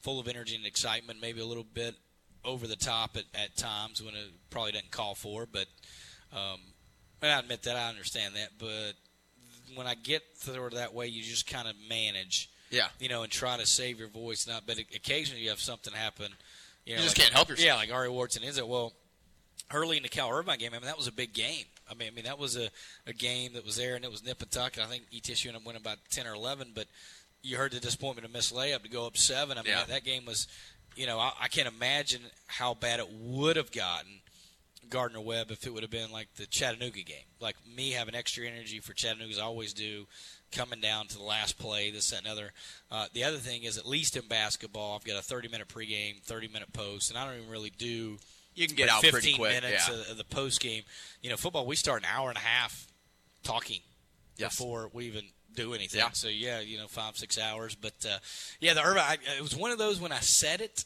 full 0.01 0.19
of 0.19 0.27
energy 0.27 0.55
and 0.55 0.65
excitement, 0.65 1.19
maybe 1.21 1.41
a 1.41 1.45
little 1.45 1.65
bit 1.73 1.93
over 2.45 2.67
the 2.67 2.75
top 2.77 3.17
at, 3.17 3.25
at 3.39 3.57
times 3.57 4.01
when 4.01 4.15
it 4.15 4.27
probably 4.49 4.71
doesn't 4.71 4.91
call 4.91 5.13
for, 5.13 5.45
but 5.45 5.65
um, 6.31 6.59
and 7.21 7.31
I 7.31 7.39
admit 7.39 7.63
that 7.63 7.75
I 7.75 7.89
understand 7.89 8.35
that, 8.35 8.51
but 8.57 8.93
when 9.75 9.87
I 9.87 9.95
get 9.95 10.21
sort 10.35 10.71
of 10.71 10.79
that 10.79 10.93
way, 10.93 11.07
you 11.07 11.21
just 11.21 11.47
kind 11.51 11.67
of 11.67 11.75
manage, 11.89 12.49
Yeah. 12.71 12.87
you 12.97 13.09
know, 13.09 13.23
and 13.23 13.31
try 13.31 13.57
to 13.57 13.65
save 13.65 13.99
your 13.99 14.07
voice. 14.07 14.47
Not, 14.47 14.63
but 14.65 14.79
occasionally 14.79 15.41
you 15.43 15.49
have 15.49 15.59
something 15.59 15.93
happen. 15.93 16.31
You, 16.89 16.95
know, 16.95 17.01
You 17.01 17.05
just 17.07 17.17
like- 17.17 17.25
can't 17.25 17.35
help 17.35 17.49
yourself. 17.49 17.65
Yeah, 17.65 17.75
like 17.75 17.91
Ari 17.93 18.09
Wardson 18.09 18.43
is 18.43 18.57
it? 18.57 18.67
Well, 18.67 18.93
early 19.71 19.97
in 19.97 20.03
the 20.03 20.09
Cal 20.09 20.31
Irvine 20.31 20.57
game, 20.57 20.71
I 20.73 20.77
mean 20.79 20.85
that 20.85 20.97
was 20.97 21.07
a 21.07 21.11
big 21.11 21.33
game. 21.33 21.65
I 21.89 21.93
mean, 21.93 22.07
I 22.07 22.11
mean 22.11 22.25
that 22.25 22.39
was 22.39 22.57
a, 22.57 22.69
a 23.05 23.13
game 23.13 23.53
that 23.53 23.63
was 23.65 23.75
there, 23.77 23.95
and 23.95 24.03
it 24.03 24.11
was 24.11 24.23
nip 24.25 24.41
and 24.41 24.49
tuck. 24.51 24.75
And 24.75 24.83
I 24.83 24.87
think 24.87 25.03
ETSU 25.13 25.47
ended 25.47 25.61
up 25.61 25.67
winning 25.67 25.81
about 25.81 25.99
ten 26.09 26.25
or 26.25 26.33
eleven, 26.33 26.69
but 26.73 26.87
you 27.43 27.57
heard 27.57 27.71
the 27.71 27.79
disappointment 27.79 28.25
of 28.25 28.33
miss 28.33 28.51
layup 28.51 28.81
to 28.83 28.89
go 28.89 29.05
up 29.05 29.17
seven. 29.17 29.57
I 29.57 29.61
mean 29.61 29.71
Yeah. 29.71 29.79
that, 29.81 29.87
that 29.89 30.03
game 30.03 30.25
was, 30.25 30.47
you 30.95 31.05
know, 31.05 31.19
I, 31.19 31.31
I 31.41 31.47
can't 31.47 31.67
imagine 31.67 32.21
how 32.47 32.73
bad 32.73 32.99
it 32.99 33.07
would 33.11 33.55
have 33.55 33.71
gotten. 33.71 34.21
Gardner 34.89 35.21
Webb 35.21 35.51
if 35.51 35.67
it 35.67 35.73
would 35.73 35.83
have 35.83 35.91
been 35.91 36.11
like 36.11 36.33
the 36.37 36.47
Chattanooga 36.47 37.03
game. 37.03 37.25
Like 37.39 37.55
me 37.75 37.91
having 37.91 38.15
extra 38.15 38.47
energy 38.47 38.79
for 38.79 38.93
Chattanooga 38.93 39.31
as 39.31 39.37
I 39.39 39.43
always 39.43 39.71
do, 39.73 40.07
coming 40.51 40.81
down 40.81 41.07
to 41.07 41.17
the 41.17 41.23
last 41.23 41.57
play, 41.57 41.91
this, 41.91 42.09
that, 42.11 42.19
and 42.19 42.27
other. 42.27 42.51
Uh, 42.91 43.07
the 43.13 43.23
other 43.23 43.37
thing 43.37 43.63
is, 43.63 43.77
at 43.77 43.85
least 43.85 44.15
in 44.15 44.27
basketball, 44.27 44.95
I've 44.95 45.03
got 45.03 45.17
a 45.17 45.21
30 45.21 45.47
minute 45.49 45.67
pregame, 45.67 46.21
30 46.23 46.47
minute 46.47 46.73
post, 46.73 47.09
and 47.09 47.19
I 47.19 47.25
don't 47.25 47.37
even 47.37 47.49
really 47.49 47.71
do. 47.77 48.17
You 48.55 48.67
can 48.67 48.75
get 48.75 48.89
out 48.89 49.01
pretty 49.01 49.17
15 49.33 49.37
quick, 49.37 49.51
minutes 49.61 49.87
yeah. 49.87 49.95
of, 49.95 50.11
of 50.11 50.17
the 50.17 50.23
post 50.23 50.59
game. 50.59 50.83
You 51.21 51.29
know, 51.29 51.37
football, 51.37 51.65
we 51.65 51.75
start 51.75 52.01
an 52.01 52.07
hour 52.13 52.29
and 52.29 52.37
a 52.37 52.41
half 52.41 52.87
talking 53.43 53.79
Yes. 54.37 54.57
before 54.57 54.89
we 54.93 55.05
even 55.05 55.25
do 55.55 55.73
anything. 55.73 55.99
Yeah. 55.99 56.09
So 56.11 56.27
yeah, 56.27 56.59
you 56.61 56.77
know, 56.77 56.87
five 56.87 57.17
six 57.17 57.37
hours. 57.37 57.75
But 57.75 57.93
uh, 58.05 58.17
yeah, 58.59 58.73
the 58.73 58.83
Irvine. 58.83 59.03
I, 59.03 59.17
it 59.37 59.41
was 59.41 59.55
one 59.55 59.71
of 59.71 59.77
those 59.77 59.99
when 59.99 60.11
I 60.11 60.19
said 60.19 60.61
it, 60.61 60.85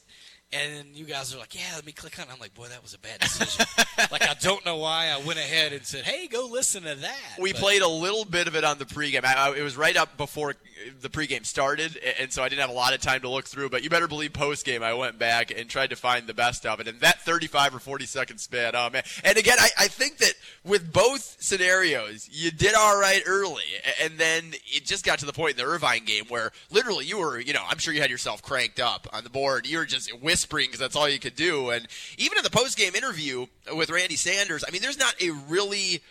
and 0.53 0.95
you 0.95 1.05
guys 1.05 1.33
are 1.33 1.37
like, 1.39 1.55
"Yeah, 1.55 1.75
let 1.75 1.85
me 1.85 1.91
click 1.91 2.17
on." 2.19 2.25
it. 2.25 2.31
I'm 2.33 2.39
like, 2.39 2.53
"Boy, 2.53 2.67
that 2.67 2.81
was 2.81 2.93
a 2.93 2.99
bad 2.99 3.19
decision." 3.19 3.65
like 4.11 4.23
I 4.23 4.35
don't 4.41 4.65
know 4.65 4.77
why 4.77 5.07
I 5.07 5.17
went 5.25 5.39
ahead 5.39 5.73
and 5.73 5.85
said, 5.85 6.03
"Hey, 6.03 6.27
go 6.27 6.47
listen 6.51 6.83
to 6.83 6.95
that." 6.95 7.37
We 7.39 7.51
But- 7.53 7.61
played 7.61 7.81
a 7.81 7.87
little 7.87 8.25
bit 8.25 8.47
of 8.47 8.55
it 8.55 8.63
on 8.63 8.77
the 8.77 8.85
pregame. 8.85 9.25
I, 9.25 9.33
I, 9.49 9.55
it 9.55 9.61
was 9.63 9.75
right 9.77 9.95
up 9.97 10.17
before 10.17 10.55
the 11.01 11.09
pregame 11.09 11.45
started, 11.45 11.97
and 12.19 12.31
so 12.31 12.43
I 12.43 12.49
didn't 12.49 12.61
have 12.61 12.69
a 12.69 12.73
lot 12.73 12.93
of 12.93 13.01
time 13.01 13.21
to 13.21 13.29
look 13.29 13.45
through. 13.45 13.69
But 13.69 13.83
you 13.83 13.89
better 13.89 14.07
believe 14.07 14.33
postgame, 14.33 14.83
I 14.83 14.93
went 14.93 15.17
back 15.17 15.51
and 15.57 15.69
tried 15.69 15.89
to 15.91 15.95
find 15.95 16.27
the 16.27 16.33
best 16.33 16.65
of 16.65 16.79
it. 16.79 16.87
And 16.87 16.99
that 17.01 17.21
35 17.21 17.75
or 17.75 17.79
40 17.79 18.05
second 18.05 18.37
span, 18.39 18.75
oh 18.75 18.89
man! 18.89 19.03
And 19.23 19.37
again, 19.37 19.57
I, 19.59 19.69
I 19.79 19.87
think 19.87 20.17
that 20.17 20.33
with 20.63 20.91
both 20.91 21.37
scenarios, 21.39 22.27
you 22.31 22.51
did 22.51 22.73
all 22.75 22.99
right 22.99 23.21
early, 23.25 23.63
and 24.01 24.17
then 24.17 24.53
it 24.65 24.85
just 24.85 25.05
got 25.05 25.19
to 25.19 25.25
the 25.25 25.33
point 25.33 25.51
in 25.51 25.57
the 25.57 25.71
Irvine 25.71 26.03
game 26.05 26.25
where 26.29 26.51
literally 26.69 27.05
you 27.05 27.17
were, 27.19 27.39
you 27.39 27.53
know, 27.53 27.63
I'm 27.67 27.77
sure 27.77 27.93
you 27.93 28.01
had 28.01 28.09
yourself 28.09 28.41
cranked 28.41 28.79
up 28.79 29.07
on 29.13 29.23
the 29.23 29.29
board. 29.29 29.65
You 29.67 29.77
were 29.77 29.85
just 29.85 30.11
whispering 30.43 30.67
because 30.67 30.79
that's 30.79 30.95
all 30.95 31.07
you 31.07 31.19
could 31.19 31.35
do. 31.35 31.69
And 31.69 31.87
even 32.17 32.37
in 32.37 32.43
the 32.43 32.49
post 32.49 32.77
game 32.77 32.95
interview 32.95 33.45
with 33.75 33.89
Randy 33.89 34.15
Sanders, 34.15 34.63
I 34.67 34.71
mean, 34.71 34.81
there's 34.81 34.99
not 34.99 35.15
a 35.21 35.29
really 35.47 36.01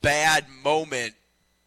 bad 0.00 0.46
moment 0.62 1.14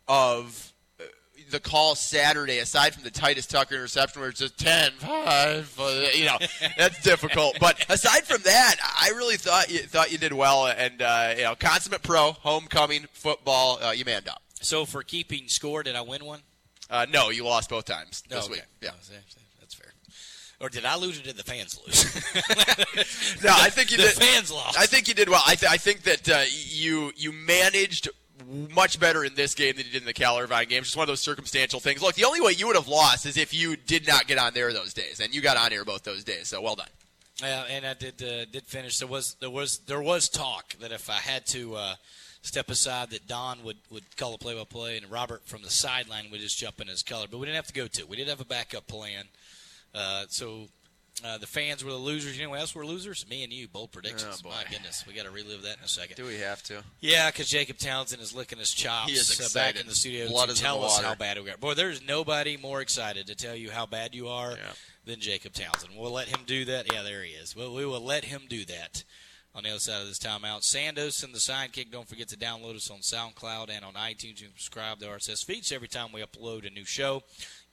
of 0.07 0.71
uh, 0.99 1.03
the 1.51 1.59
call 1.59 1.95
Saturday, 1.95 2.59
aside 2.59 2.93
from 2.93 3.03
the 3.03 3.11
Titus 3.11 3.45
Tucker 3.45 3.75
interception 3.75 4.21
where 4.21 4.29
it's 4.29 4.39
just 4.39 4.57
10, 4.57 4.91
5, 4.93 5.75
uh, 5.79 6.05
you 6.13 6.25
know, 6.25 6.37
that's 6.77 7.01
difficult. 7.03 7.57
But 7.59 7.83
aside 7.89 8.23
from 8.23 8.41
that, 8.43 8.75
I 8.81 9.09
really 9.15 9.35
thought 9.37 9.69
you 9.69 9.79
thought 9.79 10.11
you 10.11 10.17
did 10.17 10.31
well. 10.33 10.67
And 10.67 11.01
uh, 11.01 11.33
you 11.35 11.43
know, 11.43 11.55
consummate 11.55 12.01
pro, 12.03 12.31
homecoming 12.31 13.05
football, 13.11 13.79
uh, 13.83 13.91
you 13.91 14.05
manned 14.05 14.29
up. 14.29 14.41
So 14.61 14.85
for 14.85 15.03
keeping 15.03 15.47
score, 15.47 15.83
did 15.83 15.95
I 15.95 16.01
win 16.01 16.23
one? 16.23 16.39
Uh, 16.89 17.05
no, 17.11 17.29
you 17.29 17.43
lost 17.43 17.69
both 17.69 17.85
times 17.85 18.23
this 18.29 18.43
Oh, 18.43 18.45
okay. 18.45 18.53
week. 18.53 18.63
Yeah. 18.81 18.91
Or 20.61 20.69
did 20.69 20.85
I 20.85 20.95
lose 20.95 21.19
or 21.19 21.23
did 21.23 21.35
the 21.35 21.43
fans 21.43 21.77
lose? 21.85 22.05
no, 23.43 23.51
I 23.53 23.69
think 23.69 23.91
you 23.91 23.97
the 23.97 24.03
did. 24.03 24.15
The 24.15 24.21
fans 24.21 24.51
lost. 24.51 24.79
I 24.79 24.85
think 24.85 25.07
you 25.07 25.13
did 25.13 25.27
well. 25.27 25.43
I, 25.45 25.55
th- 25.55 25.71
I 25.71 25.77
think 25.77 26.03
that 26.03 26.29
uh, 26.29 26.43
you 26.49 27.11
you 27.17 27.33
managed 27.33 28.09
much 28.73 28.99
better 28.99 29.23
in 29.23 29.35
this 29.35 29.53
game 29.53 29.75
than 29.75 29.85
you 29.85 29.91
did 29.91 30.01
in 30.01 30.05
the 30.05 30.13
Cal 30.13 30.37
Irvine 30.37 30.67
game. 30.67 30.79
It's 30.79 30.87
just 30.87 30.97
one 30.97 31.03
of 31.03 31.07
those 31.07 31.21
circumstantial 31.21 31.79
things. 31.79 32.01
Look, 32.01 32.15
the 32.15 32.25
only 32.25 32.41
way 32.41 32.51
you 32.51 32.67
would 32.67 32.75
have 32.75 32.87
lost 32.87 33.25
is 33.25 33.37
if 33.37 33.53
you 33.53 33.75
did 33.75 34.07
not 34.07 34.27
get 34.27 34.37
on 34.37 34.53
there 34.53 34.71
those 34.71 34.93
days, 34.93 35.19
and 35.19 35.33
you 35.33 35.41
got 35.41 35.57
on 35.57 35.71
here 35.71 35.83
both 35.83 36.03
those 36.03 36.23
days. 36.23 36.47
So 36.49 36.61
well 36.61 36.75
done. 36.75 36.87
Yeah, 37.41 37.63
and 37.69 37.85
I 37.85 37.93
did 37.93 38.23
uh, 38.23 38.45
did 38.45 38.63
finish. 38.63 38.99
There 38.99 39.07
was 39.07 39.35
there 39.41 39.49
was 39.49 39.79
there 39.79 40.01
was 40.01 40.29
talk 40.29 40.77
that 40.79 40.91
if 40.91 41.09
I 41.09 41.17
had 41.17 41.45
to 41.47 41.75
uh, 41.75 41.95
step 42.41 42.69
aside, 42.69 43.09
that 43.09 43.27
Don 43.27 43.63
would 43.63 43.77
would 43.91 44.15
call 44.15 44.33
a 44.33 44.37
play 44.37 44.55
by 44.55 44.63
play, 44.63 44.97
and 44.97 45.11
Robert 45.11 45.41
from 45.45 45.61
the 45.61 45.69
sideline 45.69 46.31
would 46.31 46.39
just 46.39 46.57
jump 46.57 46.79
in 46.79 46.87
his 46.87 47.03
color. 47.03 47.25
But 47.29 47.39
we 47.39 47.45
didn't 47.45 47.57
have 47.57 47.67
to 47.67 47.73
go 47.73 47.87
to. 47.87 48.05
We 48.05 48.15
did 48.15 48.29
have 48.29 48.39
a 48.39 48.45
backup 48.45 48.87
plan. 48.87 49.25
Uh, 49.95 50.25
so 50.27 50.67
uh, 51.23 51.37
the 51.37 51.47
fans 51.47 51.83
were 51.83 51.91
the 51.91 51.97
losers. 51.97 52.37
You 52.37 52.45
know 52.45 52.51
who 52.51 52.57
else 52.57 52.75
were 52.75 52.85
losers? 52.85 53.25
Me 53.29 53.43
and 53.43 53.53
you. 53.53 53.67
Bold 53.67 53.91
predictions. 53.91 54.43
Oh. 54.45 54.49
My 54.49 54.63
goodness, 54.69 55.05
we 55.07 55.13
got 55.13 55.23
to 55.23 55.31
relive 55.31 55.61
that 55.61 55.77
in 55.77 55.83
a 55.83 55.87
second. 55.87 56.17
Do 56.17 56.25
we 56.25 56.39
have 56.39 56.61
to? 56.63 56.83
Yeah, 56.99 57.31
because 57.31 57.47
Jacob 57.47 57.77
Townsend 57.77 58.21
is 58.21 58.35
licking 58.35 58.59
his 58.59 58.71
chops 58.71 59.11
He 59.11 59.17
is 59.17 59.39
uh, 59.39 59.57
back 59.57 59.79
in 59.79 59.87
the 59.87 59.95
studio 59.95 60.27
Blood 60.27 60.49
to 60.49 60.55
tell 60.55 60.83
us 60.83 61.01
how 61.01 61.15
bad 61.15 61.41
we 61.41 61.49
are. 61.49 61.57
Boy, 61.57 61.73
there's 61.73 62.05
nobody 62.05 62.57
more 62.57 62.81
excited 62.81 63.27
to 63.27 63.35
tell 63.35 63.55
you 63.55 63.71
how 63.71 63.85
bad 63.85 64.13
you 64.13 64.27
are 64.27 64.55
than 65.05 65.19
Jacob 65.19 65.53
Townsend. 65.53 65.93
We'll 65.97 66.11
let 66.11 66.27
him 66.27 66.41
do 66.45 66.65
that. 66.65 66.91
Yeah, 66.91 67.03
there 67.03 67.23
he 67.23 67.31
is. 67.31 67.55
Well, 67.55 67.73
we 67.73 67.85
will 67.85 68.01
let 68.03 68.25
him 68.25 68.41
do 68.49 68.65
that 68.65 69.03
on 69.55 69.63
the 69.63 69.69
other 69.69 69.79
side 69.79 70.01
of 70.01 70.07
this 70.07 70.19
timeout. 70.19 70.63
Sandos 70.63 71.23
and 71.23 71.33
the 71.33 71.39
Sidekick. 71.39 71.89
Don't 71.91 72.09
forget 72.09 72.27
to 72.29 72.37
download 72.37 72.75
us 72.75 72.91
on 72.91 72.99
SoundCloud 72.99 73.69
and 73.69 73.85
on 73.85 73.93
iTunes. 73.93 74.41
Can 74.41 74.49
subscribe 74.49 74.99
to 74.99 75.05
RSS 75.05 75.45
feeds 75.45 75.71
every 75.71 75.87
time 75.87 76.11
we 76.11 76.21
upload 76.21 76.67
a 76.67 76.69
new 76.69 76.83
show. 76.83 77.23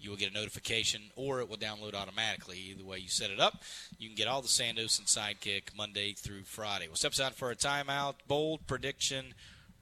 You 0.02 0.10
will 0.10 0.16
get 0.16 0.32
a 0.32 0.34
notification, 0.34 1.00
or 1.14 1.40
it 1.40 1.48
will 1.48 1.56
download 1.56 1.94
automatically. 1.94 2.58
Either 2.58 2.84
way 2.84 2.98
you 2.98 3.08
set 3.08 3.30
it 3.30 3.38
up, 3.38 3.62
you 3.98 4.08
can 4.08 4.16
get 4.16 4.26
all 4.26 4.42
the 4.42 4.48
Sandos 4.48 4.98
and 4.98 5.06
Sidekick 5.06 5.76
Monday 5.76 6.12
through 6.12 6.42
Friday. 6.42 6.88
We'll 6.88 6.96
step 6.96 7.12
aside 7.12 7.34
for 7.34 7.52
a 7.52 7.56
timeout. 7.56 8.14
Bold 8.26 8.66
prediction 8.66 9.34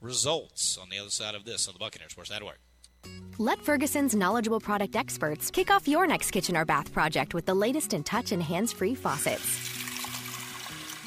results 0.02 0.76
on 0.76 0.90
the 0.90 0.98
other 0.98 1.08
side 1.08 1.34
of 1.34 1.46
this 1.46 1.66
on 1.66 1.72
the 1.72 1.78
Buccaneers 1.78 2.12
Sports 2.12 2.30
Network. 2.30 2.58
Let 3.38 3.62
Ferguson's 3.62 4.14
knowledgeable 4.14 4.60
product 4.60 4.94
experts 4.94 5.50
kick 5.50 5.70
off 5.70 5.88
your 5.88 6.06
next 6.06 6.32
kitchen 6.32 6.54
or 6.54 6.66
bath 6.66 6.92
project 6.92 7.32
with 7.32 7.46
the 7.46 7.54
latest 7.54 7.94
in 7.94 8.04
touch 8.04 8.32
and 8.32 8.42
hands 8.42 8.74
free 8.74 8.94
faucets, 8.94 9.42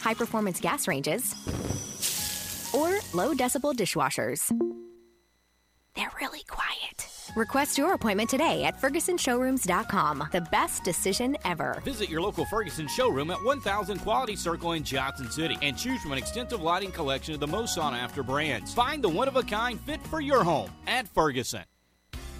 high 0.01 0.15
performance 0.15 0.59
gas 0.59 0.87
ranges, 0.87 1.35
or 2.73 2.99
low 3.13 3.35
decibel 3.35 3.75
dishwashers. 3.75 4.51
They're 5.95 6.11
really 6.19 6.43
quiet. 6.49 7.07
Request 7.35 7.77
your 7.77 7.93
appointment 7.93 8.29
today 8.29 8.63
at 8.63 8.79
FergusonShowrooms.com. 8.79 10.29
The 10.31 10.41
best 10.41 10.83
decision 10.83 11.37
ever. 11.45 11.81
Visit 11.85 12.09
your 12.09 12.21
local 12.21 12.45
Ferguson 12.45 12.87
showroom 12.87 13.31
at 13.31 13.43
1000 13.43 13.99
Quality 13.99 14.35
Circle 14.35 14.73
in 14.73 14.83
Johnson 14.83 15.29
City 15.31 15.57
and 15.61 15.77
choose 15.77 16.01
from 16.01 16.11
an 16.11 16.17
extensive 16.17 16.61
lighting 16.61 16.91
collection 16.91 17.33
of 17.33 17.39
the 17.39 17.47
most 17.47 17.75
sought 17.75 17.93
after 17.93 18.23
brands. 18.23 18.73
Find 18.73 19.03
the 19.03 19.09
one 19.09 19.27
of 19.27 19.35
a 19.35 19.43
kind 19.43 19.79
fit 19.81 20.01
for 20.07 20.21
your 20.21 20.43
home 20.43 20.69
at 20.87 21.07
Ferguson. 21.07 21.63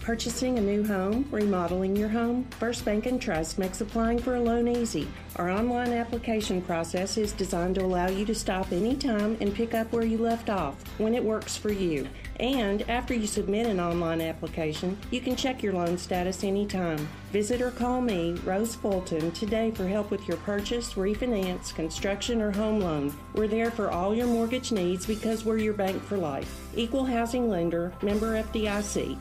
Purchasing 0.04 0.58
a 0.58 0.62
new 0.62 0.86
home, 0.86 1.26
remodeling 1.32 1.96
your 1.96 2.10
home, 2.10 2.44
First 2.60 2.84
Bank 2.84 3.06
and 3.06 3.22
Trust 3.22 3.58
makes 3.58 3.80
applying 3.80 4.20
for 4.20 4.36
a 4.36 4.42
loan 4.42 4.68
easy. 4.68 5.08
Our 5.38 5.50
online 5.50 5.94
application 5.94 6.62
process 6.62 7.16
is 7.16 7.32
designed 7.32 7.76
to 7.76 7.86
allow 7.86 8.10
you 8.10 8.26
to 8.26 8.36
stop 8.36 8.74
anytime 8.74 9.38
and 9.40 9.56
pick 9.56 9.74
up 9.74 9.94
where 9.94 10.04
you 10.04 10.18
left 10.18 10.50
off 10.50 10.76
when 10.98 11.16
it 11.16 11.24
works 11.24 11.56
for 11.56 11.72
you. 11.72 12.06
And 12.42 12.82
after 12.90 13.14
you 13.14 13.26
submit 13.26 13.66
an 13.66 13.80
online 13.80 14.20
application, 14.20 14.98
you 15.10 15.22
can 15.22 15.38
check 15.38 15.64
your 15.64 15.72
loan 15.72 15.98
status 15.98 16.44
anytime. 16.44 17.08
Visit 17.32 17.62
or 17.62 17.72
call 17.72 18.02
me, 18.02 18.34
Rose 18.44 18.76
Fulton, 18.76 19.32
today 19.32 19.72
for 19.72 19.88
help 19.88 20.12
with 20.12 20.28
your 20.28 20.38
purchase, 20.38 20.96
refinance, 20.96 21.74
construction, 21.74 22.42
or 22.42 22.52
home 22.52 22.82
loan. 22.82 23.16
We're 23.36 23.48
there 23.48 23.72
for 23.72 23.90
all 23.90 24.14
your 24.14 24.28
mortgage 24.28 24.74
needs 24.74 25.06
because 25.06 25.46
we're 25.46 25.60
your 25.60 25.74
bank 25.74 26.04
for 26.04 26.18
life. 26.18 26.60
Equal 26.76 27.06
housing 27.06 27.50
lender, 27.50 27.94
member 28.02 28.44
FDIC. 28.44 29.18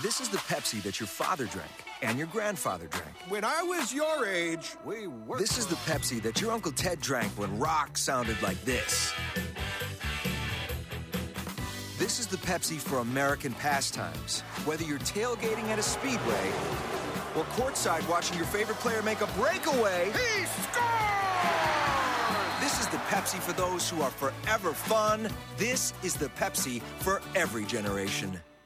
This 0.00 0.20
is 0.20 0.28
the 0.28 0.38
Pepsi 0.38 0.80
that 0.84 1.00
your 1.00 1.08
father 1.08 1.46
drank 1.46 1.72
and 2.02 2.16
your 2.16 2.28
grandfather 2.28 2.86
drank. 2.86 3.16
When 3.28 3.42
I 3.42 3.64
was 3.64 3.92
your 3.92 4.26
age, 4.26 4.76
we 4.84 5.08
were. 5.08 5.40
This 5.40 5.58
is 5.58 5.66
the 5.66 5.74
Pepsi 5.74 6.22
that 6.22 6.40
your 6.40 6.52
Uncle 6.52 6.70
Ted 6.70 7.00
drank 7.00 7.32
when 7.32 7.58
rock 7.58 7.98
sounded 7.98 8.40
like 8.40 8.64
this. 8.64 9.12
This 11.98 12.20
is 12.20 12.28
the 12.28 12.36
Pepsi 12.36 12.76
for 12.76 12.98
American 12.98 13.52
pastimes. 13.54 14.42
Whether 14.64 14.84
you're 14.84 15.00
tailgating 15.00 15.64
at 15.64 15.80
a 15.80 15.82
speedway 15.82 16.52
or 17.34 17.42
courtside 17.56 18.08
watching 18.08 18.36
your 18.36 18.46
favorite 18.46 18.78
player 18.78 19.02
make 19.02 19.20
a 19.20 19.26
breakaway, 19.36 20.12
he 20.12 20.44
scores! 20.44 21.18
This 22.60 22.78
is 22.78 22.86
the 22.86 22.98
Pepsi 23.08 23.40
for 23.40 23.52
those 23.54 23.90
who 23.90 24.00
are 24.02 24.10
forever 24.10 24.74
fun. 24.74 25.28
This 25.56 25.92
is 26.04 26.14
the 26.14 26.28
Pepsi 26.28 26.82
for 27.00 27.20
every 27.34 27.64
generation. 27.64 28.40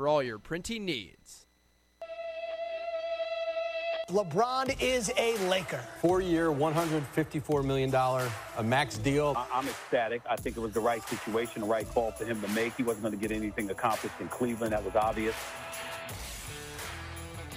for 0.00 0.08
all 0.08 0.22
your 0.22 0.38
printing 0.38 0.86
needs. 0.86 1.44
LeBron 4.08 4.74
is 4.80 5.12
a 5.18 5.36
Laker. 5.46 5.84
Four-year, 6.00 6.46
$154 6.48 7.62
million 7.62 7.94
a 7.94 8.62
max 8.62 8.96
deal. 8.96 9.34
I- 9.36 9.46
I'm 9.52 9.68
ecstatic. 9.68 10.22
I 10.26 10.36
think 10.36 10.56
it 10.56 10.60
was 10.60 10.72
the 10.72 10.80
right 10.80 11.06
situation, 11.06 11.60
the 11.60 11.68
right 11.68 11.86
call 11.90 12.12
for 12.12 12.24
him 12.24 12.40
to 12.40 12.48
make. 12.48 12.74
He 12.78 12.82
wasn't 12.82 13.02
going 13.02 13.20
to 13.20 13.28
get 13.28 13.30
anything 13.30 13.68
accomplished 13.68 14.14
in 14.20 14.28
Cleveland. 14.28 14.72
That 14.72 14.82
was 14.82 14.96
obvious. 14.96 15.36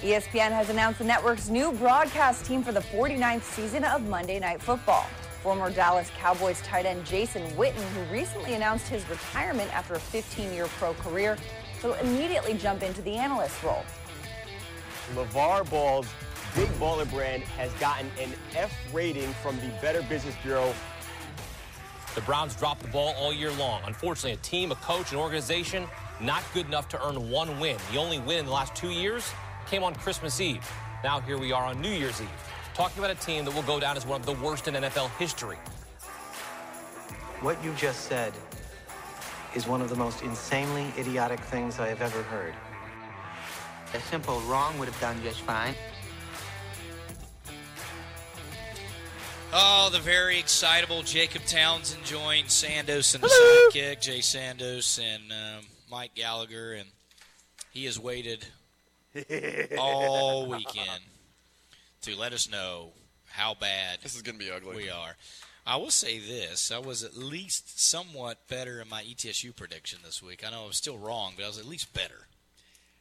ESPN 0.02 0.52
has 0.52 0.70
announced 0.70 1.00
the 1.00 1.06
network's 1.06 1.48
new 1.48 1.72
broadcast 1.72 2.44
team 2.44 2.62
for 2.62 2.74
the 2.74 2.82
49th 2.82 3.44
season 3.44 3.86
of 3.86 4.02
Monday 4.10 4.38
Night 4.38 4.62
Football. 4.62 5.08
Former 5.44 5.70
Dallas 5.72 6.10
Cowboys 6.18 6.62
tight 6.62 6.86
end 6.86 7.06
Jason 7.06 7.44
Witten, 7.52 7.82
who 7.94 8.14
recently 8.14 8.54
announced 8.54 8.90
his 8.90 9.10
retirement 9.10 9.74
after 9.74 9.94
a 9.94 10.00
15-year 10.00 10.68
pro 10.78 10.94
career, 10.96 11.38
will 11.84 11.94
immediately 11.96 12.54
jump 12.56 12.84
into 12.84 13.02
the 13.02 13.16
analyst 13.16 13.62
role. 13.64 13.84
LeVar 15.16 15.70
Ball's 15.70 16.08
Big 16.56 16.70
Baller 16.80 17.10
brand 17.10 17.44
has 17.44 17.72
gotten 17.74 18.08
an 18.22 18.32
F 18.56 18.72
rating 18.94 19.34
from 19.34 19.56
the 19.58 19.68
Better 19.82 20.04
Business 20.04 20.36
Bureau. 20.44 20.74
The 22.16 22.22
Browns 22.22 22.56
dropped 22.56 22.84
the 22.84 22.90
ball 22.90 23.16
all 23.18 23.34
year 23.34 23.52
long. 23.54 23.82
Unfortunately, 23.86 24.34
a 24.34 24.38
team, 24.38 24.72
a 24.72 24.76
coach, 24.76 25.12
an 25.12 25.18
organization 25.18 25.88
not 26.22 26.44
good 26.54 26.68
enough 26.68 26.88
to 26.90 27.08
earn 27.08 27.30
one 27.30 27.60
win. 27.60 27.78
The 27.92 27.98
only 27.98 28.20
win 28.20 28.40
in 28.40 28.46
the 28.46 28.52
last 28.52 28.76
two 28.76 28.92
years 28.92 29.32
came 29.68 29.84
on 29.84 29.96
Christmas 29.96 30.40
Eve. 30.40 30.66
Now 31.04 31.20
here 31.20 31.38
we 31.38 31.52
are 31.52 31.66
on 31.66 31.82
New 31.82 31.90
Year's 31.90 32.22
Eve, 32.22 32.30
talking 32.74 33.04
about 33.04 33.12
a 33.12 33.20
team 33.20 33.46
that 33.46 33.54
will 33.54 33.64
go 33.64 33.80
down 33.80 33.98
as 33.98 34.06
one 34.06 34.22
of 34.22 34.26
the 34.26 34.34
worst 34.34 34.68
in 34.68 34.76
NFL 34.76 35.10
history. 35.18 35.58
What 37.42 37.62
you 37.64 37.74
just 37.74 38.02
said 38.02 38.32
is 39.56 39.68
one 39.68 39.82
of 39.82 39.90
the 39.90 39.96
most 39.96 40.22
insanely 40.24 40.92
idiotic 40.98 41.40
things 41.40 41.80
I 41.80 41.88
have 41.88 42.02
ever 42.02 42.24
heard. 42.24 42.54
A 43.94 44.00
simple 44.00 44.40
wrong 44.42 44.78
would 44.80 44.88
have 44.88 45.00
done 45.00 45.22
just 45.24 45.42
fine. 45.42 45.76
Oh, 49.56 49.90
the 49.92 50.00
very 50.00 50.40
excitable 50.40 51.04
Jacob 51.04 51.44
Townsend 51.46 52.04
joined 52.04 52.48
Sandos 52.48 53.14
and 53.14 53.24
the 53.24 53.28
sidekick, 53.72 54.02
Jay 54.02 54.18
Sandos 54.20 55.00
and 55.00 55.32
um, 55.32 55.66
Mike 55.92 56.16
Gallagher, 56.16 56.74
and 56.74 56.90
he 57.70 57.86
has 57.86 58.00
waited 58.00 58.48
all 59.78 60.48
weekend 60.50 61.02
to 62.02 62.16
let 62.18 62.34
us 62.34 62.50
know 62.50 62.94
how 63.30 63.54
bad 63.54 64.00
This 64.02 64.16
is 64.16 64.24
going 64.24 64.40
to 64.40 64.44
be 64.44 64.50
ugly. 64.50 64.76
we 64.76 64.90
are. 64.90 65.16
I 65.66 65.78
will 65.78 65.92
say 65.92 66.20
this: 66.20 66.72
I 66.72 66.80
was 66.80 67.04
at 67.04 67.16
least 67.16 67.80
somewhat 67.80 68.48
better 68.48 68.82
in 68.82 68.90
my 68.90 69.04
ETSU 69.04 69.56
prediction 69.56 70.00
this 70.04 70.22
week. 70.22 70.44
I 70.46 70.52
know 70.52 70.64
I 70.64 70.68
was 70.68 70.78
still 70.78 70.98
wrong, 70.98 71.34
but 71.38 71.46
I 71.46 71.48
was 71.48 71.58
at 71.58 71.66
least 71.66 71.94
better. 71.94 72.28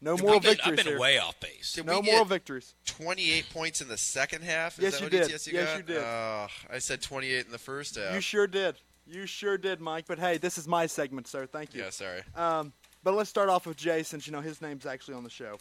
No 0.00 0.14
I've 0.14 0.22
moral 0.22 0.40
been- 0.40 0.50
victories. 0.56 0.70
I've 0.70 0.84
been 0.84 0.86
here. 0.94 1.00
way 1.00 1.18
off 1.18 1.38
base. 1.40 1.72
Did 1.74 1.86
no 1.86 2.02
more 2.02 2.24
victories. 2.24 2.74
28 2.86 3.50
points 3.52 3.80
in 3.80 3.88
the 3.88 3.96
second 3.96 4.42
half? 4.42 4.78
Is 4.78 4.82
Yes, 4.82 4.92
that 4.94 5.00
you 5.00 5.04
what 5.06 5.12
did. 5.28 5.30
ETSU 5.36 5.52
Yes, 5.52 5.68
got? 5.68 5.76
you 5.76 5.82
did. 5.82 6.02
Uh, 6.02 6.48
I 6.70 6.78
said 6.78 7.02
28 7.02 7.46
in 7.46 7.52
the 7.52 7.58
first 7.58 7.96
half. 7.96 8.12
You 8.14 8.20
sure 8.20 8.46
did. 8.48 8.76
You 9.06 9.26
sure 9.26 9.56
did, 9.58 9.80
Mike. 9.80 10.04
But 10.08 10.18
hey, 10.18 10.38
this 10.38 10.58
is 10.58 10.66
my 10.68 10.86
segment, 10.86 11.26
sir. 11.28 11.46
Thank 11.46 11.74
you. 11.74 11.82
Yeah, 11.82 11.90
sorry. 11.90 12.22
Um, 12.36 12.72
but 13.04 13.14
let's 13.14 13.30
start 13.30 13.48
off 13.48 13.66
with 13.66 13.76
Jay, 13.76 14.02
since 14.02 14.26
you 14.26 14.32
know 14.32 14.40
his 14.40 14.60
name's 14.62 14.86
actually 14.86 15.14
on 15.14 15.24
the 15.24 15.30
show. 15.30 15.58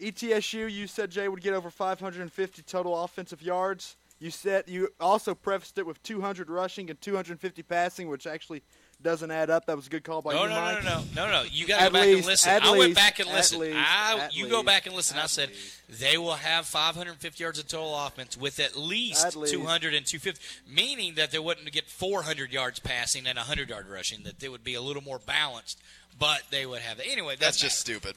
ETSU, 0.00 0.70
you 0.70 0.86
said 0.86 1.10
Jay 1.10 1.28
would 1.28 1.40
get 1.42 1.54
over 1.54 1.70
550 1.70 2.62
total 2.62 3.02
offensive 3.04 3.42
yards. 3.42 3.96
You 4.20 4.30
said 4.30 4.64
you 4.68 4.90
also 5.00 5.34
prefaced 5.34 5.78
it 5.78 5.86
with 5.86 6.02
200 6.02 6.50
rushing 6.50 6.90
and 6.90 7.00
250 7.00 7.62
passing, 7.62 8.08
which 8.08 8.26
actually 8.26 8.62
doesn't 9.02 9.30
add 9.30 9.48
up. 9.48 9.64
That 9.64 9.76
was 9.76 9.86
a 9.86 9.90
good 9.90 10.04
call 10.04 10.20
by 10.20 10.34
No, 10.34 10.42
you, 10.42 10.50
no, 10.50 10.54
Mike. 10.60 10.84
no, 10.84 10.90
no, 11.16 11.26
no, 11.26 11.32
no. 11.32 11.42
You 11.50 11.66
got 11.66 11.78
to 11.78 11.84
go 11.86 11.90
back 11.94 12.02
least, 12.04 12.18
and 12.18 12.26
listen. 12.26 12.50
at 12.50 12.62
I 12.62 12.76
went 12.76 12.94
back 12.94 13.18
and 13.18 13.28
at 13.30 13.34
listened. 13.34 13.60
least, 13.62 13.76
I, 13.78 14.18
at 14.18 14.36
you 14.36 14.46
go 14.48 14.62
back 14.62 14.84
and 14.84 14.94
listen. 14.94 15.16
I 15.18 15.24
said 15.24 15.50
they 15.88 16.18
will 16.18 16.34
have 16.34 16.66
550 16.66 17.42
yards 17.42 17.58
of 17.58 17.66
total 17.66 17.96
offense 17.98 18.36
with 18.36 18.60
at 18.60 18.76
least, 18.76 19.24
At 19.24 19.36
least. 19.36 19.54
200 19.54 19.94
and 19.94 20.04
250, 20.04 20.44
meaning 20.70 21.14
that 21.14 21.30
they 21.30 21.38
wouldn't 21.38 21.72
get 21.72 21.86
400 21.86 22.52
yards 22.52 22.78
passing 22.78 23.26
and 23.26 23.38
100 23.38 23.70
yard 23.70 23.86
rushing. 23.88 24.22
That 24.24 24.38
they 24.38 24.50
would 24.50 24.62
be 24.62 24.74
a 24.74 24.82
little 24.82 25.02
more 25.02 25.18
balanced, 25.18 25.80
but 26.18 26.42
they 26.50 26.66
would 26.66 26.80
have. 26.82 27.00
Anyway, 27.00 27.36
That's 27.40 27.56
doesn't 27.56 27.68
just 27.68 27.80
stupid. 27.80 28.16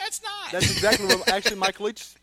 That's 0.00 0.22
not. 0.22 0.50
That's 0.50 0.70
exactly 0.72 1.08
what 1.08 1.28
actually 1.32 1.56
Mike 1.56 1.78
Leach 1.78 2.14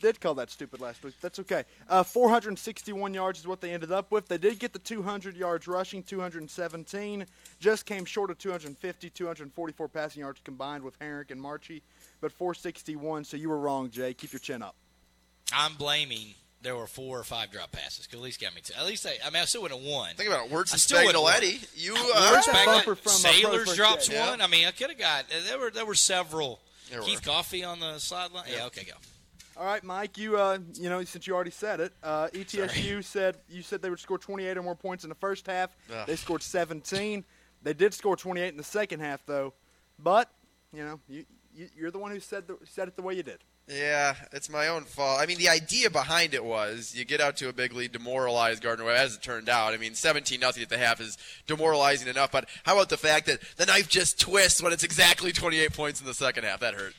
did 0.00 0.20
call 0.20 0.34
that 0.34 0.50
stupid 0.50 0.80
last 0.80 1.04
week. 1.04 1.14
That's 1.20 1.38
okay. 1.40 1.64
Uh, 1.88 2.02
461 2.02 3.14
yards 3.14 3.38
is 3.40 3.46
what 3.46 3.60
they 3.60 3.70
ended 3.72 3.92
up 3.92 4.10
with. 4.10 4.28
They 4.28 4.38
did 4.38 4.58
get 4.58 4.72
the 4.72 4.78
200 4.78 5.36
yards 5.36 5.68
rushing, 5.68 6.02
217. 6.02 7.26
Just 7.60 7.86
came 7.86 8.04
short 8.04 8.30
of 8.30 8.38
250, 8.38 9.10
244 9.10 9.88
passing 9.88 10.20
yards 10.20 10.40
combined 10.44 10.82
with 10.82 10.98
Herink 10.98 11.30
and 11.30 11.40
Marchi, 11.40 11.82
but 12.20 12.32
461. 12.32 13.24
So 13.24 13.36
you 13.36 13.48
were 13.48 13.58
wrong, 13.58 13.90
Jay. 13.90 14.14
Keep 14.14 14.32
your 14.32 14.40
chin 14.40 14.62
up. 14.62 14.74
I'm 15.52 15.74
blaming. 15.74 16.34
There 16.62 16.76
were 16.76 16.86
four 16.86 17.18
or 17.18 17.24
five 17.24 17.50
drop 17.50 17.72
passes. 17.72 18.06
'cause 18.06 18.14
At 18.16 18.20
least 18.20 18.40
got 18.40 18.54
me 18.54 18.60
to. 18.60 18.78
At 18.78 18.84
least 18.86 19.06
I. 19.06 19.16
I 19.24 19.30
mean, 19.30 19.40
I 19.42 19.46
still 19.46 19.62
would 19.62 19.70
have 19.70 19.80
won. 19.80 20.14
Think 20.14 20.28
about 20.28 20.46
it. 20.46 20.52
Words 20.52 20.72
I 20.72 20.74
and 20.74 20.80
still 20.80 21.04
would've 21.06 21.20
won. 21.20 21.32
Spagnoletti. 21.32 21.68
You, 21.74 21.94
Words 21.94 22.06
uh, 22.14 22.42
Spagnoletti- 22.42 22.64
bumper 22.66 22.94
from, 22.96 23.02
Pro 23.02 23.12
Sailors 23.12 23.64
First 23.64 23.76
drops 23.76 24.08
Day. 24.08 24.20
one. 24.20 24.42
I 24.42 24.46
mean, 24.46 24.66
I 24.66 24.70
could 24.72 24.90
have 24.90 24.98
got. 24.98 25.24
There 25.48 25.58
were 25.58 25.70
there 25.70 25.86
were 25.86 25.94
several. 25.94 26.60
There 26.90 27.00
Keith 27.00 27.24
were. 27.26 27.32
Coffey 27.32 27.64
on 27.64 27.80
the 27.80 27.98
sideline. 27.98 28.44
Yeah. 28.52 28.66
Okay. 28.66 28.84
Go. 28.84 28.92
All 29.60 29.66
right, 29.66 29.84
Mike. 29.84 30.16
You, 30.16 30.38
uh, 30.38 30.56
you 30.72 30.88
know, 30.88 31.04
since 31.04 31.26
you 31.26 31.34
already 31.34 31.50
said 31.50 31.80
it, 31.80 31.92
uh, 32.02 32.28
ETSU 32.28 33.04
said 33.04 33.36
you 33.50 33.60
said 33.60 33.82
they 33.82 33.90
would 33.90 34.00
score 34.00 34.16
28 34.16 34.56
or 34.56 34.62
more 34.62 34.74
points 34.74 35.04
in 35.04 35.10
the 35.10 35.16
first 35.16 35.46
half. 35.46 35.76
Ugh. 35.94 36.06
They 36.06 36.16
scored 36.16 36.42
17. 36.42 37.22
They 37.62 37.74
did 37.74 37.92
score 37.92 38.16
28 38.16 38.48
in 38.48 38.56
the 38.56 38.64
second 38.64 39.00
half, 39.00 39.20
though. 39.26 39.52
But 39.98 40.30
you 40.72 40.82
know, 40.82 40.98
you, 41.10 41.26
you 41.54 41.68
you're 41.76 41.90
the 41.90 41.98
one 41.98 42.10
who 42.10 42.20
said 42.20 42.48
the, 42.48 42.56
said 42.64 42.88
it 42.88 42.96
the 42.96 43.02
way 43.02 43.12
you 43.12 43.22
did. 43.22 43.40
Yeah, 43.68 44.14
it's 44.32 44.48
my 44.48 44.68
own 44.68 44.84
fault. 44.84 45.20
I 45.20 45.26
mean, 45.26 45.36
the 45.36 45.50
idea 45.50 45.90
behind 45.90 46.32
it 46.32 46.42
was 46.42 46.94
you 46.96 47.04
get 47.04 47.20
out 47.20 47.36
to 47.36 47.50
a 47.50 47.52
big 47.52 47.74
lead, 47.74 47.92
demoralize 47.92 48.60
Gardner 48.60 48.86
Webb, 48.86 48.96
as 48.96 49.16
it 49.16 49.22
turned 49.22 49.50
out. 49.50 49.74
I 49.74 49.76
mean, 49.76 49.94
17 49.94 50.40
nothing 50.40 50.62
at 50.62 50.70
the 50.70 50.78
half 50.78 51.02
is 51.02 51.18
demoralizing 51.46 52.08
enough, 52.08 52.32
but 52.32 52.48
how 52.64 52.76
about 52.76 52.88
the 52.88 52.96
fact 52.96 53.26
that 53.26 53.40
the 53.58 53.66
knife 53.66 53.90
just 53.90 54.18
twists 54.18 54.62
when 54.62 54.72
it's 54.72 54.84
exactly 54.84 55.32
28 55.32 55.74
points 55.74 56.00
in 56.00 56.06
the 56.06 56.14
second 56.14 56.44
half? 56.44 56.60
That 56.60 56.72
hurt. 56.74 56.94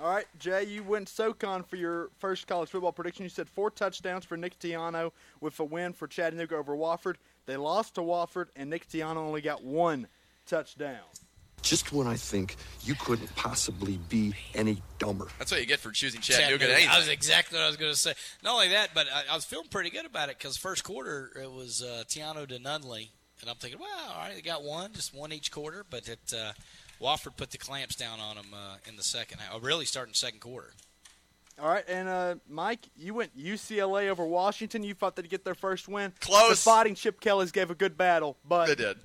All 0.00 0.08
right, 0.08 0.26
Jay, 0.38 0.62
you 0.64 0.84
went 0.84 1.08
SoCon 1.08 1.64
for 1.64 1.74
your 1.74 2.10
first 2.18 2.46
college 2.46 2.70
football 2.70 2.92
prediction. 2.92 3.24
You 3.24 3.28
said 3.28 3.48
four 3.48 3.68
touchdowns 3.68 4.24
for 4.24 4.36
Nick 4.36 4.58
Tiano 4.60 5.10
with 5.40 5.58
a 5.58 5.64
win 5.64 5.92
for 5.92 6.06
Chattanooga 6.06 6.54
over 6.54 6.76
Wofford. 6.76 7.16
They 7.46 7.56
lost 7.56 7.96
to 7.96 8.02
Wofford, 8.02 8.46
and 8.54 8.70
Nick 8.70 8.88
Tiano 8.88 9.16
only 9.16 9.40
got 9.40 9.64
one 9.64 10.06
touchdown. 10.46 11.00
Just 11.62 11.92
when 11.92 12.06
I 12.06 12.14
think 12.14 12.54
you 12.84 12.94
couldn't 12.94 13.34
possibly 13.34 13.98
be 14.08 14.34
any 14.54 14.80
dumber. 15.00 15.26
That's 15.38 15.50
what 15.50 15.60
you 15.60 15.66
get 15.66 15.80
for 15.80 15.90
choosing 15.90 16.20
Chattanooga. 16.20 16.66
to 16.66 16.72
That 16.72 16.96
was 16.96 17.08
exactly 17.08 17.58
what 17.58 17.64
I 17.64 17.66
was 17.66 17.76
going 17.76 17.92
to 17.92 17.98
say. 17.98 18.14
Not 18.44 18.54
only 18.54 18.68
that, 18.68 18.90
but 18.94 19.08
I, 19.12 19.32
I 19.32 19.34
was 19.34 19.44
feeling 19.44 19.66
pretty 19.68 19.90
good 19.90 20.06
about 20.06 20.28
it 20.28 20.38
because 20.38 20.56
first 20.56 20.84
quarter 20.84 21.32
it 21.42 21.50
was 21.50 21.82
uh, 21.82 22.04
Tiano 22.06 22.46
to 22.46 22.58
Nunley, 22.60 23.08
and 23.40 23.50
I'm 23.50 23.56
thinking, 23.56 23.80
well, 23.80 24.12
all 24.12 24.20
right, 24.20 24.36
they 24.36 24.42
got 24.42 24.62
one, 24.62 24.92
just 24.92 25.12
one 25.12 25.32
each 25.32 25.50
quarter. 25.50 25.84
But 25.90 26.08
it, 26.08 26.32
uh, 26.32 26.52
Wofford 27.00 27.36
put 27.36 27.50
the 27.50 27.58
clamps 27.58 27.94
down 27.94 28.20
on 28.20 28.36
them 28.36 28.46
uh, 28.54 28.76
in 28.88 28.96
the 28.96 29.02
second 29.02 29.38
half. 29.40 29.62
Really 29.62 29.84
starting 29.84 30.14
second 30.14 30.40
quarter. 30.40 30.72
All 31.60 31.68
right, 31.68 31.84
and 31.88 32.08
uh, 32.08 32.34
Mike, 32.48 32.88
you 32.96 33.14
went 33.14 33.36
UCLA 33.36 34.08
over 34.08 34.24
Washington. 34.24 34.84
You 34.84 34.94
thought 34.94 35.16
they'd 35.16 35.28
get 35.28 35.44
their 35.44 35.56
first 35.56 35.88
win. 35.88 36.12
Close. 36.20 36.50
The 36.50 36.56
Fighting 36.56 36.94
Chip 36.94 37.20
Kellys 37.20 37.50
gave 37.50 37.70
a 37.70 37.74
good 37.74 37.96
battle, 37.96 38.36
but 38.46 38.66
They 38.66 38.76
did. 38.76 38.96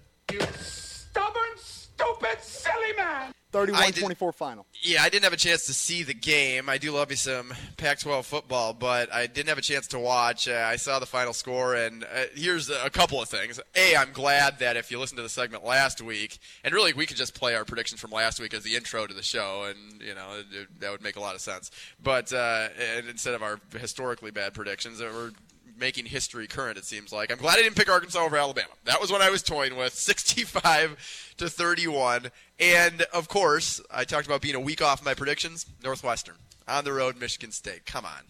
Stubborn, 1.13 1.41
stupid, 1.57 2.41
silly 2.41 2.93
man. 2.97 3.31
31-24 3.51 4.33
final. 4.33 4.65
Yeah, 4.81 5.03
I 5.03 5.09
didn't 5.09 5.25
have 5.25 5.33
a 5.33 5.37
chance 5.37 5.67
to 5.67 5.73
see 5.73 6.01
the 6.01 6.15
game. 6.15 6.69
I 6.69 6.79
do 6.79 6.91
love 6.91 7.11
me 7.11 7.15
some 7.15 7.53
Pac-12 7.77 8.23
football, 8.25 8.73
but 8.73 9.13
I 9.13 9.27
didn't 9.27 9.49
have 9.49 9.59
a 9.59 9.61
chance 9.61 9.85
to 9.89 9.99
watch. 9.99 10.47
Uh, 10.47 10.53
I 10.67 10.75
saw 10.77 10.97
the 10.97 11.05
final 11.05 11.33
score, 11.33 11.75
and 11.75 12.03
uh, 12.03 12.23
here's 12.33 12.71
a 12.71 12.89
couple 12.89 13.21
of 13.21 13.29
things. 13.29 13.59
A, 13.75 13.95
I'm 13.95 14.11
glad 14.11 14.57
that 14.57 14.75
if 14.75 14.89
you 14.89 14.97
listened 14.99 15.17
to 15.17 15.21
the 15.21 15.29
segment 15.29 15.63
last 15.63 16.01
week, 16.01 16.39
and 16.63 16.73
really 16.73 16.93
we 16.93 17.05
could 17.05 17.17
just 17.17 17.35
play 17.35 17.53
our 17.53 17.63
predictions 17.63 18.01
from 18.01 18.09
last 18.09 18.39
week 18.39 18.55
as 18.55 18.63
the 18.63 18.75
intro 18.75 19.05
to 19.05 19.13
the 19.13 19.21
show, 19.21 19.65
and 19.69 20.01
you 20.01 20.15
know 20.15 20.39
it, 20.39 20.45
it- 20.51 20.79
that 20.79 20.89
would 20.91 21.03
make 21.03 21.15
a 21.15 21.19
lot 21.21 21.35
of 21.35 21.41
sense. 21.41 21.69
But 22.01 22.33
uh, 22.33 22.69
and 22.97 23.07
instead 23.07 23.35
of 23.35 23.43
our 23.43 23.59
historically 23.79 24.31
bad 24.31 24.55
predictions, 24.55 24.97
that 24.97 25.13
we're 25.13 25.29
making 25.77 26.05
history 26.05 26.47
current. 26.47 26.77
It 26.77 26.85
seems 26.85 27.11
like 27.11 27.31
I'm 27.31 27.37
glad 27.37 27.57
I 27.57 27.61
didn't 27.63 27.75
pick 27.75 27.89
Arkansas 27.89 28.19
over 28.19 28.37
Alabama. 28.37 28.69
That 28.85 29.01
was 29.01 29.11
what 29.11 29.21
I 29.21 29.29
was 29.29 29.41
toying 29.43 29.75
with, 29.75 29.93
65 29.95 31.33
to 31.37 31.49
31. 31.49 32.31
And 32.59 33.01
of 33.13 33.27
course, 33.27 33.81
I 33.91 34.03
talked 34.03 34.25
about 34.27 34.41
being 34.41 34.55
a 34.55 34.59
week 34.59 34.81
off 34.81 35.03
my 35.03 35.13
predictions. 35.13 35.65
Northwestern 35.83 36.35
on 36.67 36.83
the 36.83 36.93
road, 36.93 37.19
Michigan 37.19 37.51
State. 37.51 37.85
Come 37.85 38.05
on. 38.05 38.23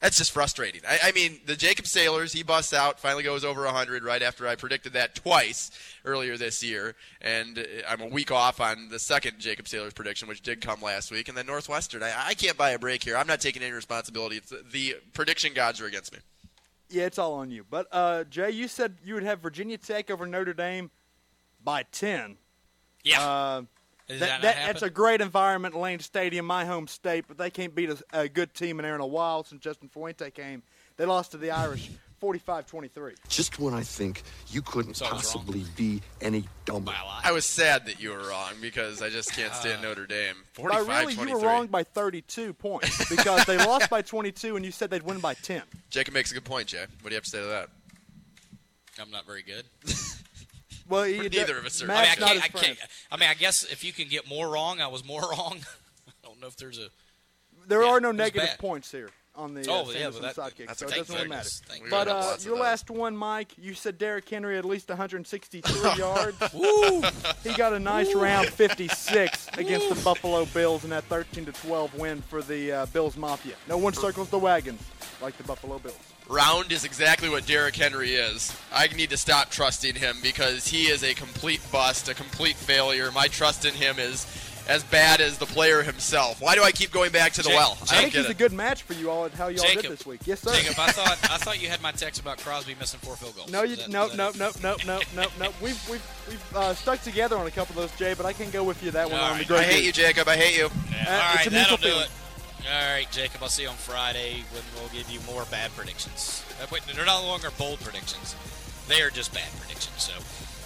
That's 0.00 0.16
just 0.16 0.32
frustrating. 0.32 0.80
I, 0.88 0.98
I 1.04 1.12
mean, 1.12 1.40
the 1.44 1.54
Jacob 1.54 1.84
Saylors, 1.84 2.32
he 2.32 2.42
busts 2.42 2.72
out, 2.72 2.98
finally 2.98 3.22
goes 3.22 3.44
over 3.44 3.64
100 3.64 4.02
right 4.02 4.22
after 4.22 4.48
I 4.48 4.54
predicted 4.54 4.94
that 4.94 5.14
twice 5.14 5.70
earlier 6.06 6.38
this 6.38 6.62
year. 6.62 6.94
And 7.20 7.58
uh, 7.58 7.62
I'm 7.86 8.00
a 8.00 8.06
week 8.06 8.30
off 8.32 8.60
on 8.62 8.88
the 8.88 8.98
second 8.98 9.40
Jacob 9.40 9.66
Saylors 9.66 9.94
prediction, 9.94 10.26
which 10.26 10.40
did 10.40 10.62
come 10.62 10.80
last 10.80 11.10
week. 11.10 11.28
And 11.28 11.36
then 11.36 11.46
Northwestern, 11.46 12.02
I, 12.02 12.28
I 12.28 12.34
can't 12.34 12.56
buy 12.56 12.70
a 12.70 12.78
break 12.78 13.04
here. 13.04 13.14
I'm 13.14 13.26
not 13.26 13.40
taking 13.40 13.62
any 13.62 13.72
responsibility. 13.72 14.38
It's, 14.38 14.54
the 14.72 14.96
prediction 15.12 15.52
gods 15.52 15.82
are 15.82 15.86
against 15.86 16.14
me. 16.14 16.20
Yeah, 16.88 17.04
it's 17.04 17.18
all 17.18 17.34
on 17.34 17.50
you. 17.50 17.64
But 17.68 17.86
uh, 17.92 18.24
Jay, 18.24 18.50
you 18.50 18.68
said 18.68 18.96
you 19.04 19.14
would 19.14 19.22
have 19.22 19.40
Virginia 19.40 19.76
Tech 19.76 20.10
over 20.10 20.26
Notre 20.26 20.54
Dame 20.54 20.90
by 21.62 21.84
10. 21.92 22.36
Yeah. 23.04 23.20
Uh, 23.20 23.60
Is 23.60 23.66
that, 24.18 24.18
that 24.20 24.42
that- 24.42 24.56
that's 24.66 24.82
a 24.82 24.90
great 24.90 25.20
environment, 25.20 25.74
Lane 25.76 26.00
Stadium, 26.00 26.46
my 26.46 26.64
home 26.64 26.86
state, 26.88 27.24
but 27.28 27.38
they 27.38 27.50
can't 27.50 27.74
beat 27.74 27.90
a, 27.90 27.98
a 28.12 28.28
good 28.28 28.52
team 28.54 28.78
in 28.78 28.84
there 28.84 28.94
in 28.94 29.00
a 29.00 29.06
while 29.06 29.44
since 29.44 29.62
Justin 29.62 29.88
Fuente 29.88 30.30
came. 30.30 30.62
They 30.96 31.04
lost 31.06 31.30
to 31.32 31.36
the 31.38 31.50
Irish 31.50 31.90
45-23. 32.22 33.14
Just 33.28 33.58
when 33.58 33.72
I 33.72 33.82
think 33.82 34.22
you 34.48 34.60
couldn't 34.60 34.94
So 34.94 35.06
I 35.06 35.08
wrong. 35.08 35.16
possibly 35.20 35.64
be 35.76 36.02
any 36.20 36.44
dumber. 36.66 36.92
I 37.24 37.32
was 37.32 37.46
sad 37.46 37.86
that 37.86 37.98
you 37.98 38.10
were 38.10 38.18
wrong 38.28 38.52
because 38.60 39.00
I 39.00 39.08
just 39.08 39.32
can't 39.34 39.54
stand 39.54 39.80
Notre 39.82 40.06
Dame. 40.06 40.34
But 40.54 40.72
45 40.72 40.86
really, 41.16 41.30
you 41.30 41.34
were 41.38 41.40
wrong 41.46 41.66
by 41.68 41.82
32 41.82 42.52
points 42.52 43.08
because 43.08 43.46
they 43.46 43.56
lost 43.56 43.88
by 43.88 44.02
22 44.02 44.56
and 44.56 44.64
you 44.66 44.70
said 44.70 44.90
they'd 44.90 45.02
win 45.02 45.20
by 45.20 45.32
10. 45.32 45.62
Jacob 45.88 46.12
makes 46.12 46.30
a 46.30 46.34
good 46.34 46.44
point, 46.44 46.66
Jay. 46.68 46.80
What 47.00 47.04
do 47.04 47.08
you 47.10 47.14
have 47.14 47.24
to 47.24 47.30
say 47.30 47.40
to 47.40 47.46
that? 47.46 47.70
I'm 49.00 49.10
not 49.10 49.24
very 49.24 49.42
good. 49.42 49.64
Well, 50.90 51.06
you, 51.06 51.28
neither 51.28 51.56
of 51.56 51.64
us 51.64 51.82
are. 51.82 51.86
I 51.86 51.88
mean, 51.88 51.96
I, 51.96 52.14
can't, 52.16 52.30
his 52.32 52.42
I, 52.42 52.48
can't. 52.48 52.78
I 53.12 53.16
mean, 53.16 53.28
I 53.30 53.34
guess 53.34 53.62
if 53.64 53.82
you 53.84 53.92
can 53.92 54.08
get 54.08 54.28
more 54.28 54.48
wrong, 54.48 54.80
I 54.80 54.88
was 54.88 55.04
more 55.06 55.20
wrong. 55.30 55.58
I 56.08 56.12
don't 56.22 56.40
know 56.40 56.48
if 56.48 56.56
there's 56.56 56.78
a. 56.78 56.88
There 57.68 57.82
Yeah, 57.82 57.90
are 57.90 58.00
no 58.00 58.10
negative 58.12 58.48
bad. 58.50 58.58
points 58.58 58.90
here 58.90 59.10
on 59.36 59.54
the 59.54 59.64
Oh, 59.70 59.88
uh, 59.88 59.92
yeah, 59.92 60.10
that- 60.10 60.34
sidekick, 60.34 60.74
so 60.76 60.86
it 60.88 60.94
doesn't 60.96 61.14
really 61.14 61.28
matter. 61.28 61.48
But 61.88 62.08
uh, 62.08 62.36
your 62.40 62.56
last 62.58 62.90
one, 62.90 63.16
Mike, 63.16 63.52
you 63.56 63.74
said 63.74 63.96
Derrick 63.96 64.28
Henry 64.28 64.58
at 64.58 64.64
least 64.64 64.88
163 64.88 65.92
yards. 65.96 66.36
Woo! 66.52 67.02
He 67.44 67.54
got 67.54 67.72
a 67.72 67.78
nice 67.78 68.12
round 68.14 68.48
56 68.48 69.48
against 69.58 69.88
the 69.88 69.94
Buffalo 70.02 70.46
Bills 70.46 70.82
in 70.82 70.90
that 70.90 71.04
13 71.04 71.44
to 71.46 71.52
12 71.52 71.94
win 71.94 72.22
for 72.22 72.42
the 72.42 72.72
uh, 72.72 72.86
Bills 72.86 73.16
Mafia. 73.16 73.54
No 73.68 73.78
one 73.78 73.92
circles 73.92 74.28
the 74.30 74.38
wagons 74.38 74.82
like 75.22 75.36
the 75.36 75.44
Buffalo 75.44 75.78
Bills. 75.78 75.96
Round 76.30 76.70
is 76.70 76.84
exactly 76.84 77.28
what 77.28 77.44
Derrick 77.44 77.74
Henry 77.74 78.14
is. 78.14 78.56
I 78.72 78.86
need 78.86 79.10
to 79.10 79.16
stop 79.16 79.50
trusting 79.50 79.96
him 79.96 80.18
because 80.22 80.66
he 80.68 80.84
is 80.84 81.02
a 81.02 81.12
complete 81.12 81.60
bust, 81.72 82.08
a 82.08 82.14
complete 82.14 82.54
failure. 82.54 83.10
My 83.10 83.26
trust 83.26 83.64
in 83.64 83.74
him 83.74 83.98
is 83.98 84.26
as 84.68 84.84
bad 84.84 85.20
as 85.20 85.38
the 85.38 85.46
player 85.46 85.82
himself. 85.82 86.40
Why 86.40 86.54
do 86.54 86.62
I 86.62 86.70
keep 86.70 86.92
going 86.92 87.10
back 87.10 87.32
to 87.32 87.42
the 87.42 87.48
Jake- 87.48 87.56
well? 87.58 87.76
I 87.80 87.82
I 87.82 87.86
think 87.86 88.00
don't 88.00 88.10
get 88.12 88.20
he's 88.22 88.30
a 88.30 88.34
good 88.34 88.52
match 88.52 88.84
for 88.84 88.92
you 88.92 89.10
all 89.10 89.24
and 89.24 89.34
how 89.34 89.48
you 89.48 89.58
all 89.60 89.74
did 89.74 89.82
this 89.90 90.06
week. 90.06 90.20
Yes, 90.24 90.40
sir. 90.42 90.54
Jacob, 90.54 90.76
I 90.78 90.92
thought 90.92 91.18
I 91.32 91.36
thought 91.38 91.60
you 91.60 91.68
had 91.68 91.82
my 91.82 91.90
text 91.90 92.20
about 92.20 92.38
Crosby 92.38 92.76
missing 92.78 93.00
four 93.00 93.16
field 93.16 93.34
goals. 93.34 93.50
No, 93.50 93.64
you 93.64 93.72
Is 93.72 93.78
that- 93.80 93.88
no 93.90 94.04
is 94.06 94.12
that 94.12 94.16
no 94.16 94.30
no 94.38 94.52
no 94.62 94.76
no 94.86 95.00
no 95.16 95.26
no. 95.40 95.50
We've 95.60 95.88
we've 95.90 96.06
we've 96.28 96.56
uh, 96.56 96.74
stuck 96.74 97.02
together 97.02 97.36
on 97.38 97.48
a 97.48 97.50
couple 97.50 97.72
of 97.82 97.90
those, 97.90 97.98
Jay, 97.98 98.14
but 98.14 98.24
I 98.24 98.32
can't 98.32 98.52
go 98.52 98.62
with 98.62 98.80
you 98.84 98.92
that 98.92 99.10
one 99.10 99.18
All 99.18 99.26
on 99.32 99.38
right. 99.38 99.48
the. 99.48 99.56
I 99.56 99.64
hate 99.64 99.82
you, 99.82 99.90
Jacob. 99.90 100.28
I 100.28 100.36
hate 100.36 100.56
you. 100.56 100.68
Yeah. 100.92 101.06
Uh, 101.08 101.10
All 101.10 101.18
it's 101.34 101.36
right, 101.38 101.46
a 101.48 101.50
that'll 101.50 101.76
do 101.78 101.82
feeling. 101.88 102.02
it. 102.04 102.10
All 102.66 102.92
right, 102.92 103.10
Jacob. 103.10 103.42
I'll 103.42 103.48
see 103.48 103.62
you 103.62 103.68
on 103.68 103.76
Friday 103.76 104.44
when 104.52 104.62
we'll 104.76 104.90
give 104.90 105.10
you 105.10 105.20
more 105.32 105.44
bad 105.50 105.70
predictions. 105.76 106.44
Uh, 106.60 106.66
wait, 106.70 106.82
they're 106.94 107.06
no 107.06 107.24
longer 107.24 107.50
bold 107.58 107.80
predictions; 107.80 108.36
they 108.88 109.02
are 109.02 109.10
just 109.10 109.32
bad 109.32 109.48
predictions. 109.58 110.02
So, 110.02 110.12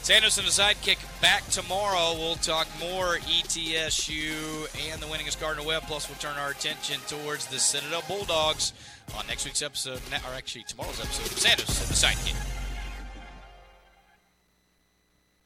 Sandos 0.02 0.38
and 0.38 0.46
the 0.46 0.50
sidekick 0.50 0.98
back 1.20 1.46
tomorrow. 1.46 2.14
We'll 2.14 2.36
talk 2.36 2.66
more 2.80 3.18
ETSU 3.18 4.90
and 4.90 5.00
the 5.00 5.06
winningest 5.06 5.40
Gardner 5.40 5.64
Webb. 5.64 5.84
Plus, 5.86 6.08
we'll 6.08 6.18
turn 6.18 6.36
our 6.36 6.50
attention 6.50 7.00
towards 7.06 7.46
the 7.46 7.58
Citadel 7.58 8.02
Bulldogs 8.08 8.72
on 9.16 9.26
next 9.26 9.44
week's 9.44 9.62
episode, 9.62 10.00
or 10.12 10.34
actually 10.36 10.64
tomorrow's 10.64 11.00
episode 11.00 11.26
of 11.26 11.32
and 11.80 11.88
the 11.88 11.94
sidekick. 11.94 12.63